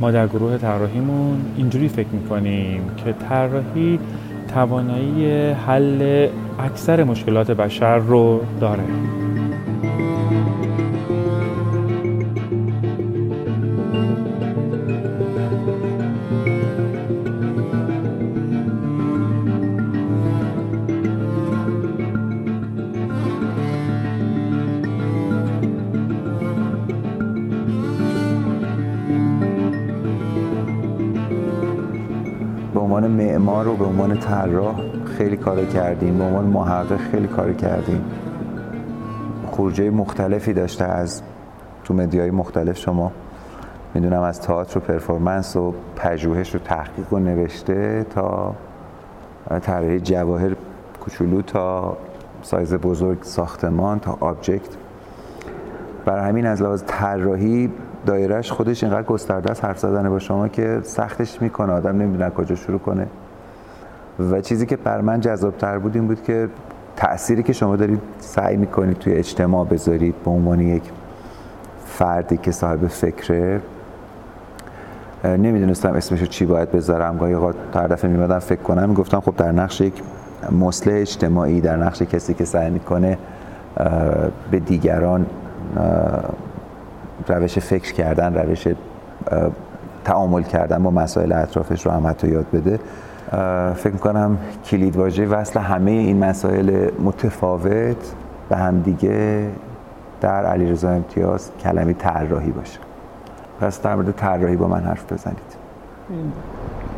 ما 0.00 0.10
در 0.10 0.26
گروه 0.26 0.58
طراحیمون 0.58 1.40
اینجوری 1.56 1.88
فکر 1.88 2.08
می‌کنیم 2.08 2.82
که 2.96 3.12
طراحی 3.12 3.98
توانایی 4.54 5.50
حل 5.50 6.28
اکثر 6.58 7.04
مشکلات 7.04 7.50
بشر 7.50 7.96
رو 7.96 8.40
داره. 8.60 8.84
به 33.80 33.86
عنوان 33.86 34.18
طراح 34.18 34.80
خیلی 35.18 35.36
کار 35.36 35.64
کردیم 35.64 36.18
به 36.18 36.24
عنوان 36.24 36.44
محقق 36.44 36.96
خیلی 36.96 37.28
کار 37.28 37.52
کردیم. 37.52 38.04
خروجی 39.50 39.90
مختلفی 39.90 40.52
داشته 40.52 40.84
از 40.84 41.22
تو 41.84 41.94
مدیای 41.94 42.30
مختلف 42.30 42.76
شما. 42.76 43.12
می‌دونم 43.94 44.22
از 44.22 44.40
تئاتر 44.40 44.78
و 44.78 44.80
پرفورمنس 44.80 45.56
و 45.56 45.74
پژوهش 45.96 46.54
و 46.54 46.58
تحقیق 46.58 47.12
و 47.12 47.18
نوشته 47.18 48.06
تا 48.10 48.54
طراحی 49.62 50.00
جواهر 50.00 50.50
کوچولو 51.00 51.42
تا 51.42 51.96
سایز 52.42 52.74
بزرگ 52.74 53.18
ساختمان 53.22 53.98
تا 53.98 54.16
آبجکت. 54.20 54.76
برای 56.04 56.28
همین 56.28 56.46
از 56.46 56.62
لحاظ 56.62 56.82
طراحی 56.86 57.70
دایرهش 58.06 58.52
خودش 58.52 58.84
اینقدر 58.84 59.06
گسترده 59.06 59.50
است 59.50 59.64
حرف 59.64 59.78
زدن 59.78 60.10
با 60.10 60.18
شما 60.18 60.48
که 60.48 60.80
سختش 60.82 61.42
می‌کنه 61.42 61.72
آدم 61.72 61.96
نمی‌دونه 61.96 62.30
کجا 62.30 62.54
شروع 62.54 62.78
کنه. 62.78 63.06
و 64.32 64.40
چیزی 64.40 64.66
که 64.66 64.76
بر 64.76 65.00
من 65.00 65.20
جذابتر 65.20 65.78
بود 65.78 65.96
این 65.96 66.06
بود 66.06 66.22
که 66.22 66.48
تأثیری 66.96 67.42
که 67.42 67.52
شما 67.52 67.76
دارید 67.76 68.00
سعی 68.18 68.56
می‌کنید 68.56 68.98
توی 68.98 69.12
اجتماع 69.12 69.66
بذارید 69.66 70.14
به 70.24 70.30
عنوان 70.30 70.60
یک 70.60 70.82
فردی 71.86 72.36
که 72.36 72.52
صاحب 72.52 72.86
فکره 72.86 73.60
نمی‌دونستم 75.24 75.92
اسمشو 75.92 76.26
چی 76.26 76.46
باید 76.46 76.72
بذارم. 76.72 77.18
گاهی 77.18 77.32
اوقات 77.32 77.54
دفعه 77.72 78.10
میمدم 78.10 78.38
فکر 78.38 78.62
کنم 78.62 78.88
می‌گفتم 78.88 79.20
خب 79.20 79.36
در 79.36 79.52
نقش 79.52 79.80
یک 79.80 80.02
مصلح 80.60 80.94
اجتماعی 80.94 81.60
در 81.60 81.76
نقش 81.76 82.02
کسی 82.02 82.34
که 82.34 82.44
سعی 82.44 82.70
می‌کنه 82.70 83.18
به 84.50 84.58
دیگران 84.58 85.26
روش 87.28 87.58
فکر 87.58 87.92
کردن 87.92 88.34
روش 88.34 88.68
تعامل 90.04 90.42
کردن 90.42 90.82
با 90.82 90.90
مسائل 90.90 91.32
اطرافش 91.32 91.86
رو 91.86 91.92
هم 91.92 92.06
حتی 92.06 92.28
یاد 92.28 92.46
بده. 92.52 92.78
فکر 93.74 93.92
می‌کنم 93.92 94.38
کلید 94.64 94.96
واژه 94.96 95.26
وصل 95.26 95.60
همه 95.60 95.90
این 95.90 96.24
مسائل 96.24 96.88
متفاوت 97.04 98.14
به 98.48 98.56
هم 98.56 98.80
دیگه 98.80 99.46
در 100.20 100.46
علیرضا 100.46 100.90
امتیاز 100.90 101.50
کلمه 101.64 101.92
طراحی 101.92 102.50
باشه. 102.50 102.78
پس 103.60 103.82
در 103.82 103.94
مورد 103.94 104.10
طراحی 104.10 104.56
با 104.56 104.68
من 104.68 104.80
حرف 104.80 105.12
بزنید. 105.12 105.60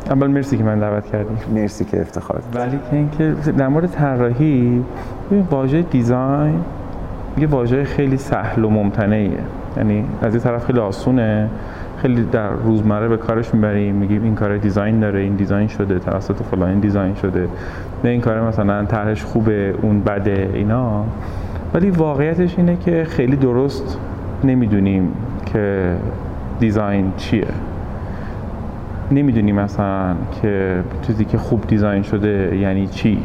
اول 0.09 0.27
مرسی 0.27 0.57
که 0.57 0.63
من 0.63 0.79
دعوت 0.79 1.05
کردیم. 1.05 1.37
مرسی 1.53 1.85
که 1.85 2.01
افتخار 2.01 2.41
ولی 2.53 2.79
که 2.89 2.95
اینکه 2.95 3.35
در 3.57 3.67
مورد 3.67 3.91
طراحی 3.91 4.83
واژه 5.51 5.81
دیزاین 5.81 6.61
یه 7.37 7.47
واژه 7.47 7.83
خیلی 7.83 8.17
سهل 8.17 8.65
و 8.65 8.69
ممتنعیه. 8.69 9.39
یعنی 9.77 10.05
از 10.21 10.33
این 10.33 10.43
طرف 10.43 10.65
خیلی 10.65 10.79
آسونه 10.79 11.49
خیلی 12.03 12.23
در 12.23 12.49
روزمره 12.49 13.07
به 13.07 13.17
کارش 13.17 13.53
می‌بریم 13.53 13.95
میگیم 13.95 14.23
این 14.23 14.35
کار 14.35 14.57
دیزاین 14.57 14.99
داره 14.99 15.19
این 15.19 15.35
دیزاین 15.35 15.67
شده 15.67 15.99
توسط 15.99 16.35
فلان 16.35 16.79
دیزاین 16.79 17.15
شده. 17.15 17.47
نه 18.03 18.09
این 18.09 18.21
کار 18.21 18.47
مثلا 18.47 18.85
طرحش 18.85 19.23
خوبه 19.23 19.73
اون 19.81 20.01
بده 20.01 20.49
اینا. 20.53 21.03
ولی 21.73 21.89
واقعیتش 21.89 22.57
اینه 22.57 22.77
که 22.77 23.03
خیلی 23.09 23.35
درست 23.35 23.99
نمی‌دونیم 24.43 25.11
که 25.45 25.95
دیزاین 26.59 27.11
چیه. 27.17 27.47
نمی‌دونیم 29.11 29.55
مثلا 29.55 30.15
که 30.41 30.75
چیزی 31.01 31.25
که 31.25 31.37
خوب 31.37 31.67
دیزاین 31.67 32.03
شده 32.03 32.57
یعنی 32.57 32.87
چی. 32.87 33.17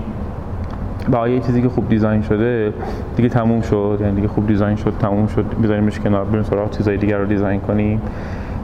با 1.13 1.29
یه 1.29 1.41
چیزی 1.41 1.63
که 1.63 1.69
خوب 1.69 1.89
دیزاین 1.89 2.23
شده 2.23 2.73
دیگه 3.17 3.29
تموم 3.29 3.61
شد 3.61 3.99
یعنی 4.01 4.15
دیگه 4.15 4.29
خوب 4.29 4.47
design 4.47 4.77
شد 4.77 4.93
تموم 4.99 5.27
شد. 5.27 5.45
بذاریمش 5.63 6.01
کنار 6.01 6.25
بریم 6.25 6.43
سراغ 6.43 6.71
چیزای 6.71 6.97
دیگر 6.97 7.19
رو 7.19 7.27
design 7.27 7.61
کنیم. 7.61 8.01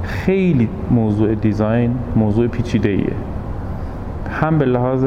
خیلی 0.05 0.69
موضوع 0.91 1.35
design 1.35 1.95
موضوع 2.17 2.47
پیچیده 2.47 2.89
ایه 2.89 3.13
هم 4.31 4.59
به 4.59 4.65
لحاظ 4.65 5.07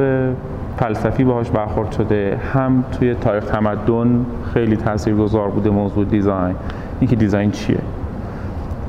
فلسفی 0.78 1.24
باهاش 1.24 1.50
برخورد 1.50 1.92
شده 1.92 2.38
هم 2.54 2.84
توی 2.92 3.14
تاریخ 3.14 3.46
تمدن 3.46 4.26
خیلی 4.54 4.76
تاثیرگذار 4.76 5.50
بوده 5.50 5.70
موضوع 5.70 6.06
design. 6.06 6.56
اینکه 7.00 7.16
design 7.16 7.52
چیه؟ 7.52 7.78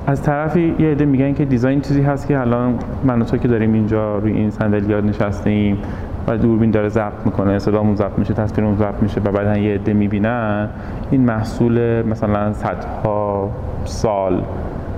از 0.07 0.23
طرفی 0.23 0.75
یه 0.79 0.91
عده 0.91 1.05
میگن 1.05 1.35
که 1.35 1.45
design 1.45 1.81
چیزی 1.81 2.03
هست 2.03 2.29
که 2.29 2.39
الان 2.39 2.79
من 3.05 3.25
تو 3.25 3.37
که 3.37 3.49
داریم 3.49 3.73
اینجا 3.73 4.19
روی 4.19 4.33
این 4.33 4.51
صندلیات 4.51 5.05
نشستیم 5.05 5.79
و 6.27 6.39
دوربین 6.39 6.71
داره 6.71 6.89
ضبط 6.89 7.27
می‌کنه 7.27 7.59
صدامون 7.59 7.97
ضبط 7.97 8.19
میشه 8.19 8.35
تصویرمون 8.35 8.77
ضبط 8.77 9.03
میشه 9.03 9.21
و 9.21 9.33
بعدا 9.33 9.59
یه 9.59 9.75
عده 9.75 9.93
می‌بینن 9.93 10.69
این 11.11 11.25
محصول 11.25 12.03
مثلا 12.03 12.53
صدها 12.53 13.51
سال 13.85 14.43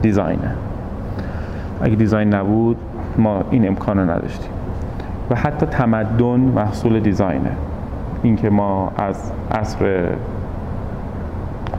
دیزاینه. 0.02 0.54
اگه 1.80 1.94
دیزاین 1.94 2.34
نبود 2.34 2.76
ما 3.18 3.44
این 3.50 3.68
امکان 3.68 3.98
رو 3.98 4.10
نداشتیم. 4.10 4.50
و 5.30 5.34
حتی 5.34 5.66
تمدن 5.66 6.40
محصول 6.40 7.00
دیزاینه. 7.00 7.50
اینکه 8.22 8.50
ما 8.50 8.92
از 8.96 9.32
عصر 9.52 10.08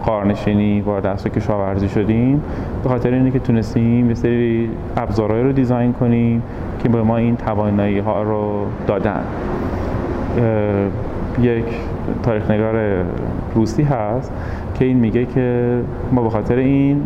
قارنشینی 0.06 0.81
وارد 0.81 1.07
عصر 1.07 1.29
کشاورزی 1.29 1.90
شدیم 1.90 2.44
به 2.84 2.90
خاطر 2.90 3.13
اینه 3.13 3.31
که 3.31 3.40
تونستیم 3.40 4.07
یه 4.09 4.13
سری 4.13 4.69
ابزارهایی 4.97 5.44
رو 5.44 5.51
دیزاین 5.51 5.94
کنیم 5.94 6.44
که 6.84 6.90
به 6.90 7.03
ما 7.03 7.17
این 7.17 7.35
توانایی 7.35 8.00
ها 8.00 8.23
رو 8.23 8.66
دادن. 8.88 9.23
یک 11.41 11.66
تاریخ 12.23 12.51
نگار 12.51 13.06
روسی 13.56 13.84
هست 13.84 14.31
که 14.73 14.85
این 14.85 14.97
میگه 14.97 15.25
که 15.25 15.79
ما 16.11 16.22
به 16.22 16.29
خاطر 16.29 16.56
این 16.56 17.01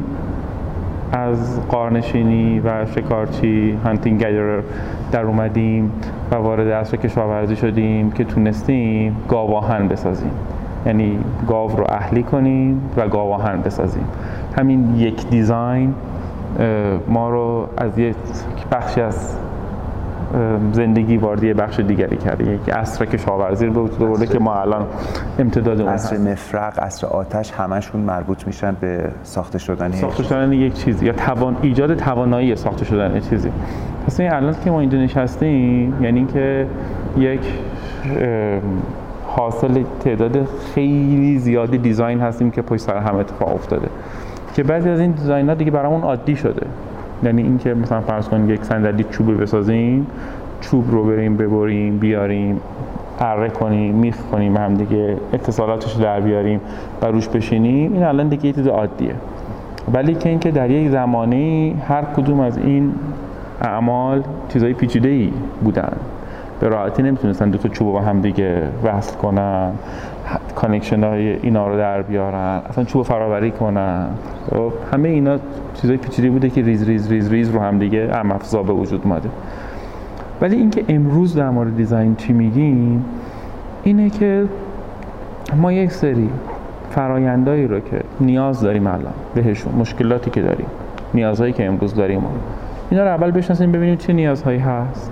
از 1.11 1.67
قارنشینی 1.67 2.59
و 2.59 2.85
شکارچی 2.85 3.77
هانتینگ 3.83 4.25
گیدر 4.25 4.59
در 5.11 5.21
اومدیم 5.21 5.91
و 6.31 6.35
وارد 6.35 6.67
عصر 6.67 6.97
کشاورزی 6.97 7.55
شدیم 7.55 8.11
که 8.11 8.23
تونستیم 8.23 9.15
گاواهن 9.29 9.87
بسازیم. 9.87 10.31
یعنی 10.85 11.19
گاو 11.47 11.71
رو 11.71 11.85
اهلی 11.89 12.23
کنیم 12.23 12.81
و 12.97 13.07
گاواهن 13.07 13.61
بسازیم. 13.61 14.05
همین 14.57 14.95
یک 14.95 15.29
دیزاین 15.29 15.93
ما 17.07 17.29
رو 17.29 17.67
از 17.77 17.99
یک 17.99 18.15
بخشی 18.71 19.01
از 19.01 19.37
زندگی 20.71 21.17
وارد 21.17 21.43
یه 21.43 21.53
بخش 21.53 21.79
دیگری 21.79 22.17
کرده. 22.17 22.51
یک 22.51 22.69
عصر 22.69 23.05
کشاورزی 23.05 23.65
رو 23.65 23.73
به 23.73 23.79
وجود 23.79 24.03
آورده 24.03 24.27
که 24.27 24.39
ما 24.39 24.55
الان 24.55 24.85
امتداد 25.39 25.81
اون 25.81 25.89
عصر 25.89 26.17
مفرق 26.17 26.79
عصر 26.79 27.07
آتش 27.07 27.51
همشون 27.51 28.01
مربوط 28.01 28.47
میشن 28.47 28.75
به 28.81 29.11
ساخته 29.23 29.57
شدن 29.57 29.91
ساخته 29.91 30.23
شدن 30.23 30.53
یک 30.53 30.73
چیزی 30.73 31.05
یا 31.05 31.13
توان 31.13 31.57
ایجاد 31.61 31.95
توانایی 31.95 32.55
ساخته 32.55 32.85
شدن 32.85 33.19
چیزی. 33.19 33.51
پس 34.07 34.19
این 34.19 34.33
الان 34.33 34.55
که 34.63 34.71
ما 34.71 34.79
اینجا 34.79 34.97
نشستیم 34.97 36.03
یعنی 36.03 36.19
اینکه 36.19 36.67
یک 37.17 37.41
حاصل 39.27 39.83
تعداد 39.99 40.47
خیلی 40.73 41.39
زیادی 41.39 41.77
دیزاین 41.77 42.19
هستیم 42.19 42.51
که 42.51 42.61
پشت 42.61 42.81
سر 42.81 42.97
هم 42.97 43.15
اتفاق 43.15 43.53
افتاده. 43.53 43.87
که 44.53 44.63
بعضی 44.63 44.89
از 44.89 44.99
این 44.99 45.11
دیزاین 45.11 45.49
ها 45.49 45.55
دیگه 45.55 45.71
برامون 45.71 46.01
عادی 46.01 46.35
شده. 46.35 46.67
یعنی 47.23 47.41
اینکه 47.41 47.73
مثلا 47.73 48.01
فرض 48.01 48.27
کنید 48.27 48.49
یک 48.49 48.63
صندلی 48.63 49.03
چوبی 49.03 49.33
بسازیم 49.33 50.07
چوب 50.61 50.91
رو 50.91 51.03
بریم 51.03 51.37
ببریم 51.37 51.97
بیاریم 51.97 52.59
اره 53.19 53.49
کنیم 53.49 53.95
میخ 53.95 54.17
کنیم 54.31 54.57
هم 54.57 54.73
دیگه 54.73 55.17
اتصالاتش 55.33 55.95
رو 55.95 56.01
در 56.01 56.19
بیاریم 56.19 56.61
و 57.01 57.05
روش 57.05 57.27
بشینیم 57.27 57.93
این 57.93 58.03
الان 58.03 58.27
دیگه 58.27 58.45
یه 58.45 58.53
چیز 58.53 58.67
عادیه. 58.67 59.15
ولی 59.93 60.15
که 60.15 60.29
اینکه 60.29 60.51
در 60.51 60.69
یک 60.69 60.89
زمانی 60.89 61.75
هر 61.87 62.01
کدوم 62.01 62.39
از 62.39 62.57
این 62.57 62.93
اعمال 63.61 64.23
چیزای 64.49 64.73
پیچیده 64.73 65.09
ای 65.09 65.31
بودن. 65.63 65.93
به 66.59 66.67
راحتی 66.67 67.03
نمی‌تونستن 67.03 67.49
دو 67.49 67.57
تا 67.57 67.69
چوب 67.69 67.93
با 67.93 68.01
هم 68.01 68.21
دیگه 68.21 68.61
وصل 68.83 69.15
کنن. 69.15 69.71
connection 70.55 71.03
های 71.03 71.33
اینا 71.33 71.67
رو 71.67 71.77
در 71.77 72.01
بیارن 72.01 72.61
اصلا 72.69 72.83
چوب 72.83 73.03
فراوری 73.03 73.51
کنن. 73.51 74.07
خب، 74.49 74.73
همه 74.93 75.09
اینا 75.09 75.37
چیزای 75.73 75.97
پیچیده 75.97 76.29
بوده 76.29 76.49
که 76.49 76.61
ریز 76.61 76.89
ریز 76.89 77.11
ریز 77.11 77.31
ریز 77.31 77.49
رو 77.49 77.59
هم 77.59 77.79
دیگه 77.79 78.09
ام 78.13 78.39
به 78.63 78.73
وجود 78.73 79.01
اومده. 79.03 79.29
ولی 80.41 80.55
اینکه 80.55 80.85
امروز 80.89 81.35
در 81.35 81.49
مورد 81.49 81.77
design 81.77 82.15
چی 82.15 82.33
میگیم 82.33 83.05
اینه 83.83 84.09
که 84.09 84.45
ما 85.55 85.71
یک 85.71 85.91
سری 85.91 86.29
فرایندایی 86.89 87.67
رو 87.67 87.79
که 87.79 88.01
نیاز 88.19 88.61
داریم 88.61 88.87
الان 88.87 89.13
بهشون 89.35 89.75
مشکلاتی 89.75 90.29
که 90.31 90.41
داریم 90.41 90.67
نیازهایی 91.13 91.53
که 91.53 91.65
امروز 91.65 91.95
داریم 91.95 92.23
اینا 92.89 93.03
رو 93.03 93.09
اول 93.09 93.31
بشناسیم 93.31 93.71
ببینیم 93.71 93.95
چه 93.95 94.13
نیازهایی 94.13 94.59
هست. 94.59 95.11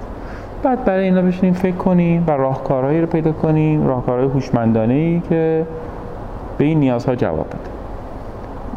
بعد 0.64 0.86
برای 0.86 1.04
اینا 1.04 1.22
بشینیم 1.22 1.54
فکر 1.54 1.76
کنیم 1.76 2.24
و 2.28 2.32
راهکارهایی 2.32 3.02
رو 3.02 3.08
پیدا 3.08 3.32
کنیم 3.32 3.88
راهکارهای 3.88 4.28
هوشمندانه 4.28 4.94
ای 4.94 5.22
که 5.30 5.66
به 6.58 6.66
این 6.66 6.80
نیازها 6.80 7.16
جواب 7.16 7.48
بده. 7.48 7.58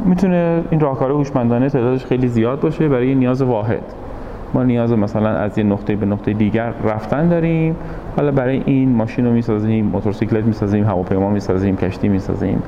می‌تونه 0.05 0.63
این 0.71 0.81
راهکار 0.81 1.11
هوشمندانه 1.11 1.69
تعدادش 1.69 2.07
خیلی 2.07 2.29
زیاد 2.29 2.61
باشه 2.61 2.89
برای 2.89 3.15
نیاز 3.15 3.43
واحد. 3.43 3.83
ما 4.55 4.63
نیاز 4.63 4.93
مثلا 4.93 5.29
از 5.29 5.59
یه 5.59 5.65
نقطه 5.65 5.97
به 5.97 6.07
نقطه 6.07 6.33
دیگر 6.33 6.73
رفتن 6.85 7.29
داریم. 7.29 7.77
حالا 8.17 8.31
برای 8.31 8.63
این 8.67 8.89
ماشین 8.93 9.25
رو 9.27 9.33
می‌سازیم 9.33 9.85
موتورسیکلت 9.87 10.45
می‌سازیم 10.45 10.85
هواپیما 10.85 11.31
می‌سازیم 11.31 11.77
کشتی 11.77 12.09
می‌سازیم. 12.09 12.63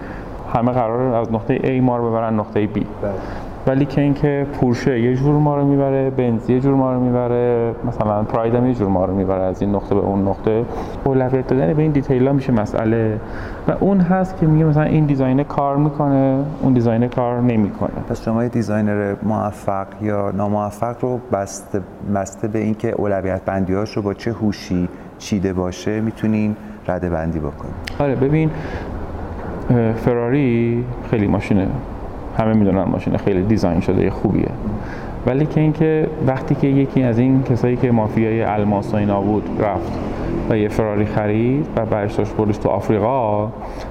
همه 0.55 0.73
قرار 0.73 1.14
از 1.14 1.32
نقطه 1.32 1.59
A 1.59 1.82
ما 1.82 1.97
رو 1.97 2.11
ببرن 2.11 2.35
نقطه 2.35 2.67
B. 2.67 2.79
ولی 3.69 3.85
که 3.85 4.00
اینکه 4.00 4.47
پورشه 4.53 5.00
یه 5.00 5.17
جور 5.17 5.35
ما 5.35 5.56
رو 5.56 5.65
می‌بره 5.65 6.11
بنز 6.11 6.50
یه 6.50 6.61
جور 6.61 6.75
ما 6.75 6.93
رو 6.93 7.00
می‌بره 7.00 7.75
مثلا 7.85 8.23
پراید 8.23 8.55
هم 8.55 8.67
یه 8.67 8.75
جور 8.75 8.88
ما 8.88 9.05
رو 9.05 9.15
می‌بره 9.15 9.43
از 9.43 9.62
این 9.62 9.75
نقطه 9.75 9.94
به 9.94 10.00
اون 10.00 10.29
نقطه. 10.29 10.65
اولویت 11.05 11.47
دادن 11.47 11.73
به 11.73 11.82
این 11.82 11.91
detail 11.91 12.27
ها 12.26 12.32
میشه 12.32 12.53
مسئله. 12.53 13.20
و 13.69 13.73
اون 13.81 14.00
هست 14.00 14.37
که 14.37 14.47
میگه 14.47 14.65
مثلا 14.65 14.82
این 14.82 15.06
designer 15.06 15.43
کار 15.43 15.76
می‌کنه 15.76 16.44
اون 16.62 16.73
designer 16.73 17.06
کار 17.06 17.41
نمی‌کنه. 17.41 17.91
پس 18.09 18.25
شما 18.25 18.43
یه 18.43 18.49
designer 18.49 19.15
موفق 19.23 19.87
یا 20.03 20.31
ناموفق 20.31 20.97
رو 21.00 21.21
بسته, 21.32 21.81
بسته 22.14 22.49
به 22.49 22.59
اینکه 22.59 22.91
اولویت 22.91 23.43
بندی 23.44 23.75
رو 23.75 24.03
با 24.03 24.14
چه 24.14 24.32
هوشی 24.32 24.88
چیده 25.19 25.53
باشه 25.53 26.00
می‌تونین 26.00 26.56
رده 26.88 27.11
بندی 27.11 27.38
بکنید 27.38 27.75
آره 28.00 28.14
ببین 28.14 28.50
فراری 29.97 30.85
خیلی 31.11 31.26
ماشینه. 31.26 31.67
همه 32.38 32.52
می‌دونن 32.52 32.82
ماشین 32.82 33.17
خیلی 33.17 33.43
دیزاین 33.43 33.81
شده 33.81 34.11
خوبیه. 34.11 34.50
ولی 35.26 35.46
که 35.46 35.61
اینکه 35.61 36.08
وقتی 36.26 36.55
که 36.55 36.67
یکی 36.67 37.02
از 37.02 37.19
این 37.19 37.43
کسایی 37.43 37.76
که 37.76 37.90
مافیای 37.90 38.43
الماس 38.43 38.94
و 38.94 38.96
اینا 38.96 39.20
بود 39.20 39.49
رفت 39.61 39.93
و 40.50 40.58
یه 40.58 40.69
فراری 40.69 41.06
خرید 41.06 41.67
و 41.76 41.87
برش 41.87 42.14
داشت 42.14 42.62
تو 42.62 42.69
آفریقا 42.69 43.49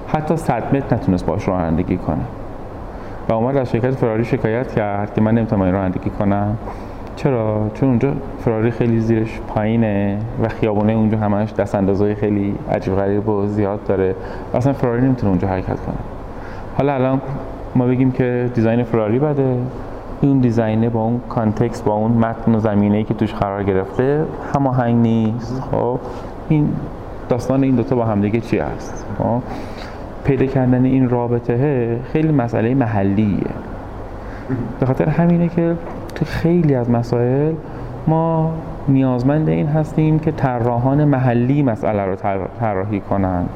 حتی 0.08 0.36
صد 0.36 0.76
متر 0.76 0.96
نتونست 0.96 1.26
باش 1.26 1.48
رانندگی 1.48 1.96
کنه. 1.96 2.24
و 3.28 3.32
اومد 3.32 3.56
از 3.56 3.70
شرکت 3.70 3.90
فراری 3.90 4.24
شکایت 4.24 4.74
کرد 4.74 5.14
که 5.14 5.20
من 5.20 5.34
نمی‌تونم 5.34 5.62
رانندگی 5.62 6.10
کنم. 6.10 6.56
چرا؟ 7.16 7.70
چون 7.74 7.88
اونجا 7.88 8.12
فراری 8.44 8.70
خیلی 8.70 9.00
زیرش 9.00 9.40
پایینه 9.48 10.18
و 10.42 10.48
خیابونه 10.48 10.92
اونجا 10.92 11.18
همش 11.18 11.52
دست 11.52 11.74
اندازهای 11.74 12.14
خیلی 12.14 12.54
عجیب 12.72 12.94
غریب 12.94 13.28
و 13.28 13.46
زیاد 13.46 13.84
داره. 13.84 14.14
اصلا 14.54 14.72
فراری 14.72 15.02
نمی‌تونه 15.02 15.30
اونجا 15.30 15.48
حرکت 15.48 15.66
کنه. 15.66 15.96
حالا 16.76 16.94
الان 16.94 17.20
ما 17.78 17.86
بگیم 17.86 18.10
که 18.10 18.50
دیزاین 18.54 18.82
فراری 18.82 19.18
بده. 19.18 19.56
اون 20.20 20.38
دیزاینه 20.38 20.88
با 20.88 21.02
اون 21.02 21.20
کانتکست 21.28 21.84
با 21.84 21.94
اون 21.94 22.12
متن 22.12 22.54
و 22.54 22.58
زمینه‌ای 22.58 23.04
که 23.04 23.14
توش 23.14 23.34
قرار 23.34 23.64
گرفته 23.64 24.24
هماهنگ 24.54 24.96
نیست. 24.96 25.62
خب 25.70 25.98
این 26.48 26.68
داستان 27.28 27.62
این 27.62 27.76
دوتا 27.76 27.96
با 27.96 28.04
همدیگه 28.04 28.40
چی 28.40 28.58
هست؟ 28.58 29.06
خب 29.18 29.42
پیدا 30.24 30.46
کردن 30.46 30.84
این 30.84 31.08
رابطه 31.08 31.98
خیلی 32.12 32.32
مسئله 32.32 32.74
محلیه. 32.74 33.46
به 34.80 34.86
خاطر 34.86 35.08
همینه 35.08 35.48
که 35.48 35.76
تو 36.14 36.24
خیلی 36.24 36.74
از 36.74 36.90
مسائل 36.90 37.52
ما 38.06 38.52
نیازمند 38.88 39.48
این 39.48 39.66
هستیم 39.66 40.18
که 40.18 40.32
طراحان 40.32 41.04
محلی 41.04 41.62
مسئله 41.62 42.04
رو 42.04 42.16
طراحی 42.60 43.00
کنند 43.00 43.48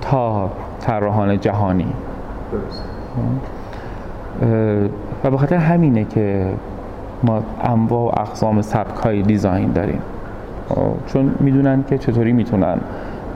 تا 0.00 0.50
طراحان 0.80 1.40
جهانی. 1.40 1.92
و 5.24 5.30
به 5.30 5.36
خاطر 5.36 5.56
همینه 5.56 6.04
که 6.04 6.46
ما 7.24 7.42
انواع 7.60 8.16
و 8.16 8.20
اقسام 8.20 8.62
سبک 8.62 8.96
های 8.96 9.22
دیزاین 9.22 9.72
داریم. 9.72 10.00
چون 11.06 11.34
می‌دونن 11.40 11.84
که 11.88 11.98
چطوری 11.98 12.32
می‌تونن 12.32 12.78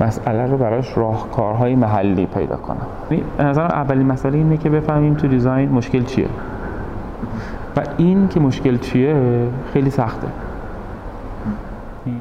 مسئله 0.00 0.46
رو 0.46 0.56
براش 0.56 0.98
راهکارهای 0.98 1.74
محلی 1.74 2.26
پیدا 2.26 2.56
کنن. 2.56 3.20
نظر 3.40 3.62
اولین 3.62 4.06
مسئله 4.06 4.38
اینه 4.38 4.56
که 4.56 4.70
بفهمیم 4.70 5.14
تو 5.14 5.28
دیزاین 5.28 5.68
مشکل 5.68 6.04
چیه. 6.04 6.28
و 7.76 7.80
این 7.98 8.28
که 8.28 8.40
مشکل 8.40 8.78
چیه 8.78 9.16
خیلی 9.72 9.90
سخته. 9.90 10.26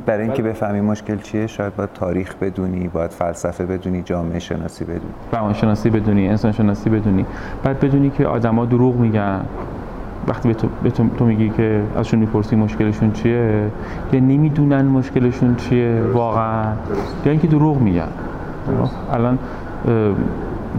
برای 0.06 0.24
اینکه 0.24 0.44
بفهمی 0.44 0.82
مشکل 0.82 1.18
چیه 1.18 1.48
شاید 1.48 1.76
باید 1.76 1.90
تاریخ 1.94 2.36
بدونی 2.36 2.88
باید 2.88 3.12
فلسفه 3.12 3.66
بدونی 3.66 4.02
جامعه 4.02 4.40
شناسی 4.40 4.86
بدونی. 4.86 5.14
روان 5.32 5.54
شناسی 5.54 5.90
بدونی 5.90 6.28
انسان 6.28 6.52
شناسی 6.52 6.90
بدونی. 6.90 7.26
بعد 7.64 7.80
بدونی 7.80 8.10
که 8.10 8.28
آدما 8.28 8.66
دروغ 8.66 8.96
میگن. 8.96 9.42
وقتی 10.28 10.48
به 10.48 10.54
تو, 10.54 10.68
به 10.84 10.90
تو, 10.92 11.26
میگی 11.26 11.50
که 11.50 11.82
ازشون 11.96 12.20
می‌پرسی 12.20 12.56
مشکلشون 12.56 13.12
چیه 13.12 13.72
یا 14.14 14.20
نمی‌دونن 14.20 14.86
مشکلشون 14.86 15.56
چیه 15.56 16.02
واقعا 16.14 16.64
یا 17.26 17.32
اینکه 17.32 17.48
دروغ 17.48 17.82
میگن. 17.82 18.08
الان 19.14 19.40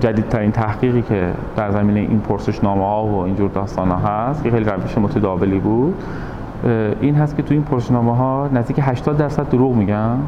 جدیدترین 0.01 0.53
تحقیقی 0.53 1.03
که 1.03 1.33
در 1.57 1.71
زمینه 1.71 2.01
این 2.01 2.21
پرسش 2.21 2.65
نامه 2.65 2.85
ها 2.85 3.07
و 3.07 3.19
اینجور 3.19 3.51
داستان 3.51 3.89
ها 3.89 3.97
هست 3.97 4.43
که 4.43 4.51
خیلی 4.51 4.65
روش 4.65 4.99
متداولی 4.99 5.59
بود. 5.59 5.95
این 7.01 7.15
هست 7.15 7.37
که 7.37 7.43
تو 7.43 7.55
این 7.55 7.63
پرسشنامه 7.63 8.17
ها 8.17 8.49
نزدیک 8.53 8.81
80 8.83 9.17
درصد 9.17 9.49
دروغ 9.49 9.75
میگن 9.75 10.19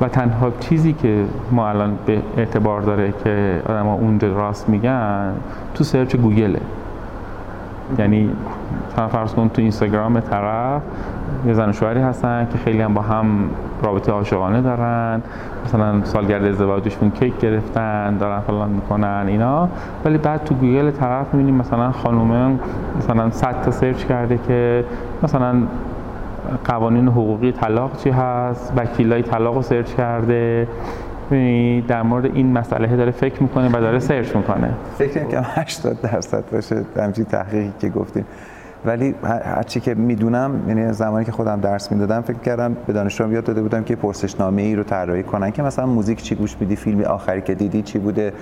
و 0.00 0.08
تنها 0.08 0.50
چیزی 0.60 0.92
که 0.92 1.24
ما 1.50 1.68
الان 1.68 1.98
به 2.06 2.22
اعتبار 2.36 2.80
داره 2.80 3.14
که 3.24 3.62
آدم 3.68 3.86
ها 3.86 3.94
اونجا 3.94 4.32
راست 4.32 4.68
میگن 4.68 5.32
تو 5.74 5.84
search 5.84 6.16
گوگله. 6.16 6.60
یعنی 7.98 8.30
فرض 9.08 9.34
کن 9.34 9.48
تو 9.48 9.62
اینستاگرام 9.62 10.20
طرف 10.20 10.82
یه 11.46 11.52
زن 11.52 11.68
و 11.68 11.72
شوهری 11.72 12.00
هستن 12.00 12.48
که 12.52 12.58
خیلی 12.58 12.80
هم 12.80 12.94
با 12.94 13.02
هم 13.02 13.26
رابطه 13.82 14.12
عاشقانه 14.12 14.60
دارن. 14.60 15.22
مثلا 15.64 16.04
سالگرد 16.04 16.44
ازدواجشون 16.44 17.10
کیک 17.10 17.38
گرفتن 17.38 18.16
دارن 18.16 18.40
فلان 18.40 18.70
می‌کنن 18.70 19.24
اینا. 19.28 19.68
ولی 20.04 20.18
بعد 20.18 20.44
تو 20.44 20.54
گوگل 20.54 20.90
طرف 20.90 21.34
می‌بینیم 21.34 21.54
مثلا 21.54 21.92
خانومه 21.92 22.58
مثلا 22.98 23.30
100 23.30 23.62
تا 23.62 23.70
search 23.70 24.04
کرده 24.04 24.38
که 24.48 24.84
مثلا 25.22 25.62
قوانین 26.64 27.08
حقوقی 27.08 27.52
طلاق 27.52 27.96
چی 27.96 28.10
هست 28.10 28.72
وکیلای 28.76 29.22
طلاق 29.22 29.54
رو 29.54 29.62
search 29.62 29.94
کرده 29.94 30.68
در 31.88 32.02
مورد 32.02 32.24
این 32.24 32.52
مسئله 32.52 32.96
داره 32.96 33.10
فکر 33.10 33.42
می‌کنه 33.42 33.68
و 33.68 33.80
داره 33.80 33.98
search 33.98 34.36
می‌کنه. 34.36 34.70
فکر 34.98 35.24
کنم 35.24 35.44
80 35.46 36.00
درصد 36.00 36.44
باشه 36.52 36.84
همچین 36.96 37.24
تحقیقی 37.24 37.72
که 37.80 37.88
گفتیم. 37.88 38.24
ولی 38.84 39.14
هرچی 39.44 39.80
که 39.80 39.94
می‌دونم 39.94 40.68
یعنی 40.68 40.92
زمانی 40.92 41.24
که 41.24 41.32
خودم 41.32 41.60
درس 41.60 41.92
می‌دادم 41.92 42.20
فکر 42.20 42.38
کردم 42.38 42.76
به 42.86 42.92
دانشجوام 42.92 43.32
یاد 43.32 43.44
داده 43.44 43.62
بودم 43.62 43.84
که 43.84 43.96
پرسشنامه 43.96 44.62
ای 44.62 44.76
رو 44.76 44.82
طراحی 44.82 45.22
کنن 45.22 45.50
که 45.50 45.62
مثلا 45.62 45.86
music 45.86 46.22
چی 46.22 46.34
گوش 46.34 46.56
میدی 46.60 46.76
فیلمی 46.76 47.04
آخری 47.04 47.40
که 47.40 47.54
دیدی 47.54 47.82
چی 47.82 47.98
بوده 47.98 48.32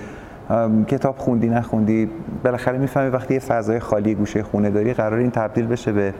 کتاب 0.87 1.17
خوندی 1.17 1.49
نخوندی 1.49 2.09
بالاخره 2.43 2.77
می‌فهمی 2.77 3.09
وقتی 3.09 3.33
یه 3.33 3.39
فضای 3.39 3.79
خالی 3.79 4.15
گوشه 4.15 4.43
خونه 4.43 4.69
داری 4.69 4.93
قرار 4.93 5.19
این 5.19 5.31
تبدیل 5.31 5.67
بشه 5.67 5.91
به 5.91 6.13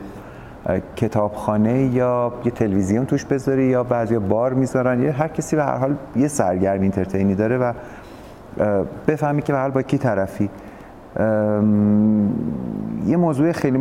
کتابخانه 0.96 1.84
یا 1.84 2.34
یه 2.46 2.51
تلویزیون 2.51 3.06
توش 3.06 3.25
بذاری 3.25 3.63
یا 3.63 3.84
بعضی 3.84 4.18
بار 4.18 4.53
می‌ذارن. 4.53 5.03
یا 5.03 5.12
هر 5.12 5.27
کسی 5.27 5.56
به 5.56 5.63
هر 5.63 5.77
حال 5.77 5.96
یه 6.15 6.27
سرگرم 6.27 6.82
اینترتینی 6.82 7.36
داره 7.36 7.58
و 7.58 7.74
بفهمی 9.08 9.41
که 9.41 9.53
به 9.53 9.60
حال 9.60 9.72
با 9.72 9.82
کی 9.82 9.98
طرفی. 9.98 10.50
یه 13.06 13.18
موضوع 13.18 13.51
خیلی 13.51 13.77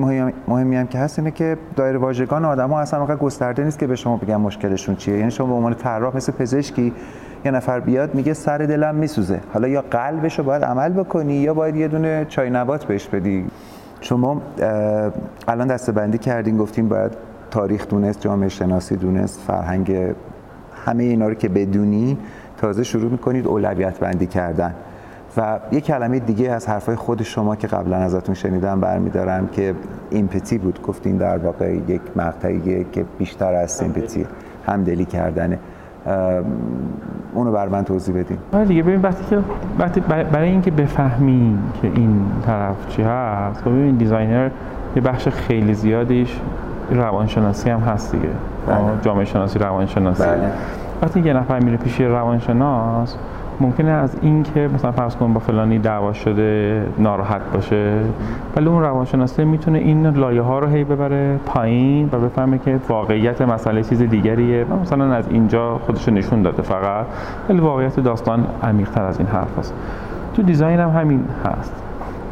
مهمی 0.48 0.76
هم 0.76 0.86
که 0.86 0.98
هست 0.98 1.18
اینه 1.18 1.30
که 1.30 1.56
دایر 1.76 1.96
واژگان 1.96 2.44
آدم 2.44 2.70
ها 2.70 2.80
اصلا 2.80 3.16
گسترده 3.16 3.64
نیست 3.64 3.78
که 3.78 3.86
به 3.86 3.96
شما 3.96 4.16
بگن 4.16 4.36
مشکلشون 4.36 4.96
چیه. 4.96 5.18
یعنی 5.18 5.30
شما 5.30 5.46
به 5.46 5.52
عنوان 5.52 5.74
طراح 5.74 6.16
مثل 6.16 6.32
پزشکی 6.32 6.92
یه 7.44 7.50
نفر 7.50 7.80
بیاد 7.80 8.14
میگه 8.14 8.34
سر 8.34 8.58
دلم 8.58 8.94
میسوزه. 8.94 9.40
حالا 9.52 9.68
یا 9.68 9.84
قلبش 9.90 10.38
رو 10.38 10.44
باید 10.44 10.64
عمل 10.64 10.92
بکنی 10.92 11.34
یا 11.34 11.54
باید 11.54 11.76
یه 11.76 11.88
دونه 11.88 12.26
چای 12.28 12.50
نبات 12.50 12.84
بهش 12.84 13.08
بدی. 13.08 13.46
شما 14.00 14.42
الان 15.48 15.66
دستبندی 15.66 16.18
کردین 16.18 16.56
گفتیم 16.56 16.88
باید 16.88 17.12
تاریخ 17.50 17.88
دونست 17.88 18.20
جامعه 18.20 18.48
شناسی 18.48 18.96
دونست 18.96 19.40
فرهنگ 19.40 20.14
همه 20.84 21.04
اینا 21.04 21.28
رو 21.28 21.34
که 21.34 21.48
بدونی 21.48 22.18
تازه 22.56 22.82
شروع 22.82 23.10
می‌کنید 23.10 23.46
اولویت 23.46 23.98
بندی 23.98 24.26
کردن. 24.26 24.74
و 25.36 25.58
یه 25.72 25.80
کلمه 25.80 26.18
دیگه 26.18 26.52
از 26.52 26.68
حرفای 26.68 26.96
خود 26.96 27.22
شما 27.22 27.56
که 27.56 27.66
قبلا 27.66 27.96
ازتون 27.96 28.34
شنیدم 28.34 28.80
برمیدارم 28.80 29.48
که 29.48 29.74
ایمپتی 30.10 30.58
بود. 30.58 30.82
گفتین 30.82 31.16
در 31.16 31.38
واقع 31.38 31.74
یک 31.74 32.00
مقطعی 32.16 32.86
که 32.92 33.04
بیشتر 33.18 33.54
از 33.54 33.70
سیمپتی 33.70 34.26
همدلی 34.66 35.04
کردنه. 35.04 35.58
اونو 37.34 37.52
بر 37.52 37.68
من 37.68 37.84
توضیح 37.84 38.14
بدین 38.14 38.38
آره 38.52 38.64
دیگه 38.64 38.82
ببین 38.82 39.00
وقتی 39.02 39.24
که 39.30 39.38
وقتی 39.78 40.00
برای 40.00 40.48
اینکه 40.48 40.70
بفهمیم 40.70 41.72
که 41.82 41.88
این 41.94 42.26
طرف 42.46 42.88
چی 42.88 43.02
هست 43.02 43.60
خب 43.60 43.70
ببین 43.70 43.96
دیزاینر 43.96 44.50
یه 44.96 45.02
بخش 45.02 45.28
خیلی 45.28 45.74
زیادیش 45.74 46.40
روانشناسی 46.90 47.70
هم 47.70 47.80
هست 47.80 48.12
دیگه 48.12 48.28
بله. 48.66 48.78
جامعه 49.02 49.24
شناسی 49.24 49.58
روانشناسی 49.58 50.22
بله. 50.22 50.52
وقتی 51.02 51.20
یه 51.20 51.32
نفر 51.32 51.60
میره 51.60 51.76
پیش 51.76 52.00
روانشناس 52.00 53.16
ممکنه 53.60 53.90
از 53.90 54.16
این 54.22 54.42
که 54.42 54.70
مثلا 54.74 54.92
فرض 54.92 55.16
کن 55.16 55.32
با 55.32 55.40
فلانی 55.40 55.78
دعوا 55.78 56.12
شده 56.12 56.82
ناراحت 56.98 57.40
باشه 57.52 58.00
ولی 58.56 58.66
اون 58.66 58.82
روانشناسی 58.82 59.44
می‌تونه 59.44 59.78
این 59.78 60.06
لایه 60.06 60.42
ها 60.42 60.58
رو 60.58 60.66
هی 60.66 60.84
ببره 60.84 61.40
پایین 61.46 62.08
و 62.12 62.18
بفهمه 62.18 62.58
که 62.58 62.80
واقعیت 62.88 63.42
مسئله 63.42 63.82
چیز 63.82 64.02
دیگریه 64.02 64.64
و 64.64 64.76
مثلا 64.76 65.14
از 65.14 65.28
اینجا 65.28 65.78
خودش 65.78 66.08
نشون 66.08 66.42
داده 66.42 66.62
فقط. 66.62 67.06
ولی 67.48 67.60
واقعیت 67.60 68.00
داستان 68.00 68.46
عمیق‌تر 68.62 69.02
از 69.02 69.18
این 69.18 69.28
حرف 69.28 69.58
هست. 69.58 69.74
تو 70.34 70.42
دیزاین 70.42 70.80
هم 70.80 70.90
همین 70.90 71.24
هست. 71.44 71.82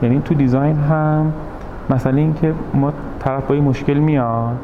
یعنی 0.02 0.20
تو 0.24 0.34
دیزاین 0.34 0.76
هم 0.76 1.32
مثلا 1.90 2.16
این 2.16 2.34
که 2.34 2.54
ما 2.74 2.92
طرف 3.18 3.46
با 3.46 3.54
مشکل 3.54 3.98
میاد 3.98 4.56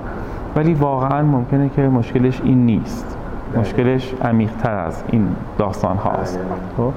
ولی 0.56 0.74
واقعا 0.74 1.22
ممکنه 1.22 1.68
که 1.68 1.82
مشکلش 1.82 2.40
این 2.44 2.66
نیست. 2.66 3.16
مشکلش 3.58 4.14
عمیق‌تر 4.24 4.78
از 4.78 5.04
این 5.10 5.28
داستان 5.58 5.96
هاست 5.96 6.40
خب؟ 6.76 6.92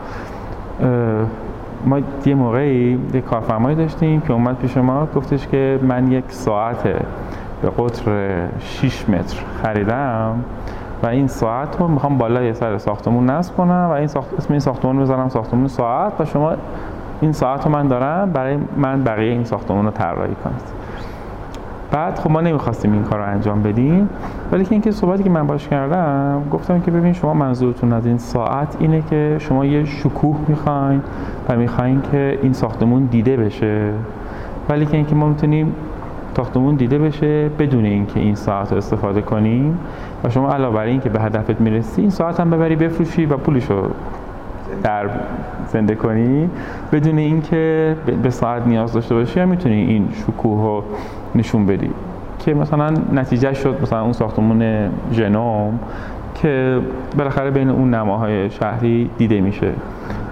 ما 1.85 1.99
یه 2.25 2.35
موقعی 2.35 2.99
یه 3.13 3.21
کارفرمایی 3.21 3.75
داشتیم 3.75 4.21
که 4.21 4.33
اومد 4.33 4.57
پیش 4.57 4.77
ما 4.77 5.07
گفتش 5.15 5.47
که 5.47 5.79
من 5.81 6.11
یک 6.11 6.23
ساعت 6.27 6.83
به 7.61 7.69
قطر 7.77 8.37
6 8.59 9.09
متر 9.09 9.37
خریدم 9.63 10.35
و 11.03 11.07
این 11.07 11.27
ساعت 11.27 11.79
رو 11.79 11.87
می‌خوام 11.87 12.17
بالای 12.17 12.53
سر 12.53 12.77
ساختمون 12.77 13.29
نصب 13.29 13.55
کنم 13.55 13.87
و 13.89 13.91
این 13.91 14.07
ساخت... 14.07 14.33
اسم 14.37 14.53
این 14.53 14.59
ساختمون 14.59 14.99
رو 14.99 15.29
ساختمون 15.29 15.67
ساعت 15.67 16.21
و 16.21 16.25
شما 16.25 16.55
این 17.21 17.31
ساعت 17.31 17.65
رو 17.65 17.71
من 17.71 17.87
دارم 17.87 18.31
برای 18.31 18.57
من 18.77 19.03
بقیه 19.03 19.31
این 19.31 19.43
ساختمون 19.43 19.85
رو 19.85 19.91
طراحی 19.91 20.35
کنید 20.43 20.76
بعد 21.91 22.19
خب 22.19 22.31
ما 22.31 22.41
نمی‌خواستیم 22.41 22.93
این 22.93 23.03
کار 23.03 23.19
رو 23.19 23.25
انجام 23.25 23.63
بدیم 23.63 24.09
ولی 24.51 24.65
که 24.65 24.71
اینکه 24.71 24.91
صحبتی 24.91 25.23
که 25.23 25.29
من 25.29 25.47
باش 25.47 25.67
کردم 25.67 26.43
گفتم 26.51 26.79
که 26.79 26.91
ببین 26.91 27.13
شما 27.13 27.33
منظورتون 27.33 27.93
از 27.93 28.05
این 28.05 28.17
ساعت 28.17 28.77
اینه 28.79 29.03
که 29.09 29.35
شما 29.39 29.65
یه 29.65 29.85
شکوه 29.85 30.37
می‌خواین 30.47 31.01
و 31.49 31.55
می‌خواین 31.55 32.01
که 32.11 32.39
این 32.41 32.53
ساختمون 32.53 33.03
دیده 33.03 33.37
بشه. 33.37 33.91
ولی 34.69 34.85
که 34.85 34.97
اینکه 34.97 35.15
ما 35.15 35.29
می‌تونیم 35.29 35.75
ساختمون 36.37 36.75
دیده 36.75 36.99
بشه 36.99 37.49
بدون 37.49 37.85
اینکه 37.85 38.19
این 38.19 38.35
ساعت 38.35 38.71
رو 38.71 38.77
استفاده 38.77 39.21
کنیم 39.21 39.79
و 40.23 40.29
شما 40.29 40.53
علاوه 40.53 40.75
بر 40.75 40.83
اینکه 40.83 41.09
به 41.09 41.19
هدفت 41.19 41.61
می‌رسی 41.61 42.01
این 42.01 42.09
ساعت 42.09 42.39
هم 42.39 42.49
ببری 42.49 42.75
بفروشی 42.75 43.25
و 43.25 43.37
پولشو 43.37 43.89
در 44.83 45.09
زنده 45.67 45.95
کنی. 45.95 46.49
بدون 46.91 47.17
اینکه 47.17 47.95
به 48.23 48.29
ساعت 48.29 48.67
نیاز 48.67 48.93
داشته 48.93 49.15
باشی 49.15 49.39
هم 49.39 49.49
می‌تونی 49.49 49.75
این 49.75 50.09
شکوه 50.13 50.61
رو 50.61 50.83
نشون 51.35 51.65
بدی. 51.65 51.89
که 52.39 52.53
مثلا 52.53 52.93
نتیجه 53.13 53.53
شد 53.53 53.77
مثلا 53.81 54.01
اون 54.01 54.13
ساختمون 54.13 54.89
ژنوم 55.11 55.79
که 56.35 56.79
بالاخره 57.17 57.51
بین 57.51 57.69
اون 57.69 57.93
نماهای 57.93 58.49
شهری 58.49 59.09
دیده 59.17 59.41
میشه. 59.41 59.71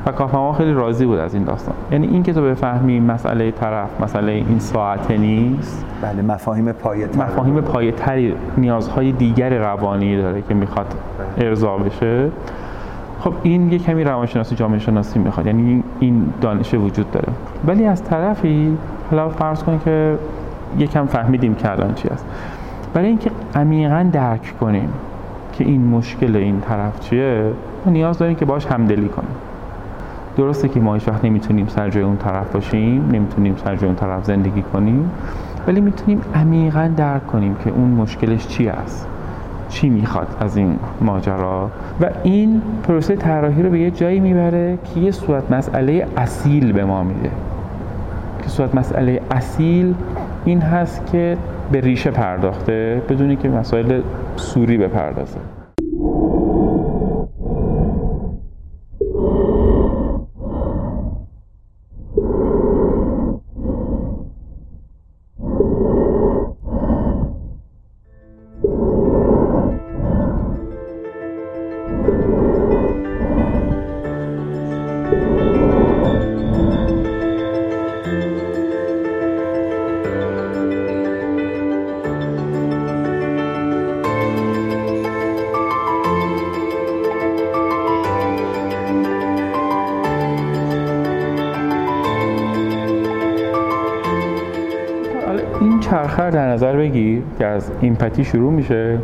و 0.06 0.12
کافما 0.12 0.54
خیلی 0.54 0.74
راضی 0.74 1.06
بود 1.06 1.20
از 1.20 1.34
این 1.34 1.44
داستان. 1.44 1.76
یعنی 1.92 2.08
این 2.08 2.24
که 2.24 2.34
تو 2.34 2.42
بفهمی 2.42 3.00
مسئله 3.00 3.52
طرف 3.52 4.02
مسئله 4.02 4.32
این 4.32 4.60
ساعته 4.60 5.18
نیست. 5.18 5.86
بله 6.02 6.22
مفاهیم 6.22 6.72
پایه 6.72 7.08
مفاهیم 7.18 7.62
پایه 7.62 7.92
تری 7.92 8.34
نیازهای 8.58 9.12
دیگر 9.12 9.58
روانی 9.58 10.18
داره 10.18 10.42
که 10.42 10.54
می‌خواد 10.54 10.96
ارضا 11.38 11.78
بشه. 11.78 12.30
خب 13.20 13.34
این 13.44 13.72
یه 13.72 13.80
کمی 13.80 14.04
روانشناسی 14.04 14.56
جامعه 14.56 14.80
شناسی 14.80 15.20
می‌خواد. 15.20 15.46
یعنی 15.46 15.84
این 16.00 16.34
دانش 16.42 16.74
وجود 16.74 17.12
داره. 17.12 17.28
ولی 17.68 17.86
از 17.86 18.04
طرفی 18.04 18.78
حالا 19.12 19.30
فرض 19.30 19.64
کن 19.64 19.80
که 19.86 20.18
یکم 20.78 21.06
فهمیدیم 21.06 21.56
که 21.56 21.72
الان 21.72 21.94
چی 21.94 22.08
است 22.08 22.26
برای 22.94 23.08
اینکه 23.08 23.32
عمیقا 23.56 24.10
درک 24.12 24.60
کنیم 24.60 24.90
که 25.54 25.64
این 25.64 25.88
مشکل 25.88 26.36
این 26.36 26.62
طرف 26.62 27.00
چیه 27.00 27.52
ما 27.86 27.92
نیاز 27.92 28.18
داریم 28.18 28.36
که 28.36 28.46
باش 28.46 28.66
همدلی 28.66 29.08
کنیم. 29.08 29.36
درسته 30.38 30.68
که 30.68 30.80
ما 30.80 30.94
هیچ 30.94 31.08
وقت 31.08 31.26
نمی‌تونیم 31.26 31.68
سر 31.68 31.90
جای 31.90 32.04
اون 32.04 32.18
طرف 32.18 32.52
باشیم 32.52 33.10
نمی‌تونیم 33.12 33.56
سر 33.64 33.76
جای 33.76 33.86
اون 33.86 33.96
طرف 33.96 34.26
زندگی 34.26 34.62
کنیم 34.62 35.12
ولی 35.68 35.82
می‌تونیم 35.82 36.22
عمیقا 36.36 36.92
درک 36.98 37.28
کنیم 37.28 37.56
که 37.64 37.70
اون 37.70 37.90
مشکلش 37.90 38.48
چی 38.48 38.68
است 38.68 39.08
چی 39.70 39.90
می‌خواد 39.90 40.28
از 40.40 40.58
این 40.58 40.80
ماجرا. 41.02 41.70
و 42.02 42.10
این 42.24 42.62
پروسه 42.84 43.16
طراحی 43.16 43.64
رو 43.64 43.70
به 43.70 43.80
یه 43.80 43.92
جایی 43.92 44.20
می‌بره 44.20 44.78
که 44.94 45.00
یه 45.00 45.12
صورت 45.12 45.52
مسئله 45.52 46.08
اصیل 46.18 46.72
به 46.72 46.86
ما 46.86 47.04
میده. 47.04 47.32
که 48.44 48.50
صورت 48.50 48.76
مسئله 48.76 49.22
اصیل 49.32 49.96
این 50.46 50.62
هست 50.62 51.12
که 51.12 51.38
به 51.72 51.82
ریشه 51.82 52.12
پرداخته 52.12 53.02
بدونی 53.10 53.36
که 53.36 53.50
مسائل 53.50 54.02
سوری 54.36 54.78
بپردازه. 54.78 55.38
empathy 97.82 98.24
شروع 98.24 98.52
میشه 98.52 98.98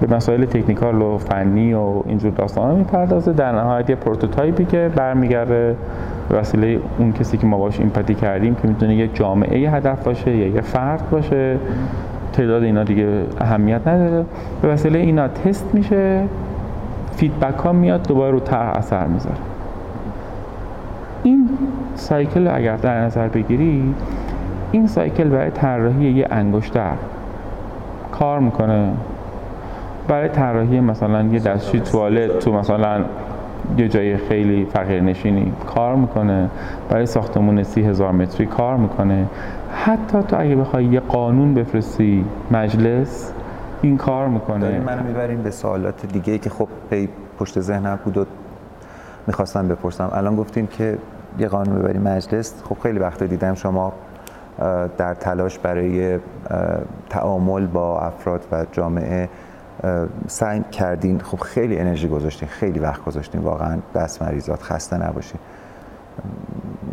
به 0.00 0.16
مسائل 0.16 0.44
technical 0.44 1.02
و 1.02 1.18
فنی 1.18 1.74
و 1.74 2.02
اینجور 2.06 2.30
داستان 2.30 2.74
می‌پردازه. 2.74 3.32
در 3.32 3.52
نهایت 3.52 3.90
یه 3.90 3.96
prototype 3.96 4.57
ی 4.57 4.64
که 4.64 4.90
برمیگرده 4.96 5.76
به 6.28 6.38
وسیله 6.38 6.80
اون 6.98 7.12
کسی 7.12 7.36
که 7.36 7.46
ما 7.46 7.58
باش 7.58 7.80
empathy 7.80 8.14
کردیم 8.14 8.54
که 8.54 8.68
می‌تونه 8.68 8.94
یه 8.94 9.08
جامعه 9.08 9.70
هدف 9.70 10.04
باشه 10.04 10.36
یا 10.36 10.46
یه 10.46 10.60
فرد 10.60 11.10
باشه. 11.10 11.56
تعداد 12.32 12.62
اینا 12.62 12.84
دیگه 12.84 13.22
اهمیت 13.40 13.88
نداره. 13.88 14.24
به 14.62 14.68
وسیله 14.68 14.98
اینا 14.98 15.28
تست 15.28 15.70
میشه 15.72 16.22
feedback 17.16 17.58
ها 17.58 17.72
میاد 17.72 18.08
دوباره 18.08 18.32
رو 18.32 18.40
طرح 18.40 18.76
اثر 18.76 19.06
می‌ذاره. 19.06 19.36
این 21.22 21.48
cycle 21.94 22.48
اگر 22.48 22.76
در 22.76 23.00
نظر 23.00 23.28
بگیری 23.28 23.94
این 24.72 24.86
سایکل 24.86 25.28
برای 25.28 25.50
طراحی 25.50 26.04
یه 26.04 26.28
انگشتر. 26.30 26.92
کار 28.18 28.38
می‌کنه. 28.38 28.92
برای 30.08 30.28
طراحی 30.28 30.80
مثلا 30.80 31.22
یه 31.22 31.40
دستشوی 31.40 31.80
توالت 31.80 32.38
تو 32.38 32.52
مثلا 32.52 33.04
یه 33.78 33.88
جای 33.88 34.16
خیلی 34.16 34.64
فقیر 34.64 35.02
نشینی 35.02 35.52
کار 35.66 35.96
می‌کنه. 35.96 36.50
برای 36.90 37.06
ساختمون 37.06 37.62
سی 37.62 37.82
هزار 37.82 38.12
متری 38.12 38.46
کار 38.46 38.76
می‌کنه. 38.76 39.26
حتی 39.70 40.22
تو 40.22 40.40
اگه 40.40 40.56
بخوای 40.56 40.84
یه 40.84 41.00
قانون 41.00 41.54
بفرستی 41.54 42.24
مجلس 42.50 43.32
این 43.82 43.96
کار 43.96 44.28
می‌کنه. 44.28 44.80
منو 44.80 45.02
می‌بریم 45.02 45.42
به 45.42 45.50
سوالات 45.50 46.06
دیگه 46.06 46.32
ای 46.32 46.38
که 46.38 46.50
خب 46.50 46.68
پی 46.90 47.08
پشت 47.38 47.60
ذهنم 47.60 47.98
بود 48.04 48.18
و 48.18 48.24
می‌خواستم 49.26 49.68
بپرسم. 49.68 50.10
الان 50.12 50.36
گفتیم 50.36 50.66
که 50.66 50.98
یه 51.38 51.48
قانون 51.48 51.78
ببریم 51.78 52.02
مجلس. 52.02 52.54
خب 52.68 52.76
خیلی 52.82 52.98
وقت 52.98 53.22
دیدم 53.22 53.54
شما 53.54 53.92
در 54.98 55.14
تلاش 55.14 55.58
برای 55.58 56.18
تعامل 57.10 57.66
با 57.66 58.00
افراد 58.00 58.46
و 58.52 58.66
جامعه 58.72 59.28
سعی 60.26 60.62
کردین. 60.62 61.20
خب 61.20 61.40
خیلی 61.40 61.78
انرژی 61.78 62.08
گذاشتین 62.08 62.48
خیلی 62.48 62.78
وقت 62.78 63.04
گذاشتین. 63.04 63.40
واقعا 63.40 63.78
دست 63.94 64.22
مریضات 64.22 64.62
خسته 64.62 65.08
نباشین. 65.08 65.40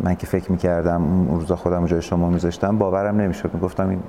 من 0.00 0.14
که 0.14 0.26
فکر 0.26 0.52
می‌کردم 0.52 1.02
اون 1.02 1.40
روزا 1.40 1.56
خودم 1.56 1.86
جای 1.86 2.02
شما 2.02 2.28
میذاشتم 2.28 2.78
باورم 2.78 3.20
نمی‌شد. 3.20 3.54
می‌گفتم 3.54 3.88
این 3.88 4.00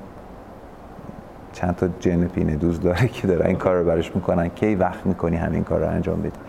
چند 1.53 1.75
تا 1.75 1.87
جن 1.99 2.27
پینه 2.27 2.55
دوز 2.55 2.81
داره 2.81 3.07
که 3.07 3.27
داره 3.27 3.45
این 3.45 3.57
کار 3.57 3.75
رو 3.75 3.85
برش 3.85 4.15
می‌کنن. 4.15 4.47
کی 4.47 4.75
وقت 4.75 5.05
می‌کنی 5.05 5.35
همین 5.35 5.63
کار 5.63 5.79
رو 5.79 5.87
انجام 5.87 6.21
بدی؟ 6.21 6.39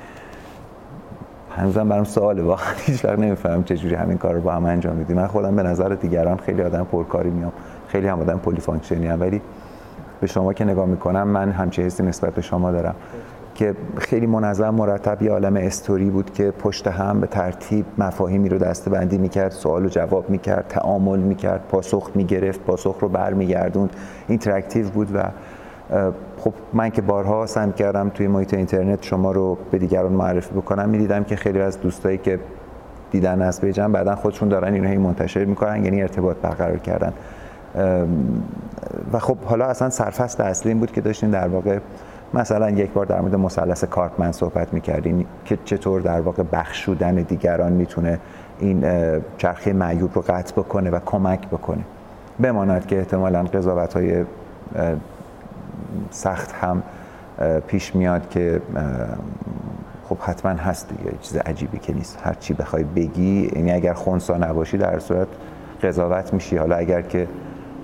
هنوزم 1.56 1.88
برام 1.88 2.04
سواله. 2.04 2.42
واقعا 2.42 2.72
هیچ 2.76 3.04
وقت 3.04 3.18
نمی‌فهمم 3.18 3.64
چجوری 3.64 3.94
همین 3.94 4.18
کار 4.18 4.34
رو 4.34 4.40
با 4.40 4.52
هم 4.52 4.64
انجام 4.64 4.96
میدیم 4.96 5.16
من 5.16 5.26
خودم 5.26 5.56
به 5.56 5.62
نظر 5.62 5.88
دیگران 5.88 6.36
خیلی 6.36 6.62
آدم 6.62 6.84
پرکاری 6.92 7.30
میام. 7.30 7.52
خیلی 7.88 8.06
هم 8.06 8.20
آدم 8.20 8.38
poly 8.38 8.60
function 8.60 9.01
ی 9.01 9.06
هم 9.06 9.20
ولی 9.20 9.40
به 10.20 10.26
شما 10.26 10.52
که 10.52 10.64
نگاه 10.64 10.86
می‌کنم 10.86 11.28
من 11.28 11.50
همچه 11.50 11.82
حسی 11.82 12.02
نسبت 12.02 12.34
به 12.34 12.42
شما 12.42 12.72
دارم 12.72 12.94
که 13.54 13.74
خیلی 13.98 14.26
منظم 14.26 14.70
مرتب 14.70 15.22
یه 15.22 15.30
عالم 15.30 15.56
استوری 15.56 16.10
بود 16.10 16.32
که 16.32 16.50
پشت 16.50 16.86
هم 16.86 17.20
به 17.20 17.26
ترتیب 17.26 17.86
مفاهیمی 17.98 18.48
رو 18.48 18.58
دسته 18.58 18.90
بندی 18.90 19.18
می‌کرد 19.18 19.50
سوال 19.50 19.86
و 19.86 19.88
جواب 19.88 20.30
می‌کرد 20.30 20.64
تعامل 20.68 21.18
می‌کرد 21.18 21.60
پاسخ 21.68 22.10
می‌گرفت 22.14 22.60
پاسخ 22.60 22.96
رو 23.00 23.08
برمیگردوند. 23.08 23.90
interactive 24.28 24.88
بود 24.88 25.08
و 25.14 25.22
خب 26.38 26.52
من 26.72 26.90
که 26.90 27.02
بارها 27.02 27.46
سعی 27.46 27.72
کردم 27.72 28.08
توی 28.08 28.28
محیط 28.28 28.54
اینترنت 28.54 29.02
شما 29.02 29.32
رو 29.32 29.58
به 29.70 29.78
دیگران 29.78 30.12
معرفی 30.12 30.54
بکنم 30.54 30.88
می‌دیدم 30.88 31.24
که 31.24 31.36
خیلی 31.36 31.60
از 31.60 31.80
دوستایی 31.80 32.18
که 32.18 32.38
دیدن 33.10 33.42
از 33.42 33.60
بیجن 33.60 33.92
بعدا 33.92 34.14
خودشون 34.14 34.48
دارن 34.48 34.74
اینو 34.74 34.88
هی 34.88 34.96
منتشر 34.96 35.44
می‌کنن 35.44 35.84
یعنی 35.84 36.02
ارتباط 36.02 36.36
برقرار 36.36 36.78
کردن. 36.78 37.12
و 39.12 39.18
خب 39.18 39.36
حالا 39.44 39.64
اصلا 39.64 39.90
سرفصل 39.90 40.42
اصلی 40.42 40.72
این 40.72 40.80
بود 40.80 40.92
که 40.92 41.00
داشتین 41.00 41.30
در 41.30 41.48
واقع 41.48 41.78
مثلا 42.34 42.70
یک 42.70 42.90
بار 42.90 43.06
در 43.06 43.20
مورد 43.20 43.34
مثلث 43.34 43.84
کارپمن 43.84 44.32
صحبت 44.32 44.72
می‌کردین 44.72 45.26
که 45.44 45.58
چطور 45.64 46.00
در 46.00 46.20
واقع 46.20 46.42
بخشودن 46.52 47.14
دیگران 47.14 47.72
می‌تونه 47.72 48.18
این 48.58 48.84
چرخه 49.38 49.72
معیوب 49.72 50.10
رو 50.14 50.22
قطع 50.28 50.52
بکنه 50.52 50.90
و 50.90 50.98
کمک 51.06 51.48
بکنه. 51.48 51.84
بماند 52.40 52.86
که 52.86 52.98
احتمالا 52.98 53.42
قضاوت 53.42 53.94
های 53.94 54.24
سخت 56.10 56.52
هم 56.52 56.82
پیش 57.66 57.94
میاد 57.94 58.28
که 58.28 58.60
خب 60.08 60.18
حتما 60.18 60.52
هست 60.52 60.88
دیگه 60.88 61.12
چیز 61.20 61.36
عجیبی 61.36 61.78
که 61.78 61.94
نیست. 61.94 62.18
هر 62.22 62.34
چی 62.34 62.54
بخوای 62.54 62.84
بگی 62.84 63.50
یعنی 63.56 63.72
اگر 63.72 63.92
خونسا 63.92 64.36
نباشی 64.36 64.78
در 64.78 64.98
صورت 64.98 65.28
قضاوت 65.82 66.34
میشی. 66.34 66.56
حالا 66.56 66.76
اگر 66.76 67.02
که 67.02 67.28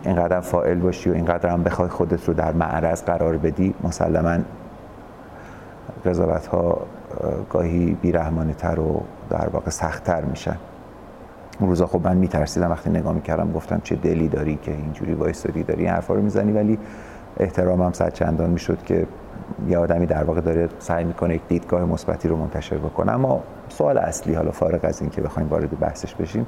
اینقدر 0.04 0.40
فائل 0.40 0.78
باشی 0.78 1.10
و 1.10 1.14
اینقدر 1.14 1.48
هم 1.48 1.62
بخوای 1.62 1.88
خودت 1.88 2.28
رو 2.28 2.34
در 2.34 2.52
معرض 2.52 3.02
قرار 3.02 3.36
بدی 3.36 3.74
مسلما 3.84 4.38
قضاوت 6.04 6.46
ها 6.46 6.86
گاهی 7.50 7.96
بیرحمانه 8.02 8.54
تر 8.54 8.80
و 8.80 9.02
در 9.30 9.48
واقع 9.48 9.70
سختتر 9.70 10.20
میشن. 10.20 10.56
اون 11.60 11.68
روزا 11.68 11.86
خب 11.86 12.00
من 12.04 12.16
میترسیدم 12.16 12.70
وقتی 12.70 12.90
نگاه 12.90 13.12
می‌کردم 13.12 13.52
گفتم 13.52 13.80
چه 13.84 13.96
دلی 13.96 14.28
داری 14.28 14.58
که 14.62 14.72
اینجوری 14.72 15.14
وایستادی 15.14 15.62
داری 15.62 15.82
این 15.82 15.90
حرفا 15.90 16.14
رو 16.14 16.22
می‌زنی. 16.22 16.52
ولی 16.52 16.78
احترامم 17.36 17.92
صد 17.92 18.12
چندان 18.12 18.50
می‌شد 18.50 18.82
که 18.82 19.06
یه 19.68 19.78
آدمی 19.78 20.06
در 20.06 20.24
واقع 20.24 20.40
داره 20.40 20.68
سعی 20.78 21.04
می‌کنه 21.04 21.34
یک 21.34 21.40
دیدگاه 21.48 21.84
مثبتی 21.84 22.28
رو 22.28 22.36
منتشر 22.36 22.78
بکنه. 22.78 23.12
اما 23.12 23.42
سوال 23.68 23.98
اصلی 23.98 24.34
حالا 24.34 24.50
فارغ 24.50 24.80
از 24.82 25.00
این 25.00 25.10
که 25.10 25.20
بخوایم 25.20 25.48
وارد 25.48 25.78
بحثش 25.78 26.14
بشیم 26.14 26.46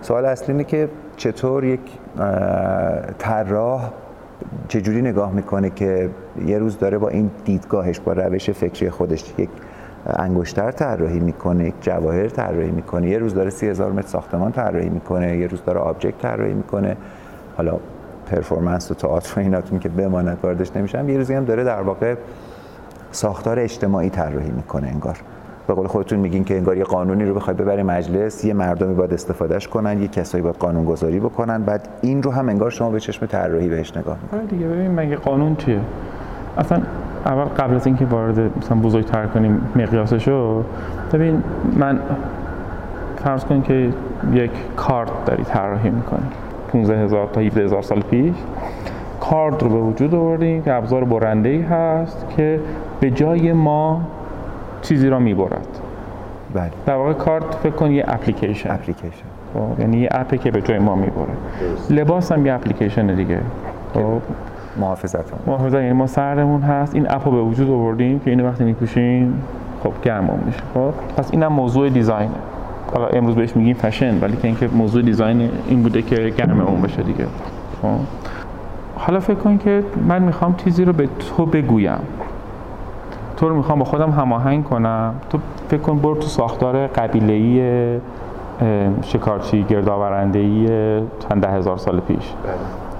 سوال 0.00 0.24
اصلی 0.24 0.52
اینه 0.52 0.64
که 0.64 0.88
چطور 1.16 1.64
یک 1.64 1.80
طراح 3.18 3.90
چجوری 4.68 5.02
نگاه 5.02 5.32
می‌کنه 5.32 5.70
که 5.70 6.10
یه 6.46 6.58
روز 6.58 6.78
داره 6.78 6.98
با 6.98 7.08
این 7.08 7.30
دیدگاهش 7.44 8.00
با 8.00 8.12
روش 8.12 8.50
فکری 8.50 8.90
خودش 8.90 9.34
یک 9.38 9.48
انگشتر 10.06 10.70
طراحی 10.70 11.20
می‌کنه 11.20 11.64
یک 11.64 11.74
جواهر 11.80 12.28
طراحی 12.28 12.70
می‌کنه 12.70 13.08
یه 13.08 13.18
روز 13.18 13.34
داره 13.34 13.50
سی 13.50 13.68
هزار 13.68 13.92
متر 13.92 14.08
ساختمان 14.08 14.52
طراحی 14.52 14.88
می‌کنه 14.88 15.36
یه 15.36 15.46
روز 15.46 15.64
داره 15.64 15.80
آبجکت 15.80 16.18
طراحی 16.18 16.54
می‌کنه. 16.54 16.96
حالا 17.56 17.78
پرفورمنس 18.26 18.90
و 18.90 18.94
تئاتر 18.94 19.40
و 19.40 19.42
ایناتون 19.42 19.78
که 19.78 19.88
بماند 19.88 20.38
واردش 20.42 20.76
نمیشم. 20.76 21.08
یه 21.08 21.16
روزی 21.18 21.34
هم 21.34 21.44
داره 21.44 21.64
در 21.64 21.80
واقع 21.80 22.14
ساختار 23.10 23.58
اجتماعی 23.58 24.10
طراحی 24.10 24.50
می‌کنه 24.50 24.88
انگار. 24.88 25.16
به 25.66 25.74
قول 25.74 25.86
خودتون 25.86 26.18
میگین 26.18 26.44
که 26.44 26.56
انگار 26.56 26.76
یه 26.76 26.84
قانونی 26.84 27.24
رو 27.24 27.34
بخوای 27.34 27.56
ببری 27.56 27.82
مجلس 27.82 28.44
یه 28.44 28.54
مردمی 28.54 28.94
باید 28.94 29.14
استفادهش 29.14 29.68
کنن 29.68 30.02
یه 30.02 30.08
کسایی 30.08 30.42
باید 30.42 30.56
قانون 30.56 30.84
گذاری 30.84 31.20
بکنن 31.20 31.62
بعد 31.62 31.88
این 32.02 32.22
رو 32.22 32.30
هم 32.30 32.48
انگار 32.48 32.70
شما 32.70 32.90
به 32.90 33.00
چشم 33.00 33.26
طراحی 33.26 33.68
بهش 33.68 33.96
نگاه 33.96 34.18
می‌کنید. 34.22 34.42
آره 34.42 34.50
دیگه 34.50 34.66
ببین 34.66 34.90
مگه 34.90 35.16
قانون 35.16 35.56
چیه؟ 35.56 35.80
اصلا 36.58 36.82
اول 37.26 37.44
قبل 37.44 37.74
از 37.74 37.86
اینکه 37.86 38.04
وارد 38.04 38.58
مثلا 38.58 38.76
بزرگتر 38.76 39.26
کنیم 39.26 39.60
مقیاسشو 39.76 40.64
ببین 41.12 41.42
من 41.76 41.98
فرض 43.24 43.44
کن 43.44 43.62
که 43.62 43.92
یک 44.32 44.50
کارت 44.76 45.24
داری 45.26 45.44
طراحی 45.44 45.90
می‌کنی. 45.90 46.26
15 46.76 47.04
هزار 47.04 47.28
تا 47.32 47.40
17 47.40 47.64
هزار 47.64 47.82
سال 47.82 48.00
پیش 48.00 48.34
کارت 49.20 49.62
رو 49.62 49.68
به 49.68 49.78
وجود 49.78 50.14
آوردیم 50.14 50.62
که 50.62 50.72
ابزار 50.72 51.04
برنده 51.04 51.48
ای 51.48 51.62
هست 51.62 52.26
که 52.36 52.60
به 53.00 53.10
جای 53.10 53.52
ما 53.52 54.00
چیزی 54.82 55.08
را 55.08 55.18
می‌برد. 55.18 55.66
بله. 56.54 56.70
در 56.86 56.94
واقع 56.94 57.12
کارت 57.12 57.54
فکر 57.54 57.72
کن 57.72 57.90
یه 57.90 58.04
اپلیکیشن. 58.08 58.70
اپلیکیشن. 58.70 59.26
خب، 59.54 59.80
یعنی 59.80 59.98
یه 59.98 60.08
اپی 60.10 60.38
که 60.38 60.50
به 60.50 60.62
جای 60.62 60.78
ما 60.78 60.94
می‌بره. 60.94 61.34
لباس 61.90 62.32
هم 62.32 62.46
یه 62.46 62.52
اپلیکیشن 62.52 63.14
دیگه. 63.14 63.38
خب. 63.94 64.00
محافظت 64.80 65.46
محافظت 65.46 65.74
یعنی 65.74 65.92
ما 65.92 66.06
سرمون 66.06 66.62
هست. 66.62 66.94
این 66.94 67.06
اپو 67.10 67.30
به 67.30 67.40
وجود 67.40 67.70
آوردیم 67.70 68.18
که 68.18 68.30
اینو 68.30 68.48
وقتی 68.48 68.64
میپوشیم 68.64 69.42
خب 69.82 69.92
گرمون 70.02 70.40
میشه. 70.46 70.62
خب 70.74 70.92
پس 71.16 71.30
اینم 71.32 71.52
موضوع 71.52 71.88
دیزاینه. 71.88 72.30
حالا 72.92 73.06
امروز 73.06 73.34
بهش 73.34 73.56
میگیم 73.56 73.74
فشن 73.74 74.20
ولی 74.20 74.36
که 74.36 74.48
اینکه 74.48 74.68
موضوع 74.68 75.02
دیزاین 75.02 75.50
این 75.68 75.82
بوده 75.82 76.02
که 76.02 76.34
گرم 76.38 76.60
اون 76.60 76.82
بشه 76.82 77.02
دیگه. 77.02 77.26
خب. 77.82 77.88
حالا 78.96 79.20
فکر 79.20 79.34
کن 79.34 79.58
که 79.58 79.82
من 80.08 80.22
می‌خوام 80.22 80.54
چیزی 80.56 80.84
رو 80.84 80.92
به 80.92 81.08
تو 81.18 81.46
بگویم. 81.46 81.98
تو 83.36 83.48
رو 83.48 83.56
می‌خوام 83.56 83.78
با 83.78 83.84
خودم 83.84 84.10
هماهنگ 84.10 84.64
کنم. 84.64 85.14
تو 85.30 85.38
فکر 85.68 85.80
کن 85.80 85.98
برو 85.98 86.14
تو 86.14 86.26
ساختار 86.26 86.86
قبیله‌ای 86.86 88.00
شکارچی 89.02 89.62
گردآورنده‌ای 89.62 90.66
چند 91.28 91.42
ده 91.42 91.48
هزار 91.48 91.76
سال 91.76 92.00
پیش. 92.00 92.32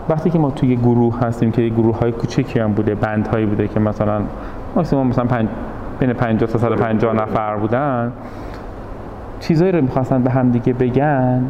وقتی 0.09 0.31
که 0.31 0.39
ما 0.39 0.51
توی 0.51 0.77
گروه 0.77 1.21
هستیم 1.21 1.51
که 1.51 1.69
گروه 1.69 1.99
های 1.99 2.13
کوچکی 2.13 2.59
هم 2.59 2.73
بوده 2.73 2.95
بند 2.95 3.27
هایی 3.27 3.47
بوده 3.47 3.69
که 3.69 3.81
مثلا 3.81 4.21
ماکسیموم 4.77 5.07
مثلا 5.07 5.25
پنج 5.25 5.49
بین 6.01 6.13
50 6.13 6.51
تا 6.51 6.59
150 6.59 7.15
نفر 7.15 7.57
بودن 7.57 8.13
چیزایی 9.41 9.73
رو 9.73 9.83
می‌خواستن 9.83 10.23
به 10.23 10.31
هم 10.31 10.51
دیگه 10.51 10.73
بگن 10.73 11.45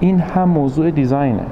این 0.00 0.20
هم 0.20 0.48
موضوع 0.48 0.90
دیزاینه. 0.90 1.42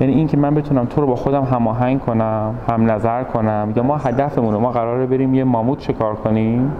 یعنی 0.00 0.12
این 0.12 0.26
که 0.26 0.36
من 0.36 0.54
بتونم 0.54 0.84
تو 0.84 1.00
رو 1.00 1.06
با 1.06 1.16
خودم 1.16 1.42
هماهنگ 1.44 2.00
کنم 2.00 2.54
هم 2.68 2.90
نظر 2.90 3.22
کنم 3.22 3.72
یا 3.76 3.82
ما 3.82 3.96
هدفمون 3.96 4.54
ما 4.54 4.70
قراره 4.70 5.06
بریم 5.06 5.34
یه 5.34 5.44
ماموت 5.44 5.80
شکار 5.80 6.14
کنیم؟ 6.14 6.72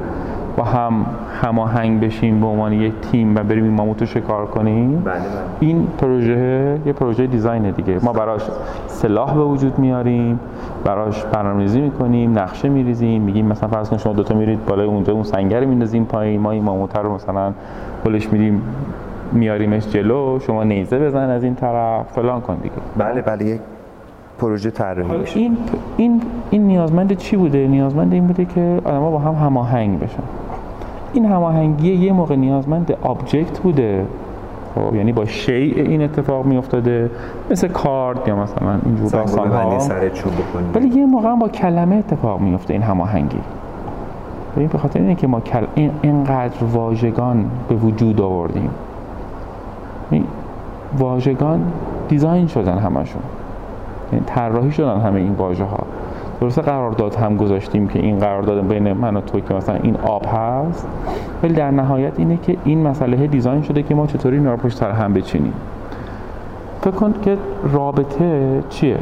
و 0.59 0.63
هم 0.63 1.07
هماهنگ 1.43 2.01
بشیم 2.01 2.41
به 2.41 2.47
عنوان 2.47 2.73
یک 2.73 2.93
تیم 3.01 3.37
و 3.37 3.43
بریم 3.43 3.65
این 3.65 3.73
ماموت 3.73 4.01
رو 4.01 4.07
شکار 4.07 4.47
کنیم؟ 4.47 5.01
بله 5.01 5.15
بله. 5.15 5.21
این 5.61 5.87
پروژه 5.99 6.79
یه 6.87 6.93
پروژه 6.93 7.27
دیزاین 7.27 7.71
دیگه. 7.71 7.99
ما 8.03 8.13
براش 8.13 8.43
سلاح 8.87 9.35
به 9.35 9.45
وجود 9.45 9.79
میاریم 9.79 10.41
براش 10.85 11.25
برنامه‌ریزی 11.25 11.81
می‌کنیم 11.81 12.39
نقشه 12.39 12.69
میریزیم 12.69 13.23
میگیم 13.23 13.47
مثلا 13.47 13.69
فرض 13.69 13.91
کن 13.91 13.97
شما 13.97 14.13
دوتا 14.13 14.35
میرید 14.35 14.67
بالای 14.67 14.87
اونجا 14.87 15.13
اون 15.13 15.23
سنگر 15.23 15.65
میندازیم 15.65 16.05
پایین 16.05 16.41
ما 16.41 16.51
این 16.51 16.63
ماموت 16.63 16.97
رو 16.97 17.15
مثلا 17.15 17.53
پلش 18.05 18.33
میدیم 18.33 18.63
میاریمش 19.33 19.89
جلو 19.89 20.39
شما 20.41 20.65
نیزه 20.65 20.99
بزن 20.99 21.31
از 21.31 21.45
این 21.45 21.55
طرف 21.55 22.07
فلان 22.13 22.41
کن 22.41 22.57
دیگه. 22.57 22.75
بله 22.97 23.23
بله 23.23 23.45
یک 23.45 23.61
پروژه 24.39 24.71
طراحی 24.71 25.19
میشه. 25.19 25.39
این 25.39 25.57
این 25.97 26.23
این 26.51 26.67
نیازمند 26.67 27.13
چی 27.13 27.37
بوده؟ 27.37 27.67
نیازمند 27.67 28.13
این 28.13 28.27
بوده 28.27 28.45
که 28.45 28.81
آدما 28.85 29.11
با 29.11 29.19
هم 29.19 29.35
هماهنگ 29.35 30.01
بشن. 30.01 30.23
این 31.17 31.27
هماهنگی 31.27 31.93
یه 31.93 32.13
موقع 32.13 32.37
نیازمند 32.37 32.97
آبجکت 33.03 33.59
بوده. 33.59 34.07
خب 34.75 34.95
یعنی 34.95 35.13
با 35.13 35.25
شیء 35.25 35.75
این 35.75 36.03
اتفاق 36.03 36.47
می 36.47 36.57
افتاده 36.57 37.11
مثل 37.51 37.69
کارد 37.69 38.29
یا 38.29 38.37
مثلا 38.37 38.79
اینجور 38.87 39.11
داستان 39.11 39.51
ها 39.51 39.79
ولی 40.75 40.89
یه 40.89 41.07
موقع 41.07 41.29
هم 41.29 41.39
با 41.39 41.49
کلمه 41.49 41.97
اتفاق 41.97 42.41
میفته 42.41 42.75
این 42.75 42.83
هماهنگی. 42.83 43.41
ببین 44.57 44.69
به 44.69 44.79
خاطر 44.79 45.01
اینه 45.01 45.15
که 45.15 45.27
ما 45.27 45.41
کل... 45.41 45.67
این 45.75 45.91
اینقدر 46.03 46.65
واژگان 46.65 47.51
به 47.69 47.75
وجود 47.75 48.21
آوردیم. 48.21 48.71
این 50.11 50.25
واژگان 50.99 51.73
دیزاین 52.09 52.47
شدن 52.47 52.79
همشون. 52.79 53.23
یعنی 54.13 54.25
طراحی 54.27 54.73
شدن 54.73 55.01
همه 55.01 55.21
این 55.21 55.33
واژه 55.33 55.65
ها 55.65 55.79
درسته 56.41 56.63
قرارداد 56.63 57.15
هم 57.15 57.37
گذاشتیم 57.37 57.89
که 57.89 57.99
این 57.99 58.19
قرارداد 58.19 58.69
بین 58.69 58.93
من 58.93 59.17
و 59.17 59.21
تو 59.21 59.41
که 59.41 59.55
مثلا 59.55 59.75
این 59.83 59.97
آب 59.97 60.27
هست 60.27 60.89
ولی 61.43 61.55
در 61.55 61.71
نهایت 61.71 62.13
اینه 62.19 62.37
که 62.37 62.57
این 62.65 62.83
مسئله 62.83 63.27
دیزاین 63.27 63.63
شده 63.63 63.83
که 63.83 63.95
ما 63.95 64.07
چطوری 64.07 64.37
اینا 64.37 64.51
رو 64.51 64.57
پشت 64.57 64.77
سر 64.77 64.91
هم 64.91 65.13
بچینیم. 65.13 65.53
فکر 66.81 66.91
کن 66.91 67.15
که 67.23 67.37
رابطه 67.73 68.63
چیه؟ 68.69 68.99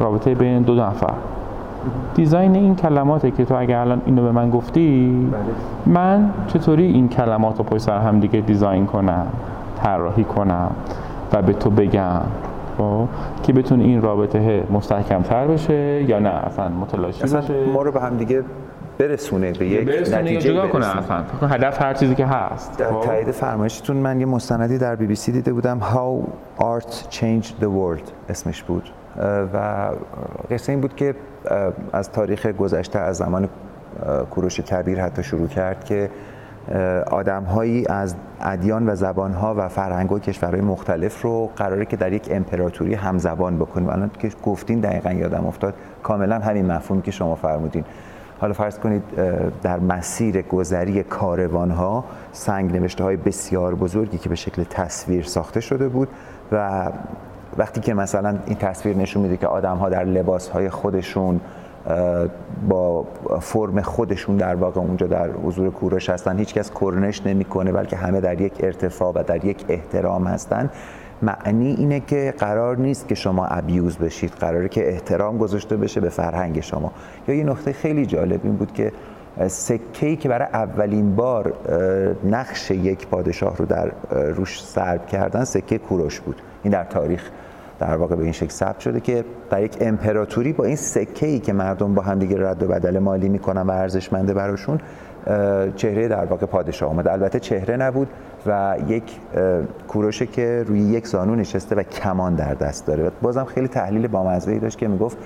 رابطه 0.00 0.34
بین 0.34 0.62
دو 0.62 0.74
نفر. 0.74 1.14
دیزاین 2.14 2.54
این 2.54 2.76
کلماته 2.76 3.30
که 3.30 3.44
تو 3.44 3.54
اگر 3.54 3.78
الان 3.78 4.02
اینو 4.06 4.22
به 4.22 4.32
من 4.32 4.50
گفتی 4.50 5.16
من 5.86 6.30
چطوری 6.46 6.84
این 6.86 7.08
کلمات 7.08 7.58
رو 7.58 7.64
پشت 7.64 7.82
سر 7.82 7.98
هم 7.98 8.20
دیگه 8.20 8.40
دیزاین 8.40 8.86
کنم 8.86 9.26
طراحی 9.76 10.24
کنم 10.24 10.70
و 11.32 11.42
به 11.42 11.52
تو 11.52 11.70
بگم. 11.70 12.20
خب 12.78 13.08
که 13.42 13.52
بتونه 13.52 13.84
این 13.84 14.02
رابطه 14.02 14.64
مستحکم 14.70 15.22
تر 15.22 15.46
بشه 15.46 16.04
یا 16.08 16.18
نه؟ 16.18 16.28
اصلا 16.28 16.68
متلاشی 16.68 17.22
اصلا 17.22 17.40
بشه 17.40 17.66
ما 17.66 17.82
رو 17.82 17.92
به 17.92 18.00
هم 18.00 18.16
دیگه 18.16 18.44
برسونه 18.98 19.52
به 19.52 19.66
یک 19.66 19.88
برسونه 19.88 20.22
نتیجه 20.22 20.52
جدا 20.52 20.68
کنه. 20.68 20.98
اصلا. 20.98 21.48
هدف 21.48 21.82
هر 21.82 21.94
چیزی 21.94 22.14
که 22.14 22.26
هست. 22.26 22.78
در 22.78 22.92
خب؟ 22.92 23.00
تایید 23.00 23.30
فرمایشتون 23.30 23.96
من 23.96 24.20
یه 24.20 24.26
مستندی 24.26 24.78
در 24.78 24.96
بی 24.96 25.06
بی 25.06 25.14
سی 25.14 25.32
دیده 25.32 25.52
بودم. 25.52 25.80
How 25.80 26.26
Art 26.62 27.14
Changed 27.14 27.62
the 27.62 27.66
World 27.66 28.10
اسمش 28.28 28.62
بود. 28.62 28.90
و 29.54 29.90
قصه 30.50 30.72
این 30.72 30.80
بود 30.80 30.96
که 30.96 31.14
از 31.92 32.12
تاریخ 32.12 32.46
گذشته 32.46 32.98
از 32.98 33.16
زمان 33.16 33.48
کوروش 34.30 34.60
کبیر 34.60 35.00
حتی 35.00 35.22
شروع 35.22 35.48
کرد 35.48 35.84
که 35.84 36.10
آدم 37.10 37.42
هایی 37.42 37.86
از 37.86 38.14
ادیان 38.40 38.88
و 38.88 38.94
زبان 38.94 39.32
ها 39.32 39.54
و 39.58 39.68
فرهنگ 39.68 40.12
و 40.12 40.18
کشورهای 40.18 40.60
مختلف 40.60 41.22
رو 41.22 41.50
قراره 41.56 41.84
که 41.84 41.96
در 41.96 42.12
یک 42.12 42.28
امپراتوری 42.30 42.94
همزبان 42.94 43.56
بکنیم. 43.56 43.88
الان 43.88 44.10
که 44.18 44.30
گفتین 44.44 44.80
دقیقا 44.80 45.12
یادم 45.12 45.46
افتاد. 45.46 45.74
کاملا 46.02 46.38
همین 46.38 46.66
مفهومی 46.66 47.02
که 47.02 47.10
شما 47.10 47.34
فرمودین. 47.34 47.84
حالا 48.40 48.52
فرض 48.52 48.78
کنید 48.78 49.02
در 49.62 49.80
مسیر 49.80 50.42
گذری 50.42 51.02
کاروان 51.02 51.70
ها 51.70 52.04
سنگ 52.32 52.76
نوشته 52.76 53.04
های 53.04 53.16
بسیار 53.16 53.74
بزرگی 53.74 54.18
که 54.18 54.28
به 54.28 54.34
شکل 54.34 54.64
تصویر 54.64 55.24
ساخته 55.24 55.60
شده 55.60 55.88
بود 55.88 56.08
و 56.52 56.90
وقتی 57.56 57.80
که 57.80 57.94
مثلا 57.94 58.36
این 58.46 58.56
تصویر 58.56 58.96
نشون 58.96 59.22
میده 59.22 59.36
که 59.36 59.46
آدم 59.46 59.76
ها 59.76 59.88
در 59.88 60.04
لباس 60.04 60.48
های 60.48 60.70
خودشون 60.70 61.40
با 62.68 63.06
فرم 63.40 63.80
خودشون 63.80 64.36
در 64.36 64.54
واقع 64.54 64.80
اونجا 64.80 65.06
در 65.06 65.30
حضور 65.30 65.70
کوروش 65.70 66.10
هستن. 66.10 66.38
هیچکس 66.38 66.70
کرنش 66.70 67.26
نمی‌کنه 67.26 67.72
بلکه 67.72 67.96
همه 67.96 68.20
در 68.20 68.40
یک 68.40 68.52
ارتفاع 68.60 69.12
و 69.14 69.22
در 69.26 69.44
یک 69.44 69.64
احترام 69.68 70.26
هستن. 70.26 70.70
معنی 71.22 71.74
اینه 71.74 72.00
که 72.00 72.34
قرار 72.38 72.76
نیست 72.76 73.08
که 73.08 73.14
شما 73.14 73.46
ابیوز 73.46 73.98
بشید. 73.98 74.30
قراره 74.30 74.68
که 74.68 74.88
احترام 74.88 75.38
گذاشته 75.38 75.76
بشه 75.76 76.00
به 76.00 76.08
فرهنگ 76.08 76.60
شما. 76.60 76.92
یا 77.28 77.34
یه 77.34 77.44
نقطه 77.44 77.72
خیلی 77.72 78.06
جالب 78.06 78.40
این 78.44 78.56
بود 78.56 78.72
که 78.72 78.92
سکه‌ای 79.48 80.16
که 80.16 80.28
برای 80.28 80.48
اولین 80.52 81.16
بار 81.16 81.52
نقش 82.24 82.70
یک 82.70 83.06
پادشاه 83.06 83.56
رو 83.56 83.66
در 83.66 83.90
روش 84.10 84.64
سرب 84.64 85.06
کردن 85.06 85.44
سکه 85.44 85.78
کوروش 85.78 86.20
بود. 86.20 86.42
این 86.62 86.72
در 86.72 86.84
تاریخ 86.84 87.30
در 87.78 87.96
واقع 87.96 88.16
به 88.16 88.22
این 88.22 88.32
شکل 88.32 88.50
ثبت 88.50 88.80
شده 88.80 89.00
که 89.00 89.24
در 89.50 89.62
یک 89.62 89.76
امپراتوری 89.80 90.52
با 90.52 90.64
این 90.64 90.76
سکه 90.76 91.26
ای 91.26 91.38
که 91.38 91.52
مردم 91.52 91.94
با 91.94 92.02
هم 92.02 92.18
دیگه 92.18 92.48
رد 92.48 92.62
و 92.62 92.68
بدل 92.68 92.98
مالی 92.98 93.28
می‌کنن 93.28 93.62
و 93.62 93.70
ارزشمنده 93.70 94.34
براشون 94.34 94.80
چهره 95.76 96.08
در 96.08 96.24
واقع 96.24 96.46
پادشاه 96.46 96.90
اومد. 96.90 97.08
البته 97.08 97.40
چهره 97.40 97.76
نبود 97.76 98.08
و 98.46 98.76
یک 98.88 99.02
کوروشه 99.88 100.26
که 100.26 100.64
روی 100.66 100.80
یک 100.80 101.06
زانو 101.06 101.34
نشسته 101.34 101.76
و 101.76 101.82
کمان 101.82 102.34
در 102.34 102.54
دست 102.54 102.86
داره. 102.86 103.10
بازم 103.22 103.44
خیلی 103.44 103.68
تحلیل 103.68 104.06
بامزه‌ای 104.06 104.58
داشت 104.58 104.78
که 104.78 104.88
می‌گفت 104.88 105.18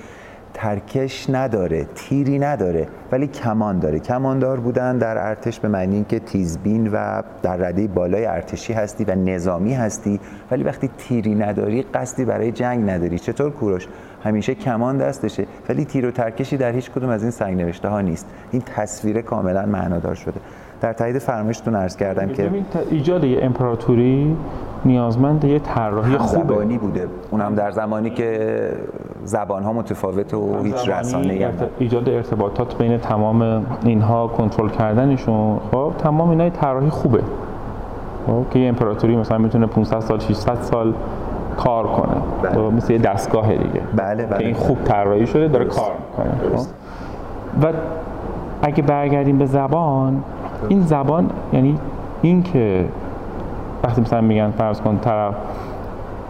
ترکش 0.61 1.31
نداره 1.31 1.87
تیری 1.95 2.39
نداره 2.39 2.89
ولی 3.13 3.27
کمان 3.27 3.79
داره. 3.79 3.99
کماندار 3.99 4.61
بودن 4.61 4.99
در 4.99 5.19
ارتش 5.19 5.61
به 5.61 5.69
معنی 5.69 5.95
اینکه 5.95 6.19
تیزبین 6.19 6.89
و 6.93 7.23
در 7.43 7.57
رده 7.57 7.87
بالای 7.87 8.27
ارتشی 8.27 8.73
هستی 8.73 9.05
و 9.05 9.15
نظامی 9.15 9.75
هستی 9.75 10.21
ولی 10.51 10.65
وقتی 10.65 10.91
تیری 10.99 11.35
نداری 11.35 11.83
قصدی 11.83 12.25
برای 12.25 12.53
جنگ 12.53 12.91
نداری. 12.91 13.19
چطور 13.19 13.51
کوروش؟ 13.51 13.89
همیشه 14.25 14.55
کمان 14.55 14.99
دستشه 14.99 15.47
ولی 15.69 15.85
تیر 15.85 16.07
و 16.07 16.11
ترکشی 16.11 16.57
در 16.57 16.73
هیچ 16.73 16.91
کدوم 16.91 17.11
از 17.11 17.23
این 17.23 17.31
سنگ 17.31 17.63
نوشته 17.63 17.89
ها 17.89 18.01
نیست. 18.01 18.27
این 18.53 18.63
تصویر 18.77 19.21
کاملا 19.21 19.67
معنادار 19.67 20.15
شده. 20.15 20.41
در 20.81 20.93
تایید 20.93 21.19
فرمایشتون 21.19 21.75
عرض 21.75 21.97
کردم 21.97 22.29
که 22.29 22.51
ایجاد 22.91 23.25
یه 23.25 23.45
امپراتوری 23.45 24.37
نیازمند 24.85 25.45
یه 25.45 25.59
طراحی 25.59 26.17
خوبه. 26.19 26.55
بوده. 26.55 27.09
اونم 27.31 27.55
در 27.55 27.71
زمانی 27.71 28.11
که 28.11 28.71
زبان 29.29 29.63
ها 29.63 29.73
متفاوت 29.73 30.35
و 30.35 30.63
هیچ 30.63 30.89
رسانه 30.89 31.33
ای 31.33 31.47
ایجاد 31.79 32.09
ارتباطات 32.09 32.79
بین 32.79 32.99
تمام 32.99 33.67
اینها 33.85 34.27
کنترل 34.27 34.69
کردنشون 34.69 35.59
خب 35.73 35.93
تمام 35.99 36.31
اینا 36.31 36.51
طراحی 36.51 36.91
خوبه. 36.91 37.23
خب 38.27 38.45
که 38.51 38.59
یه 38.59 38.69
امپراتوری 38.69 39.17
مثلا 39.17 39.39
می‌تونه 39.39 39.67
500 39.67 40.01
سال 40.01 40.19
600 40.19 40.63
سال 40.63 40.95
کار 41.57 41.87
کنه. 41.87 42.15
بله. 42.43 42.53
خب، 42.53 42.59
مثل 42.75 42.93
یه 42.93 42.99
دستگاه 42.99 43.57
دیگه. 43.57 43.81
بله 43.97 44.27
بله. 44.27 44.39
که 44.39 44.45
این 44.45 44.55
خوب 44.55 44.85
طراحی 44.85 45.27
شده 45.27 45.49
داره 45.49 45.65
کار 45.65 45.93
می‌کنه. 46.09 46.57
خب؟ 46.57 46.67
و 47.63 47.73
اگه 48.63 48.83
برگردیم 48.83 49.39
به 49.39 49.47
زبان 49.47 50.23
این 50.69 50.81
زبان 50.81 51.31
یعنی 51.53 51.79
این 52.23 52.43
که 52.43 52.85
وقتی 53.85 54.01
مثلا 54.01 54.21
میگن 54.21 54.51
فرض 54.51 54.81
کن 54.81 54.99
طرف 54.99 55.35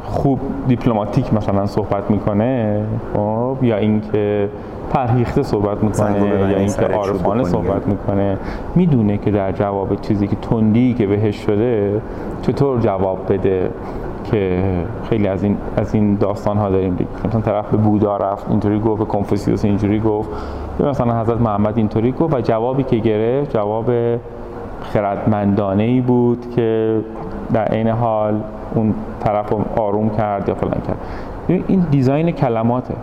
خوب 0.08 0.40
دیپلماتیک 0.68 1.34
مثلا 1.34 1.66
صحبت 1.66 2.10
می‌کنه 2.10 2.84
خب 3.14 3.56
یا 3.62 3.76
اینکه 3.76 4.48
پرهیخته 4.90 5.42
صحبت 5.42 5.84
می‌کنه 5.84 6.50
یا 6.50 6.58
اینکه 6.58 6.86
عارفانه 6.86 7.44
صحبت 7.44 7.86
می‌کنه. 7.86 8.38
می‌دونه 8.74 9.18
که 9.18 9.30
در 9.30 9.52
جواب 9.52 10.00
چیزی 10.00 10.26
که 10.26 10.36
تندی 10.36 10.94
که 10.94 11.06
بهش 11.06 11.36
شده 11.36 12.00
چطور 12.42 12.80
جواب 12.80 13.18
بده 13.32 13.70
که 14.24 14.62
خیلی 15.08 15.28
از 15.28 15.42
این 15.42 15.56
از 15.76 15.94
این 15.94 16.14
داستان 16.14 16.56
ها 16.56 16.70
داریم. 16.70 16.94
دیگه 16.94 17.10
مثلا 17.26 17.40
طرف 17.40 17.70
به 17.70 17.76
بودا 17.76 18.16
رفت 18.16 18.50
اینطوری 18.50 18.80
گفت 18.80 18.98
به 18.98 19.04
کنفوسیوس 19.04 19.64
اینجوری 19.64 20.00
گفت. 20.00 20.30
مثلا 20.80 21.20
حضرت 21.20 21.40
محمد 21.40 21.78
اینطوری 21.78 22.12
گفت 22.12 22.34
و 22.34 22.40
جوابی 22.40 22.82
که 22.82 22.96
گرفت 22.96 23.56
جواب 23.56 23.90
خردمندانه 24.80 25.82
ای 25.82 26.00
بود 26.00 26.46
که 26.56 27.00
در 27.52 27.64
عین 27.64 27.88
حال 27.88 28.40
اون 28.74 28.94
طرف 29.20 29.50
رو 29.50 29.64
آروم 29.76 30.10
کرد 30.16 30.48
یا 30.48 30.54
فلان 30.54 30.80
کرد. 30.86 30.98
این 31.68 31.86
دیزاین 31.90 32.30
کلماته. 32.30 32.94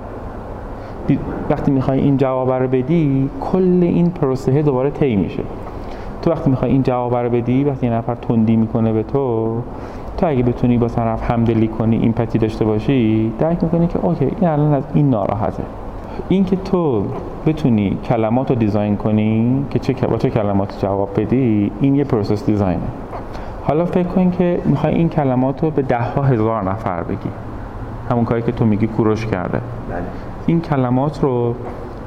وقتی 1.49 1.71
می‌خوای 1.71 1.99
این 1.99 2.17
جواب 2.17 2.51
رو 2.51 2.67
بدی 2.67 3.29
کل 3.41 3.79
این 3.81 4.09
پروسه 4.09 4.61
دوباره 4.61 4.89
طی 4.89 5.15
میشه. 5.15 5.43
تو 6.21 6.31
وقتی 6.31 6.49
می‌خوای 6.49 6.71
این 6.71 6.83
جواب 6.83 7.15
رو 7.15 7.29
بدی 7.29 7.63
وقتی 7.63 7.85
یه 7.85 7.93
نفر 7.93 8.15
تندی 8.15 8.55
می‌کنه 8.55 8.93
به 8.93 9.03
تو 9.03 9.55
تو 10.17 10.27
اگه 10.27 10.43
بتونی 10.43 10.77
با 10.77 10.87
طرف 10.87 11.31
همدلی 11.31 11.67
کنی 11.67 11.97
این 11.97 12.13
پتی 12.13 12.37
داشته 12.37 12.65
باشی 12.65 13.31
درک 13.39 13.63
می‌کنی 13.63 13.87
که 13.87 13.99
اوکی 14.05 14.25
این 14.25 14.49
الان 14.49 14.73
از 14.73 14.83
این 14.93 15.09
ناراحته. 15.09 15.63
این 16.29 16.45
که 16.45 16.55
تو 16.55 17.03
بتونی 17.45 17.97
کلمات 18.03 18.49
رو 18.49 18.55
design 18.55 18.95
کنی 18.97 19.65
که 19.69 19.79
چه 19.79 20.07
با 20.07 20.17
چه 20.17 20.29
کلمات 20.29 20.79
جواب 20.81 21.09
بدی 21.17 21.71
این 21.81 21.95
یه 21.95 22.03
process 22.03 22.45
design 22.45 22.72
ه. 22.72 22.81
حالا 23.67 23.85
فکر 23.85 24.07
کن 24.07 24.31
که 24.31 24.61
می‌خوای 24.65 24.95
این 24.95 25.09
کلمات 25.09 25.63
رو 25.63 25.71
به 25.71 25.81
ده 25.81 26.01
ها 26.01 26.21
هزار 26.21 26.63
نفر 26.63 27.03
بگی. 27.03 27.29
همون 28.09 28.25
کاری 28.25 28.41
که 28.41 28.51
تو 28.51 28.65
میگی 28.65 28.87
کوروش 28.87 29.25
کرده. 29.25 29.57
بله. 29.57 30.01
این 30.45 30.61
کلمات 30.61 31.23
رو 31.23 31.55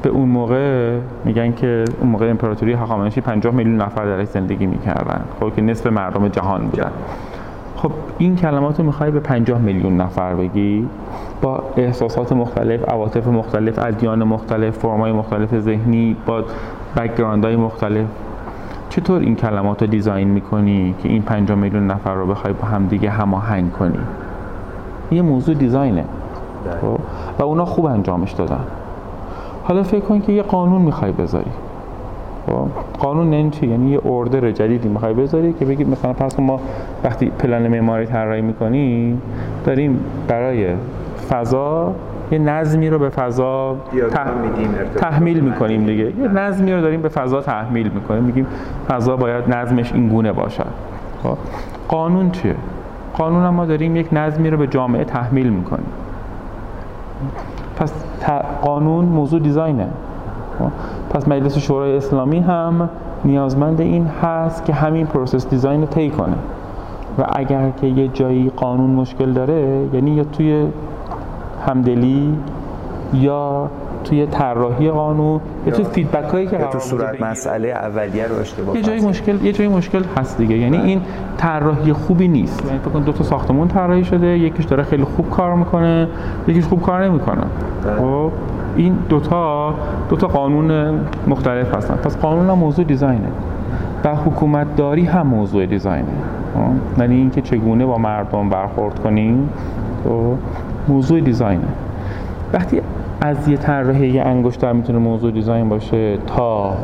به 0.02 0.08
اون 0.08 0.28
موقع 0.28 0.98
میگن 1.24 1.52
که 1.52 1.84
اون 2.00 2.10
موقع 2.10 2.30
امپراتوری 2.30 2.72
هخامنشی 2.72 3.20
50 3.20 3.54
میلیون 3.54 3.76
نفر 3.76 4.04
درش 4.04 4.28
زندگی 4.28 4.66
می‌کردن. 4.66 5.24
خب 5.40 5.54
که 5.54 5.62
نصف 5.62 5.86
مردم 5.86 6.28
جهان 6.28 6.66
بودن. 6.66 6.90
خب 7.76 7.90
این 8.18 8.36
کلمات 8.36 8.78
رو 8.78 8.86
می‌خوای 8.86 9.10
به 9.10 9.20
50 9.20 9.60
میلیون 9.60 9.96
نفر 9.96 10.34
بگی؟ 10.34 10.88
با 11.42 11.62
احساسات 11.76 12.32
مختلف 12.32 12.88
عواطف 12.88 13.26
مختلف 13.26 13.78
ادیان 13.78 14.24
مختلف 14.24 14.78
فرمای 14.78 15.12
مختلف 15.12 15.58
ذهنی 15.60 16.16
با 16.26 16.44
های 17.42 17.56
مختلف. 17.56 18.06
چطور 19.00 19.20
این 19.20 19.36
کلمات 19.36 19.82
رو 19.82 19.88
دیزاین 19.88 20.28
می‌کنی 20.28 20.94
که 21.02 21.08
این 21.08 21.22
50 21.22 21.58
میلیون 21.58 21.86
نفر 21.86 22.14
رو 22.14 22.26
بخوای 22.26 22.52
با 22.52 22.68
هم 22.68 22.86
دیگه 22.86 23.10
هماهنگ 23.10 23.72
کنی؟ 23.72 23.98
یه 25.10 25.22
موضوع 25.22 25.54
دیزاینه. 25.54 26.04
خب؟ 26.80 26.98
و 27.38 27.42
اونا 27.42 27.64
خوب 27.64 27.86
انجامش 27.86 28.32
دادن. 28.32 28.60
حالا 29.64 29.82
فکر 29.82 30.00
کن 30.00 30.20
که 30.20 30.32
یه 30.32 30.42
قانون 30.42 30.82
می‌خوای 30.82 31.12
بذاری. 31.12 31.50
خب؟ 32.46 32.68
قانون 32.98 33.32
یعنی 33.32 33.50
چی؟ 33.50 33.66
یعنی 33.66 33.90
یه 33.90 34.00
اوردر 34.04 34.50
جدیدی 34.50 34.88
می‌خوای 34.88 35.14
بذاری 35.14 35.52
که 35.52 35.64
بگید 35.64 35.88
مثلا 35.88 36.12
پس 36.12 36.40
ما 36.40 36.60
وقتی 37.04 37.26
پلن 37.26 37.68
معماری 37.68 38.06
طراحی 38.06 38.42
می‌کنیم 38.42 39.22
داریم 39.64 40.00
برای 40.28 40.66
فضا 41.30 41.94
یه 42.30 42.38
نظمی 42.38 42.90
رو 42.90 42.98
به 42.98 43.08
فضا 43.08 43.76
تحمیل 44.96 45.40
می‌کنیم 45.40 45.86
دیگه. 45.86 46.04
یه 46.04 46.28
نظمی 46.28 46.72
رو 46.72 46.80
داریم 46.80 47.02
به 47.02 47.08
فضا 47.08 47.40
تحمیل 47.40 47.88
می‌کنیم. 47.88 48.24
میگیم 48.24 48.46
فضا 48.88 49.16
باید 49.16 49.54
نظمش 49.54 49.92
این 49.92 50.08
گونه 50.08 50.32
باشد. 50.32 50.66
خب؟ 51.22 51.36
قانون 51.88 52.30
چیه؟ 52.30 52.54
قانون 53.14 53.42
هم 53.42 53.54
ما 53.54 53.66
داریم 53.66 53.96
یک 53.96 54.08
نظمی 54.12 54.50
رو 54.50 54.56
به 54.56 54.66
جامعه 54.66 55.04
تحمیل 55.04 55.48
می‌کنیم. 55.48 55.86
پس 57.76 57.92
قانون 58.62 59.04
موضوع 59.04 59.40
دیزاینه. 59.40 59.86
خب؟ 60.58 60.70
پس 61.10 61.28
مجلس 61.28 61.58
شورای 61.58 61.96
اسلامی 61.96 62.40
هم 62.40 62.88
نیازمند 63.24 63.80
این 63.80 64.06
هست 64.22 64.64
که 64.64 64.72
همین 64.72 65.06
process 65.06 65.48
design 65.48 65.80
رو 65.80 65.86
طی 65.86 66.10
کنه. 66.10 66.36
و 67.18 67.24
اگر 67.32 67.70
که 67.80 67.86
یه 67.86 68.08
جایی 68.08 68.52
قانون 68.56 68.90
مشکل 68.90 69.32
داره 69.32 69.86
یعنی 69.92 70.10
یا 70.10 70.24
توی 70.24 70.66
همدلی 71.68 72.34
یا 73.14 73.70
توی 74.04 74.26
طراحی 74.26 74.90
قانون 74.90 75.40
یا 75.66 75.72
توی 75.72 75.84
feedback 75.84 76.30
هایی 76.30 76.46
که 76.46 76.58
تو 76.58 76.78
صورت 76.78 77.22
مسئله 77.22 77.68
اولیه 77.68 78.26
رو 78.26 78.40
اشتباه 78.40 78.76
یه 78.76 78.82
جایی 78.82 79.00
مشکل 79.00 79.44
یه 79.44 79.52
جایی 79.52 79.70
مشکل 79.70 80.02
هست 80.16 80.38
دیگه. 80.38 80.56
یعنی 80.56 80.76
بله. 80.76 80.86
این 80.86 81.00
طراحی 81.36 81.92
خوبی 81.92 82.28
نیست. 82.28 82.66
یعنی 82.66 82.78
فکر 82.78 82.98
دو 82.98 83.12
تا 83.12 83.24
ساختمون 83.24 83.68
طراحی 83.68 84.04
شده 84.04 84.26
یکیش 84.26 84.64
داره 84.64 84.82
خیلی 84.82 85.04
خوب 85.04 85.30
کار 85.30 85.54
می‌کنه 85.54 86.08
یکیش 86.48 86.64
خوب 86.64 86.82
کار 86.82 87.04
نمی‌کنه. 87.04 87.42
بله. 87.84 87.96
خب 87.96 88.32
این 88.76 88.98
دوتا 89.08 89.74
دوتا 90.08 90.26
قانون 90.26 91.00
مختلف 91.26 91.74
هستن. 91.74 91.94
پس 91.94 92.16
قانون 92.16 92.50
هم 92.50 92.58
موضوع 92.58 92.84
دیزاینه. 92.84 93.28
و 94.04 94.14
حکومت 94.14 94.76
داری 94.76 95.04
هم 95.04 95.26
موضوع 95.26 95.66
دیزاینه. 95.66 96.06
خب؟ 96.54 97.00
یعنی 97.00 97.14
اینکه 97.14 97.40
چگونه 97.40 97.86
با 97.86 97.98
مردم 97.98 98.48
برخورد 98.48 98.98
کنیم. 98.98 99.48
تو 100.04 100.36
موضوع 100.88 101.20
دیزاینه 101.20 101.68
وقتی 102.52 102.80
از 103.20 103.48
یه 103.48 103.56
طراحی 103.56 104.08
یه 104.08 104.22
انگشتر 104.22 104.72
می‌تونه 104.72 104.98
موضوع 104.98 105.30
دیزاین 105.30 105.68
باشه 105.68 106.18
تا 106.26 106.76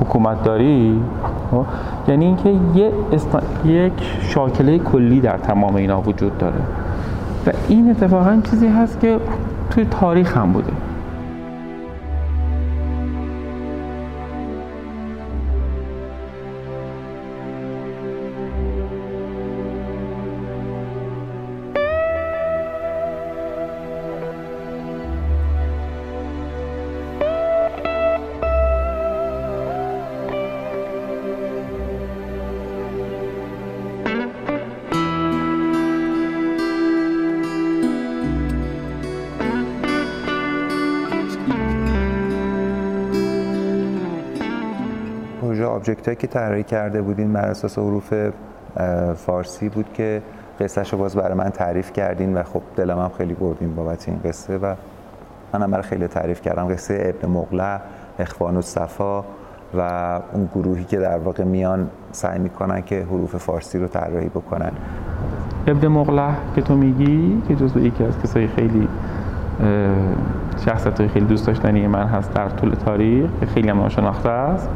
حکومت 0.00 0.44
داری 0.44 1.00
خب؟ 1.50 1.64
یعنی 2.08 2.24
اینکه 2.24 2.54
یه 2.74 2.92
یک 3.64 3.92
شاکله 4.22 4.78
کلی 4.78 5.20
در 5.20 5.36
تمام 5.36 5.74
اینا 5.74 6.00
وجود 6.00 6.38
داره 6.38 6.60
و 7.46 7.50
این 7.68 7.90
اتفاقا 7.90 8.40
چیزی 8.50 8.66
هست 8.66 9.00
که 9.00 9.18
توی 9.70 9.84
تاریخ 9.84 10.36
هم 10.36 10.52
بوده 10.52 10.72
آبجکت 45.88 46.18
که 46.18 46.26
طراحی 46.26 46.62
کرده 46.62 47.02
بودین 47.02 47.32
بر 47.32 47.44
اساس 47.44 47.78
حروف 47.78 48.14
فارسی 49.16 49.68
بود 49.68 49.92
که 49.94 50.22
قصه 50.60 50.82
رو 50.82 50.98
باز 50.98 51.16
برای 51.16 51.34
من 51.34 51.50
تعریف 51.50 51.92
کردین 51.92 52.36
و 52.36 52.42
خب 52.42 52.62
دلم 52.76 52.98
هم 52.98 53.10
خیلی 53.18 53.34
بردین 53.34 53.74
بابت 53.74 54.08
این 54.08 54.20
قصه 54.24 54.58
و 54.58 54.74
منم 55.52 55.70
برای 55.70 55.82
خیلی 55.82 56.06
تعریف 56.06 56.40
کردم. 56.40 56.68
قصه 56.68 57.14
ابن 57.14 57.32
مغله 57.32 57.80
اخوان 58.18 58.60
صفا 58.60 59.24
و 59.78 59.80
اون 60.32 60.48
گروهی 60.54 60.84
که 60.84 60.98
در 60.98 61.18
واقع 61.18 61.44
میان 61.44 61.90
سعی 62.12 62.38
می‌کنن 62.38 62.82
که 62.82 63.02
حروف 63.02 63.36
فارسی 63.36 63.78
رو 63.78 63.86
طراحی 63.86 64.28
بکنن. 64.28 64.72
ابن 65.66 65.88
مغله 65.88 66.34
که 66.54 66.62
تو 66.62 66.76
میگی 66.76 67.42
که 67.48 67.54
جزو 67.54 67.80
یکی 67.80 68.04
از 68.04 68.18
کسای 68.22 68.46
خیلی 68.46 68.88
شخصیت 70.64 71.06
خیلی 71.06 71.26
دوست 71.26 71.46
داشتنی 71.46 71.86
من 71.86 72.06
هست 72.06 72.34
در 72.34 72.48
طول 72.48 72.74
تاریخ 72.74 73.30
که 73.40 73.46
خیلی 73.46 73.68
هم 73.68 73.88
شناخته 73.88 74.28
است. 74.28 74.68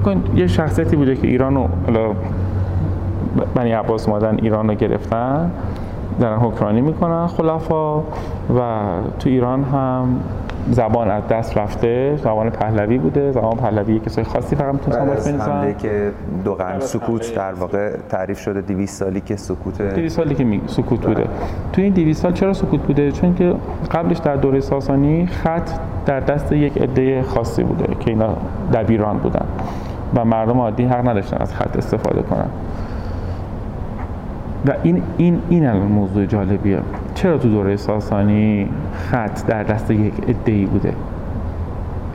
فکر 0.00 0.14
کن 0.14 0.22
یه 0.34 0.46
شخصیتی 0.46 0.96
بوده 0.96 1.16
که 1.16 1.26
ایرانو 1.26 1.68
حالا 1.86 2.10
بنی 3.54 3.72
عباس 3.72 4.08
مادن 4.08 4.36
ایران 4.42 4.68
رو 4.68 4.74
گرفتن 4.74 5.50
دارن 6.20 6.38
حکرانی 6.38 6.80
می‌کنن 6.80 7.26
خلفا 7.26 7.98
و 7.98 8.02
تو 9.18 9.28
ایران 9.28 9.64
هم 9.64 10.20
زبان 10.70 11.10
از 11.10 11.28
دست 11.28 11.58
رفته 11.58 12.16
زبان 12.16 12.50
پهلوی 12.50 12.98
بوده 12.98 13.32
زبان 13.32 13.56
پهلوی 13.56 13.98
کسای 13.98 14.24
خاصی 14.24 14.56
فقط 14.56 14.74
می‌تونن 14.74 15.08
از 15.08 15.28
حمله 15.28 15.74
که 15.74 16.10
دو 16.44 16.54
قرن 16.54 16.80
سکوت 16.80 17.34
در 17.34 17.52
واقع 17.52 17.96
تعریف 18.08 18.40
شده 18.40 18.60
200 18.60 18.98
سالی 18.98 19.20
که 19.20 19.36
سکوت 19.36 19.82
200 19.82 20.16
سالی 20.16 20.34
که 20.34 20.60
سکوت 20.66 21.06
بوده. 21.06 21.24
تو 21.72 21.82
این 21.82 21.92
200 21.92 22.22
سال 22.22 22.32
چرا 22.32 22.52
سکوت 22.52 22.80
بوده؟ 22.80 23.12
چون 23.12 23.34
که 23.34 23.54
قبلش 23.90 24.18
در 24.18 24.36
دوره 24.36 24.60
ساسانی 24.60 25.26
خط 25.26 25.70
در 26.06 26.20
دست 26.20 26.52
یک 26.52 26.82
عده 26.82 27.22
خاصی 27.22 27.62
بوده 27.62 27.94
که 28.00 28.10
اینا 28.10 28.36
دبیران 28.72 29.18
بودن. 29.18 29.46
و 30.14 30.24
مردم 30.24 30.60
عادی 30.60 30.84
حق 30.84 31.08
نداشتن 31.08 31.36
از 31.40 31.54
خط 31.54 31.76
استفاده 31.76 32.22
کنن. 32.22 32.48
و 34.66 34.72
این 34.82 35.02
این 35.16 35.42
این 35.48 35.66
الان 35.66 35.86
موضوع 35.86 36.26
جالبیه. 36.26 36.78
چرا 37.14 37.38
تو 37.38 37.48
دوره 37.48 37.76
ساسانی 37.76 38.68
خط 38.92 39.46
در 39.46 39.62
دست 39.62 39.90
یک 39.90 40.14
ای 40.46 40.64
بوده؟ 40.64 40.92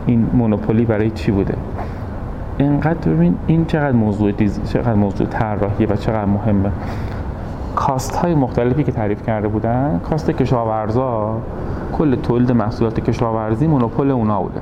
این 0.06 0.28
مونوپولی 0.34 0.86
برای 0.86 1.12
چی 1.12 1.32
بوده؟ 1.32 1.54
اینقدر 2.58 3.12
ببین 3.12 3.36
این 3.48 3.66
چقدر 3.66 3.92
موضوع 3.92 4.32
دیز... 4.32 4.60
چقدر 4.74 4.94
موضوع 4.94 5.28
طراحیه 5.28 5.88
و 5.88 5.96
چقدر 5.96 6.26
مهمه. 6.26 6.72
کاست 7.76 8.16
های 8.16 8.36
مختلفی 8.36 8.84
که 8.84 8.92
تعریف 8.92 9.26
کرده 9.26 9.48
بودن 9.48 10.00
کاست 10.10 10.32
کشاورزا 10.32 11.38
کل 11.98 12.16
تولید 12.16 12.52
محصولات 12.52 13.00
کشاورزی 13.00 13.68
مونوپول 13.68 14.12
اونا 14.12 14.42
بوده. 14.42 14.62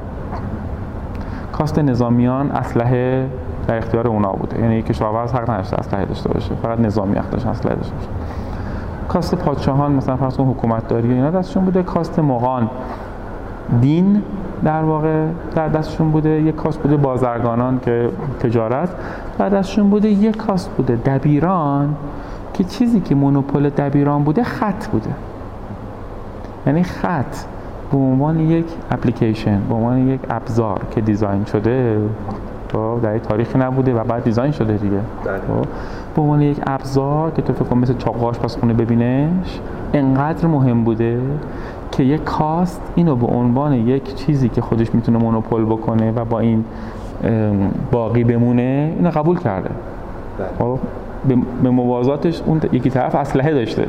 کاست 1.59 1.79
نظامیان 1.79 2.51
اسلحه 2.51 3.29
در 3.67 3.77
اختیار 3.77 4.07
اونا 4.07 4.31
بوده. 4.31 4.61
یعنی 4.61 4.81
کشاورز 4.81 5.33
حق 5.33 5.49
نداشته 5.49 5.77
اسلحه 5.79 6.05
داشته 6.05 6.29
باشه. 6.29 6.55
فقط 6.55 6.79
نظامی 6.79 7.15
حق 7.17 7.29
داشته 7.29 7.49
اسلحه 7.49 7.75
داشته 7.75 7.95
باشه. 7.95 8.07
کاست 9.07 9.35
پادشاهان 9.35 9.91
مثلا 9.91 10.15
فرض 10.15 10.37
کن 10.37 10.43
حکومت 10.43 10.87
داری 10.87 11.13
اینا 11.13 11.31
دستشون 11.31 11.65
بوده. 11.65 11.83
کاست 11.83 12.19
مغان 12.19 12.69
دین 13.81 14.21
در 14.63 14.83
واقع 14.83 15.25
در 15.55 15.67
دستشون 15.67 16.11
بوده. 16.11 16.29
یک 16.29 16.55
کاست 16.55 16.79
بوده 16.79 16.97
بازرگانان 16.97 17.79
که 17.79 18.09
تجارت. 18.39 18.89
در 19.37 19.49
دستشون 19.49 19.89
بوده 19.89 20.09
یک 20.09 20.37
کاست 20.37 20.69
بوده 20.69 20.95
دبیران 20.95 21.95
که 22.53 22.63
چیزی 22.63 22.99
که 22.99 23.15
مونوپول 23.15 23.69
دبیران 23.69 24.23
بوده 24.23 24.43
خط 24.43 24.87
بوده. 24.87 25.09
یعنی 26.67 26.83
خط. 26.83 27.35
به 27.91 27.97
عنوان 27.97 28.39
یک 28.39 28.65
اپلیکیشن 28.91 29.61
به 29.69 29.75
عنوان 29.75 30.07
یک 30.07 30.19
ابزار 30.29 30.81
که 30.91 31.01
دیزاین 31.01 31.45
شده 31.45 31.97
خب 32.73 32.99
در 33.03 33.17
تاریخی 33.17 33.59
نبوده 33.59 33.93
و 33.93 34.03
بعد 34.03 34.23
دیزاین 34.23 34.51
شده 34.51 34.77
دیگه 34.77 34.99
بله. 35.25 35.37
خب 35.37 35.67
به 36.15 36.21
عنوان 36.21 36.41
یک 36.41 36.57
ابزار 36.67 37.31
که 37.31 37.41
تو 37.41 37.53
فکر 37.53 37.75
مثل 37.75 37.97
چاقاش 37.97 38.39
پس 38.39 38.57
خونه 38.57 38.73
ببینش 38.73 39.59
انقدر 39.93 40.47
مهم 40.47 40.83
بوده 40.83 41.19
که 41.91 42.03
یک 42.03 42.23
کاست 42.23 42.81
اینو 42.95 43.15
به 43.15 43.27
عنوان 43.27 43.73
یک 43.73 44.15
چیزی 44.15 44.49
که 44.49 44.61
خودش 44.61 44.95
می‌تونه 44.95 45.17
مونوپول 45.17 45.65
بکنه 45.65 46.11
و 46.11 46.25
با 46.25 46.39
این 46.39 46.65
باقی 47.91 48.23
بمونه 48.23 48.93
اینو 48.97 49.09
قبول 49.09 49.39
کرده 49.39 49.69
بله. 50.39 50.47
خب 50.59 50.79
به 51.63 51.69
موازاتش 51.69 52.41
اون 52.45 52.61
یکی 52.71 52.89
طرف 52.89 53.15
اسلحه 53.15 53.53
داشته 53.53 53.87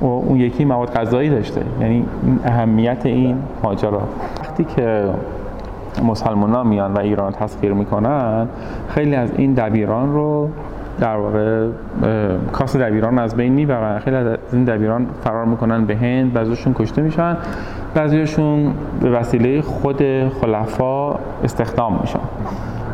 و 0.00 0.04
اون 0.04 0.36
یکی 0.36 0.64
مواد 0.64 0.92
غذایی 0.92 1.30
داشته. 1.30 1.62
یعنی 1.80 2.04
اهمیت 2.44 3.06
این 3.06 3.36
ماجرا. 3.62 4.02
وقتی 4.40 4.64
که 4.64 5.04
مسلمان 6.04 6.50
ها 6.50 6.62
میان 6.62 6.92
و 6.94 6.98
ایران 6.98 7.32
تسخیر 7.32 7.72
می‌کنن 7.72 8.48
خیلی 8.88 9.14
از 9.14 9.30
این 9.36 9.54
دبیران 9.54 10.12
رو 10.12 10.48
در 11.00 11.16
واقع 11.16 11.68
کاس 12.52 12.76
دبیران 12.76 13.18
از 13.18 13.36
بین 13.36 13.52
می‌برن. 13.52 13.98
خیلی 13.98 14.16
از 14.16 14.38
این 14.52 14.64
دبیران 14.64 15.06
فرار 15.24 15.44
می‌کنن 15.44 15.84
به 15.84 15.96
هند 15.96 16.32
بعضیشون 16.32 16.74
کشته 16.74 17.02
میشن. 17.02 17.36
بعضیشون 17.94 18.72
به 19.00 19.10
وسیله 19.10 19.62
خود 19.62 20.02
خلفا 20.40 21.14
استخدام 21.44 21.98
میشن. 22.00 22.18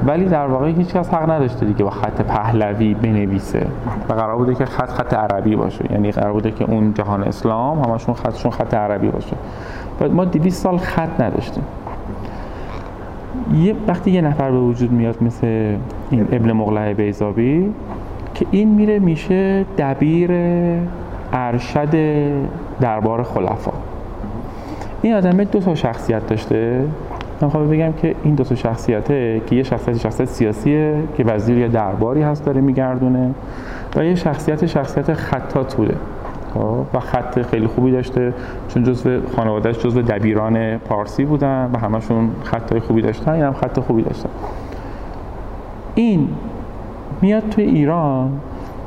ولی 0.06 0.24
در 0.24 0.46
واقع 0.46 0.68
هیچ 0.68 0.94
کس 0.94 1.14
حق 1.14 1.30
نداشته 1.30 1.66
دیگه 1.66 1.84
با 1.84 1.90
خط 1.90 2.22
پهلوی 2.22 2.94
بنویسه. 2.94 3.66
و 4.08 4.12
قرار 4.12 4.36
بوده 4.36 4.54
که 4.54 4.64
خط 4.64 4.88
خط 4.88 5.14
عربی 5.14 5.56
باشه. 5.56 5.92
یعنی 5.92 6.10
قرار 6.10 6.32
بوده 6.32 6.50
که 6.50 6.64
اون 6.64 6.94
جهان 6.94 7.22
اسلام 7.22 7.78
همشون 7.78 8.14
خطشون 8.14 8.50
خط 8.50 8.74
عربی 8.74 9.08
باشه. 9.08 9.36
و 10.00 10.08
ما 10.08 10.24
200 10.24 10.62
سال 10.62 10.78
خط 10.78 11.20
نداشتیم. 11.20 11.64
یه 13.54 13.74
وقتی 13.88 14.10
یه 14.10 14.20
نفر 14.20 14.50
به 14.50 14.58
وجود 14.58 14.92
میاد 14.92 15.22
مثل 15.22 15.46
این 16.10 16.28
ابن 16.32 16.52
مغلع 16.52 16.92
بیزابی 16.92 17.74
که 18.34 18.46
این 18.50 18.68
میره 18.68 18.98
میشه 18.98 19.64
دبیر 19.78 20.30
ارشد 21.32 21.88
دربار 22.80 23.22
خلفا. 23.22 23.72
این 25.02 25.14
آدم 25.14 25.44
دو 25.44 25.60
تا 25.60 25.74
شخصیت 25.74 26.26
داشته. 26.26 26.84
من 27.42 27.48
خواهم 27.48 27.68
بگم 27.68 27.92
که 27.92 28.14
این 28.24 28.34
دو 28.34 28.44
تا 28.44 28.54
شخصیته 28.54 29.42
که 29.46 29.56
یه 29.56 29.62
شخصیت 29.62 29.98
شخصیت 29.98 30.28
سیاسیه 30.28 31.02
که 31.16 31.24
وزیر 31.24 31.58
یا 31.58 31.68
درباری 31.68 32.22
هست 32.22 32.44
داره 32.44 32.60
میگردونه 32.60 33.34
و 33.96 34.04
یه 34.04 34.14
شخصیت 34.14 34.66
شخصیت 34.66 35.14
خطات 35.14 35.74
بوده 35.74 35.94
خب؟ 36.54 36.84
و 36.94 37.00
خط 37.00 37.42
خیلی 37.42 37.66
خوبی 37.66 37.92
داشته 37.92 38.34
چون 38.68 38.82
جزو 38.82 39.20
خانوادهش 39.36 39.78
جزو 39.78 40.02
دبیران 40.02 40.78
پارسی 40.78 41.24
بودن 41.24 41.70
و 41.72 41.78
همشون 41.78 42.30
خطای 42.44 42.80
خوبی 42.80 43.02
داشتن 43.02 43.32
این 43.32 43.42
هم 43.42 43.52
خط 43.52 43.80
خوبی 43.80 44.02
داشتن. 44.02 44.28
این 45.94 46.28
میاد 47.22 47.48
توی 47.48 47.64
ایران 47.64 48.30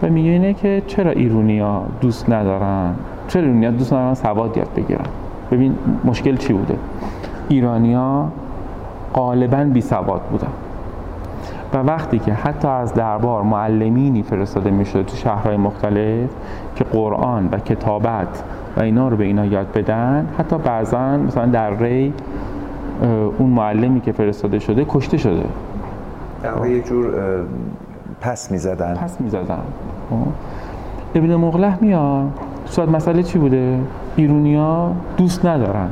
و 0.01 0.07
میگه 0.07 0.29
اینه 0.29 0.53
که 0.53 0.81
چرا 0.87 1.11
ایرونیا 1.11 1.83
دوست 2.01 2.29
ندارن؟ 2.29 2.93
چرا 3.27 3.41
ایرونیا 3.41 3.71
دوست 3.71 3.93
ندارن 3.93 4.13
سواد 4.13 4.57
یاد 4.57 4.69
بگیرن؟ 4.75 5.05
ببین 5.51 5.75
مشکل 6.05 6.37
چی 6.37 6.53
بوده؟ 6.53 6.75
ایرانیا 7.49 8.27
غالبا 9.13 9.63
بی 9.63 9.82
سواد 9.82 10.21
بودن. 10.21 10.47
و 11.73 11.78
وقتی 11.78 12.19
که 12.19 12.34
حتی 12.34 12.67
از 12.67 12.93
دربار 12.93 13.41
معلمینی 13.41 14.23
فرستاده 14.23 14.71
می‌شد 14.71 15.06
تو 15.06 15.15
شهرهای 15.15 15.58
مختلف 15.58 16.30
که 16.76 16.84
قرآن 16.84 17.49
و 17.52 17.58
کتابت 17.58 18.43
و 18.78 18.82
اینا 18.82 19.08
رو 19.08 19.17
به 19.17 19.23
اینا 19.23 19.45
یاد 19.45 19.71
بدن 19.71 20.28
حتی 20.39 20.58
بعضا 20.58 21.17
مثلا 21.17 21.45
در 21.45 21.69
ری 21.69 22.13
اون 23.38 23.49
معلمی 23.49 24.02
که 24.02 24.12
فرستاده 24.12 24.60
شده 24.60 24.86
کشته 24.89 25.17
شده. 25.17 25.43
در 26.43 26.67
یه 26.67 26.82
جور 26.82 27.06
پس 28.21 28.52
می‌زدن. 28.52 28.93
پس 28.93 29.21
می‌زدن. 29.21 29.60
خب. 30.10 30.15
ابن 31.15 31.36
مغله 31.36 31.78
میاد. 31.82 32.39
صورت 32.65 32.89
مسئله 32.89 33.23
چی 33.23 33.39
بوده؟ 33.39 33.80
ایرونیا 34.15 34.91
دوست 35.17 35.45
ندارن. 35.45 35.88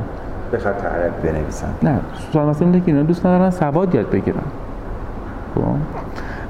به 0.52 0.58
خط 0.58 0.84
عربی 0.84 1.28
بنویسن 1.28 1.68
نه 1.82 2.00
سوال 2.32 2.48
مثلا 2.48 2.66
اینه 2.66 2.80
که 2.80 2.86
اینا 2.86 3.02
دوست 3.02 3.26
ندارن 3.26 3.50
سواد 3.50 3.94
یاد 3.94 4.10
بگیرن. 4.10 4.42
خب؟ 5.54 5.62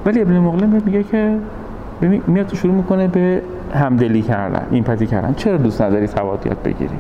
ولی 0.07 0.23
ابن 0.23 0.38
مغله 0.38 0.67
میگه 0.67 1.03
که 1.03 1.37
ببین 2.03 2.23
میاد 2.27 2.55
شروع 2.55 2.75
می‌کنه 2.75 3.09
به 3.09 3.43
همدلی 3.75 4.23
کردن 4.23 4.67
ایمپاتی 4.71 5.07
کردن. 5.07 5.35
چرا 5.35 5.57
دوست 5.57 5.83
نداری 5.83 6.07
سواد 6.07 6.47
یاد 6.47 6.62
بگیری؟ 6.62 6.99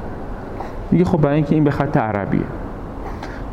میگه 0.90 1.04
خب 1.04 1.20
برای 1.20 1.36
اینکه 1.36 1.54
این 1.54 1.64
به 1.64 1.70
خط 1.70 1.96
عربیه. 1.96 2.40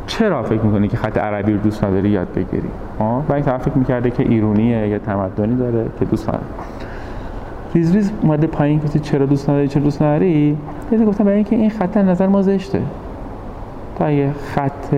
چرا 0.06 0.42
فکر 0.42 0.60
می‌کنی 0.60 0.88
که 0.88 0.96
خط 0.96 1.18
عربی 1.18 1.52
رو 1.52 1.58
دوست 1.58 1.84
نداری 1.84 2.08
یاد 2.08 2.28
بگیری؟ 2.34 2.68
ها 2.98 3.24
برای 3.28 3.42
اینکه 3.42 3.64
فکر 3.64 3.78
می‌کرده 3.78 4.10
که 4.10 4.22
ایرونیه 4.22 4.88
یا 4.88 4.98
تمدنی 4.98 5.56
داره 5.56 5.86
که 5.98 6.04
دوست 6.04 6.28
نداره. 6.28 6.44
ریز 7.74 7.94
ریز 7.94 8.12
اومده 8.22 8.46
پایین 8.46 8.80
که 8.80 8.98
چرا 8.98 9.26
دوست 9.26 9.50
نداری 9.50 9.68
چرا 9.68 9.82
دوست 9.82 10.02
نداری؟ 10.02 10.56
گفتم 11.06 11.24
برای 11.24 11.36
اینکه 11.36 11.56
این 11.56 11.70
خط 11.70 11.96
نظر 11.96 12.26
ما 12.26 12.42
زشته. 12.42 12.82
اگه 14.04 14.32
خط 14.32 14.94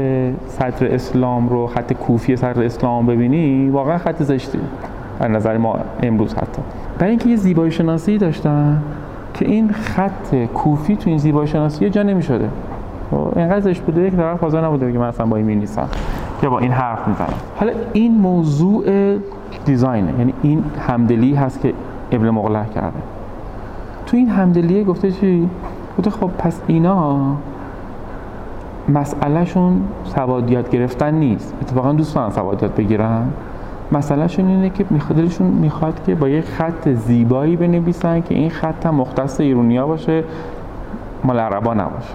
صدر 0.46 0.94
اسلام 0.94 1.48
رو 1.48 1.66
خط 1.66 1.92
کوفی 1.92 2.36
صدر 2.36 2.64
اسلام 2.64 3.06
ببینی 3.06 3.70
واقعا 3.70 3.98
خط 3.98 4.22
زشتی. 4.22 4.58
از 5.20 5.30
نظر 5.30 5.58
ما 5.58 5.76
امروز 6.02 6.34
حتی. 6.34 6.62
برای 6.98 7.10
اینکه 7.10 7.28
یه 7.28 7.36
زیبایی 7.36 7.70
شناسی 7.70 8.18
داشتن 8.18 8.82
که 9.34 9.44
این 9.44 9.72
خط 9.72 10.34
کوفی 10.54 10.96
تو 10.96 11.10
این 11.10 11.18
زیبایی 11.18 11.48
شناسی 11.48 11.90
جا 11.90 12.02
نمی‌شده. 12.02 12.48
خب، 13.10 13.38
اینقدر 13.38 13.60
زشت 13.60 13.82
بوده 13.82 14.10
که 14.10 14.16
طرف 14.16 14.40
حاضر 14.40 14.64
نبوده 14.64 14.92
که 14.92 14.98
من 14.98 15.10
با 15.10 15.36
این 15.36 15.46
نیستم 15.46 15.88
که 16.40 16.48
با 16.48 16.58
این 16.58 16.72
حرف 16.72 17.08
می‌زنم. 17.08 17.34
حالا 17.56 17.72
این 17.92 18.18
موضوع 18.18 18.84
دیزاینه. 19.64 20.12
یعنی 20.18 20.34
این 20.42 20.64
همدلی 20.88 21.34
هست 21.34 21.60
که 21.60 21.72
ابن 22.12 22.30
مغلق 22.30 22.70
کرده. 22.70 22.98
تو 24.06 24.16
این 24.16 24.28
همدلیه 24.28 24.84
گفته 24.84 25.10
چی؟ 25.12 25.48
گفته 25.98 26.10
خب 26.10 26.30
پس 26.38 26.60
اینا 26.66 27.36
مسئلهشون 28.88 29.80
سواد 30.04 30.50
گرفتن 30.70 31.14
نیست. 31.14 31.54
اتفاقا 31.62 31.92
دوست 31.92 32.14
دارن 32.14 32.30
سواد 32.30 32.74
بگیرن. 32.74 33.28
مسئلهشون 33.92 34.48
اینه 34.48 34.70
که 34.70 34.84
میخوادشون 34.90 35.46
می‌خواد 35.46 36.04
که 36.06 36.14
با 36.14 36.28
یه 36.28 36.40
خط 36.40 36.88
زیبایی 36.88 37.56
بنویسن 37.56 38.20
که 38.20 38.34
این 38.34 38.50
خط 38.50 38.86
هم 38.86 38.94
مختص 38.94 39.40
ایرونیا 39.40 39.86
باشه 39.86 40.24
مال 41.24 41.38
عربا 41.38 41.74
نباشه. 41.74 42.14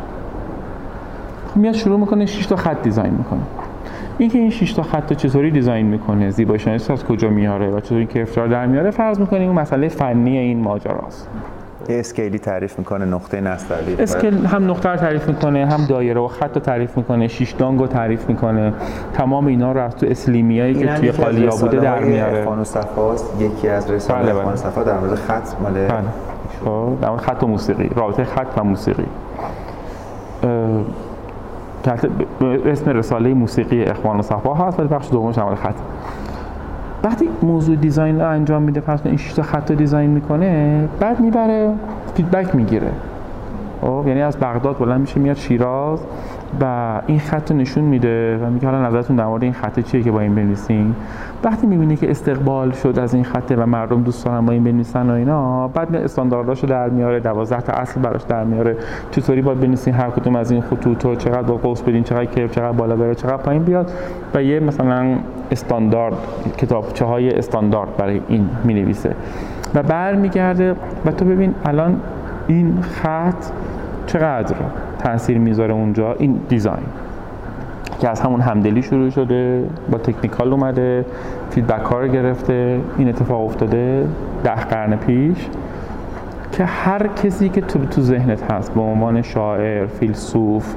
خب 1.47 1.57
میاد 1.57 1.73
شروع 1.73 1.99
می‌کنه 1.99 2.25
6 2.25 2.45
تا 2.45 2.55
خط 2.55 2.83
design 2.83 3.13
می‌کنه. 3.13 3.39
اینکه 4.17 4.37
این 4.37 4.49
6 4.49 4.73
تا 4.73 4.83
خط 4.83 5.13
چطوری 5.13 5.51
design 5.51 5.85
می‌کنه 5.85 6.29
زیبایی 6.29 6.69
از 6.69 7.05
کجا 7.05 7.29
میاره 7.29 7.69
و 7.69 7.79
چطوری 7.79 8.05
کفتار 8.05 8.47
در 8.47 8.65
میاره 8.65 8.91
فرض 8.91 9.19
می‌کنیم 9.19 9.51
مسئله 9.51 9.87
فنی 9.87 10.37
این 10.37 10.61
ماجراست. 10.61 11.29
یه 11.89 11.99
scale 11.99 12.32
ی 12.32 12.39
تعریف 12.39 12.79
می‌کنه 12.79 13.05
نقطه 13.05 13.41
نستعلیق 13.41 13.99
scale 13.99 14.45
هم 14.45 14.69
نقطه 14.69 14.89
رو 14.89 14.95
تعریف 14.95 15.27
می‌کنه 15.27 15.65
هم 15.65 15.85
دایره 15.85 16.21
و 16.21 16.27
خط 16.27 16.55
رو 16.55 16.61
تعریف 16.61 16.97
می‌کنه 16.97 17.27
شیش 17.27 17.51
دانگ 17.51 17.79
رو 17.79 17.87
تعریف 17.87 18.29
می‌کنه. 18.29 18.73
تمام 19.13 19.45
اینا 19.45 19.71
رو 19.71 19.81
از 19.81 19.95
تو 19.95 20.05
اسلیمیایی 20.09 20.73
که 20.73 20.87
توی 20.87 21.11
قالیا 21.11 21.55
بوده 21.55 21.79
در 21.79 21.99
میاره. 21.99 22.45
خان 22.45 22.63
صفاست 22.63 23.41
یکی 23.41 23.69
از 23.69 23.91
رساله 23.91 24.33
بله. 24.33 24.45
بله. 24.45 24.55
صفا 24.55 24.83
در 24.83 24.97
مورد 24.97 25.15
خط 25.15 25.61
مال 25.63 25.73
بله. 25.73 25.89
خب، 26.65 27.01
در 27.01 27.09
مورد 27.09 27.21
خط 27.21 27.43
و 27.43 27.47
موسیقی. 27.47 27.89
رابطه 27.95 28.23
خط 28.23 28.57
و 28.57 28.63
موسیقی. 28.63 29.05
اسم 32.65 32.89
رساله 32.91 33.33
موسیقی 33.33 33.83
اخوان 33.83 34.21
صفا 34.21 34.53
هست 34.53 34.79
ولی 34.79 34.87
بخش 34.87 35.11
دومش 35.11 35.35
در 35.35 35.55
خط. 35.55 35.75
وقتی 37.07 37.29
موضوع 37.41 37.75
design 37.75 38.19
رو 38.19 38.29
انجام 38.29 38.61
میده 38.61 38.79
پس 38.79 38.99
این 39.05 39.17
6 39.17 39.33
تا 39.33 39.41
خط 39.41 39.71
design 39.71 40.09
می‌کنه 40.09 40.83
بعد 40.99 41.19
می‌بره 41.19 41.73
feedback 42.15 42.55
می‌گیره. 42.55 42.91
خب 43.81 44.03
یعنی 44.07 44.21
از 44.21 44.37
بغداد 44.37 44.77
بلند 44.77 45.01
میشه 45.01 45.19
میاد 45.19 45.35
شیراز 45.35 45.99
و 46.61 47.01
این 47.07 47.19
خط 47.19 47.51
نشون 47.51 47.83
میده 47.83 48.37
و 48.37 48.49
میگه 48.49 48.67
حالا 48.67 48.87
نظرتون 48.87 49.15
در 49.15 49.25
مورد 49.25 49.43
این 49.43 49.53
خط 49.53 49.79
چیه 49.79 50.03
که 50.03 50.11
با 50.11 50.19
این 50.19 50.35
بنویسین. 50.35 50.95
وقتی 51.43 51.67
می‌بینه 51.67 51.95
که 51.95 52.11
استقبال 52.11 52.71
شد 52.71 52.99
از 52.99 53.13
این 53.13 53.23
خطه 53.23 53.55
و 53.55 53.65
مردم 53.65 54.03
دوست 54.03 54.25
دارن 54.25 54.45
با 54.45 54.53
این 54.53 54.63
بنویسن 54.63 55.09
و 55.09 55.13
اینا 55.13 55.67
بعد 55.67 55.95
استاندارداشو 55.95 56.67
در 56.67 56.89
میاره 56.89 57.19
12 57.19 57.61
تا 57.61 57.73
اصل 57.73 58.01
براش 58.01 58.21
در 58.21 58.43
میاره. 58.43 58.77
چطوری 59.11 59.41
باید 59.41 59.59
بنویسین 59.59 59.93
هر 59.93 60.09
کدوم 60.09 60.35
از 60.35 60.51
این 60.51 60.61
خطوط 60.61 61.05
رو 61.05 61.15
چقدر 61.15 61.41
با 61.41 61.57
قوس 61.57 61.81
بدین 61.81 62.03
چقدر 62.03 62.25
کرف 62.25 62.51
چقدر 62.51 62.71
بالا 62.71 62.95
بره 62.95 63.15
چقدر 63.15 63.37
پایین 63.37 63.63
بیاد 63.63 63.91
و 64.33 64.43
یه 64.43 64.59
مثلا 64.59 65.17
استاندارد 65.51 66.17
کتابچه 66.57 67.05
های 67.05 67.31
استاندارد 67.31 67.97
برای 67.97 68.21
این 68.27 68.49
می‌نویسه. 68.63 69.15
و 69.75 69.83
برمیگرده 69.83 70.75
و 71.05 71.11
تو 71.11 71.25
ببین 71.25 71.55
الان 71.65 71.99
این 72.47 72.81
خط 72.81 73.45
چقدر 74.07 74.55
تاثیر 74.99 75.37
می‌ذاره 75.37 75.73
اونجا؟ 75.73 76.13
این 76.13 76.39
دیزاین 76.49 76.85
که 77.99 78.09
از 78.09 78.21
همون 78.21 78.41
همدلی 78.41 78.81
شروع 78.81 79.09
شده 79.09 79.69
با 79.91 79.97
تکنیکال 79.97 80.53
اومده 80.53 81.05
فیدبک 81.49 81.85
ها 81.85 81.99
رو 81.99 82.07
گرفته 82.07 82.81
این 82.97 83.09
اتفاق 83.09 83.45
افتاده 83.45 84.07
ده 84.43 84.55
قرن 84.55 84.95
پیش 84.95 85.47
که 86.51 86.65
هر 86.65 87.07
کسی 87.07 87.49
که 87.49 87.61
تو 87.61 87.85
تو 87.85 88.01
ذهنت 88.01 88.51
هست 88.51 88.73
به 88.73 88.81
عنوان 88.81 89.21
شاعر 89.21 89.85
فیلسوف 89.85 90.75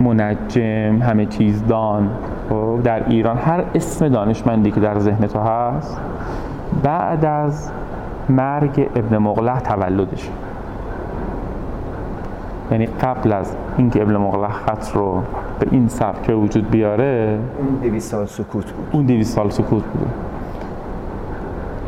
منجم 0.00 1.02
همه 1.02 1.26
چیز 1.26 1.66
دان 1.66 2.10
خب، 2.50 2.80
در 2.84 3.08
ایران 3.08 3.36
هر 3.36 3.64
اسم 3.74 4.08
دانشمندی 4.08 4.70
که 4.70 4.80
در 4.80 4.98
ذهن 4.98 5.26
تو 5.26 5.38
هست 5.38 6.00
بعد 6.82 7.24
از 7.24 7.70
مرگ 8.28 8.88
ابن 8.96 9.18
مغلق 9.18 9.62
تولدش. 9.62 10.30
یعنی 12.70 12.86
قبل 12.86 13.32
از 13.32 13.54
اینکه 13.78 14.02
ابن 14.02 14.16
مغلق 14.16 14.50
خط 14.50 14.88
رو 14.94 15.22
به 15.60 15.66
این 15.70 15.88
سبک 15.88 16.28
وجود 16.28 16.70
بیاره 16.70 17.38
اون 17.58 17.90
200 17.90 18.10
سال 18.10 18.26
سکوت 18.26 18.72
بود. 18.72 18.88
اون 18.92 19.06
200 19.06 19.34
سال 19.34 19.50
سکوت 19.50 19.84
بوده. 19.84 20.10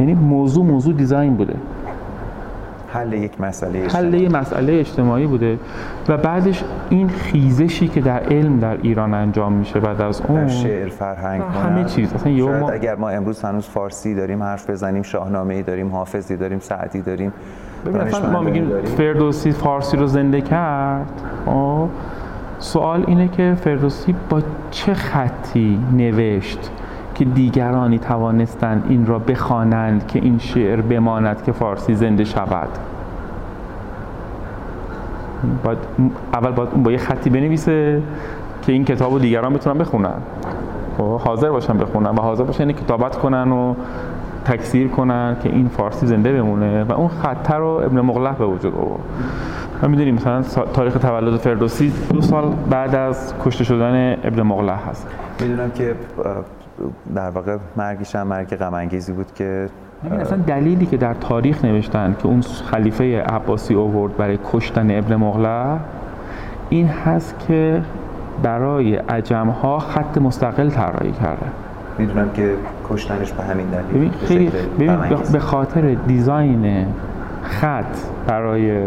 یعنی 0.00 0.14
موضوع 0.14 0.64
موضوع 0.64 0.94
دیزاین 0.94 1.34
بوده. 1.34 1.54
حل 2.92 3.12
یک 3.12 3.40
مسئله 3.40 3.78
اجتماعی. 3.78 4.06
حل 4.06 4.14
یک 4.14 4.30
مسئله 4.30 4.72
اجتماعی 4.72 5.26
بوده 5.26 5.58
و 6.08 6.16
بعدش 6.16 6.64
این 6.90 7.08
خیزشی 7.08 7.88
که 7.88 8.00
در 8.00 8.18
علم 8.18 8.58
در 8.58 8.76
ایران 8.82 9.14
انجام 9.14 9.52
میشه 9.52 9.80
بعد 9.80 10.00
از 10.00 10.22
اون 10.28 10.44
در 10.44 10.48
شعر 10.48 10.88
فرهنگ 10.88 11.42
همه 11.42 11.84
چیز. 11.84 12.14
اصلا 12.14 12.36
شاید 12.36 12.60
ما... 12.60 12.70
اگر 12.70 12.94
ما 12.94 13.08
امروز 13.08 13.42
هنوز 13.42 13.66
فارسی 13.66 14.14
داریم 14.14 14.42
حرف 14.42 14.70
بزنیم 14.70 15.02
شاهنامه 15.02 15.54
ای 15.54 15.62
داریم 15.62 15.92
حافظی 15.92 16.36
داریم 16.36 16.58
سعدی 16.58 17.00
داریم 17.00 17.32
ببین 17.86 18.30
ما 18.32 18.40
میگیم 18.40 18.70
فردوسی 18.84 19.52
فارسی 19.52 19.96
رو 19.96 20.06
زنده 20.06 20.40
کرد؟ 20.40 21.22
خب؟ 21.46 21.88
سوال 22.58 23.04
اینه 23.06 23.28
که 23.28 23.56
فردوسی 23.60 24.14
با 24.30 24.42
چه 24.70 24.94
خطی 24.94 25.80
نوشت 25.92 26.70
که 27.14 27.24
دیگرانی 27.24 27.98
توانستند 27.98 28.86
این 28.88 29.06
را 29.06 29.18
بخوانند 29.18 30.06
که 30.06 30.18
این 30.18 30.38
شعر 30.38 30.80
بماند 30.80 31.42
که 31.42 31.52
فارسی 31.52 31.94
زنده 31.94 32.24
شود؟ 32.24 32.68
باید 35.64 35.78
اول 36.34 36.50
باید 36.50 36.82
با 36.82 36.92
یه 36.92 36.98
خطی 36.98 37.30
بنویسه 37.30 38.02
که 38.62 38.72
این 38.72 38.84
کتاب 38.84 39.12
رو 39.12 39.18
دیگران 39.18 39.52
بتونن 39.52 39.78
بخونن. 39.78 40.14
خب 40.98 41.20
حاضر 41.20 41.50
باشن 41.50 41.78
بخونن 41.78 42.10
و 42.10 42.20
حاضر 42.20 42.44
باشن 42.44 42.68
این 42.68 42.76
کتابت 42.76 43.16
کنن 43.16 43.52
و 43.52 43.74
تکثیر 44.44 44.88
کنن 44.88 45.36
که 45.42 45.48
این 45.48 45.68
فارسی 45.68 46.06
زنده 46.06 46.32
بمونه 46.32 46.84
و 46.84 46.92
اون 46.92 47.08
خطه 47.08 47.54
رو 47.54 47.66
ابن 47.66 48.00
مغلق 48.00 48.36
به 48.36 48.46
وجود 48.46 48.74
آورد. 48.74 49.00
ما 49.82 49.88
می‌دونیم 49.88 50.14
مثلا 50.14 50.42
تاریخ 50.72 50.94
تولد 50.98 51.36
فردوسی 51.36 51.92
دو 52.12 52.20
سال 52.20 52.54
بعد 52.70 52.94
از 52.94 53.34
کشته 53.44 53.64
شدن 53.64 54.12
ابن 54.24 54.42
مغلق 54.42 54.88
هست. 54.88 55.06
می‌دونم 55.40 55.70
که 55.70 55.94
در 57.14 57.30
واقع 57.30 57.56
مرگش 57.76 58.16
هم 58.16 58.26
مرگ 58.26 58.56
غم 58.56 58.88
بود 59.16 59.34
که 59.34 59.68
اصلا 60.20 60.38
دلیلی 60.38 60.86
که 60.86 60.96
در 60.96 61.14
تاریخ 61.14 61.64
نوشتن 61.64 62.16
که 62.18 62.26
اون 62.26 62.40
خلیفه 62.40 63.22
عباسی 63.22 63.74
آورد 63.74 64.16
برای 64.16 64.38
کشتن 64.52 64.98
ابن 64.98 65.16
مغلق 65.16 65.78
این 66.70 66.86
هست 66.86 67.34
که 67.48 67.82
برای 68.42 68.96
عجم 68.96 69.48
ها 69.48 69.78
خط 69.78 70.18
مستقل 70.18 70.70
طراحی 70.70 71.12
کرده. 71.12 71.46
می‌دونم 72.02 72.30
که 72.30 72.54
کشتنش 72.88 73.32
به 73.32 73.42
همین 73.42 73.66
دلیل 73.66 73.86
ببین 73.94 74.10
خیلی 74.10 74.50
ببین 74.78 74.96
به 75.32 75.38
خاطر 75.38 75.94
دیزاین 76.06 76.86
خط 77.42 77.96
برای 78.26 78.82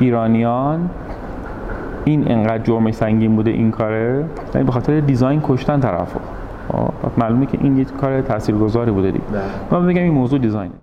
ایرانیان 0.00 0.90
این 2.04 2.30
انقدر 2.32 2.62
جرمش 2.62 2.94
سنگین 2.94 3.36
بوده 3.36 3.50
این 3.50 3.70
کاره. 3.70 4.24
یعنی 4.54 4.66
به 4.66 4.72
خاطر 4.72 5.00
دیزاین 5.00 5.40
کشتن 5.44 5.80
طرفو 5.80 6.18
خب، 6.68 6.90
معلومه 7.18 7.46
که 7.46 7.58
این 7.60 7.76
یک 7.76 7.96
کار 7.96 8.20
تاثیرگذاری 8.20 8.90
بوده 8.90 9.10
دیگه. 9.10 9.24
بله. 9.32 9.80
من 9.80 9.86
بگم 9.86 10.02
این 10.02 10.12
موضوع 10.12 10.38
دیزاینه. 10.38 10.74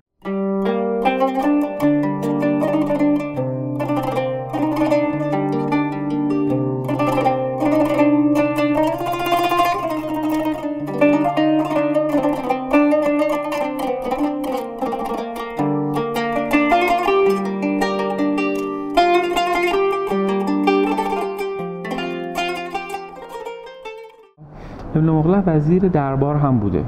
مغلق 25.36 25.56
وزیر 25.56 25.88
دربار 25.88 26.36
هم 26.36 26.58
بوده. 26.58 26.82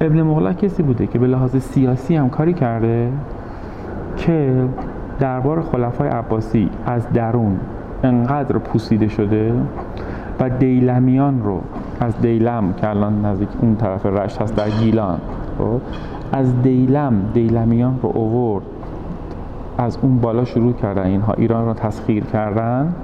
ابن 0.00 0.22
مغلق 0.22 0.56
کسی 0.56 0.82
بوده 0.82 1.06
که 1.06 1.18
به 1.18 1.26
لحاظ 1.26 1.56
سیاسی 1.56 2.16
هم 2.16 2.30
کاری 2.30 2.52
کرده 2.52 3.12
که 4.16 4.64
دربار 5.20 5.62
خلفای 5.62 6.08
عباسی 6.08 6.70
از 6.86 7.12
درون 7.12 7.60
انقدر 8.02 8.58
پوسیده 8.58 9.08
شده 9.08 9.52
و 10.40 10.50
دیلمیان 10.50 11.42
رو 11.42 11.60
از 12.00 12.20
دیلم 12.20 12.72
که 12.72 12.88
الان 12.88 13.24
نزدیک 13.24 13.48
اون 13.60 13.76
طرف 13.76 14.06
رشت 14.06 14.42
هست 14.42 14.56
در 14.56 14.70
گیلان 14.70 15.18
خب؟ 15.58 15.80
از 16.32 16.62
دیلم 16.62 17.14
دیلمیان 17.34 17.98
رو 18.02 18.12
اوورد. 18.14 18.64
از 19.78 19.98
اون 20.02 20.18
بالا 20.18 20.44
شروع 20.44 20.72
کردن 20.72 21.06
اینها. 21.06 21.32
ایران 21.32 21.66
رو 21.66 21.74
تسخیر 21.74 22.24
کردن 22.24 22.94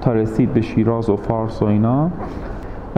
تا 0.00 0.12
رسید 0.12 0.52
به 0.52 0.60
شیراز 0.60 1.10
و 1.10 1.16
فارس 1.16 1.62
و 1.62 1.64
اینا. 1.64 2.10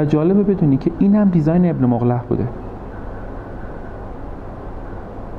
و 0.01 0.05
جالبه 0.05 0.43
بدونی 0.43 0.77
که 0.77 0.91
این 0.99 1.15
هم 1.15 1.29
دیزاین 1.29 1.71
ابن 1.71 1.85
مغلق 1.87 2.27
بوده. 2.29 2.47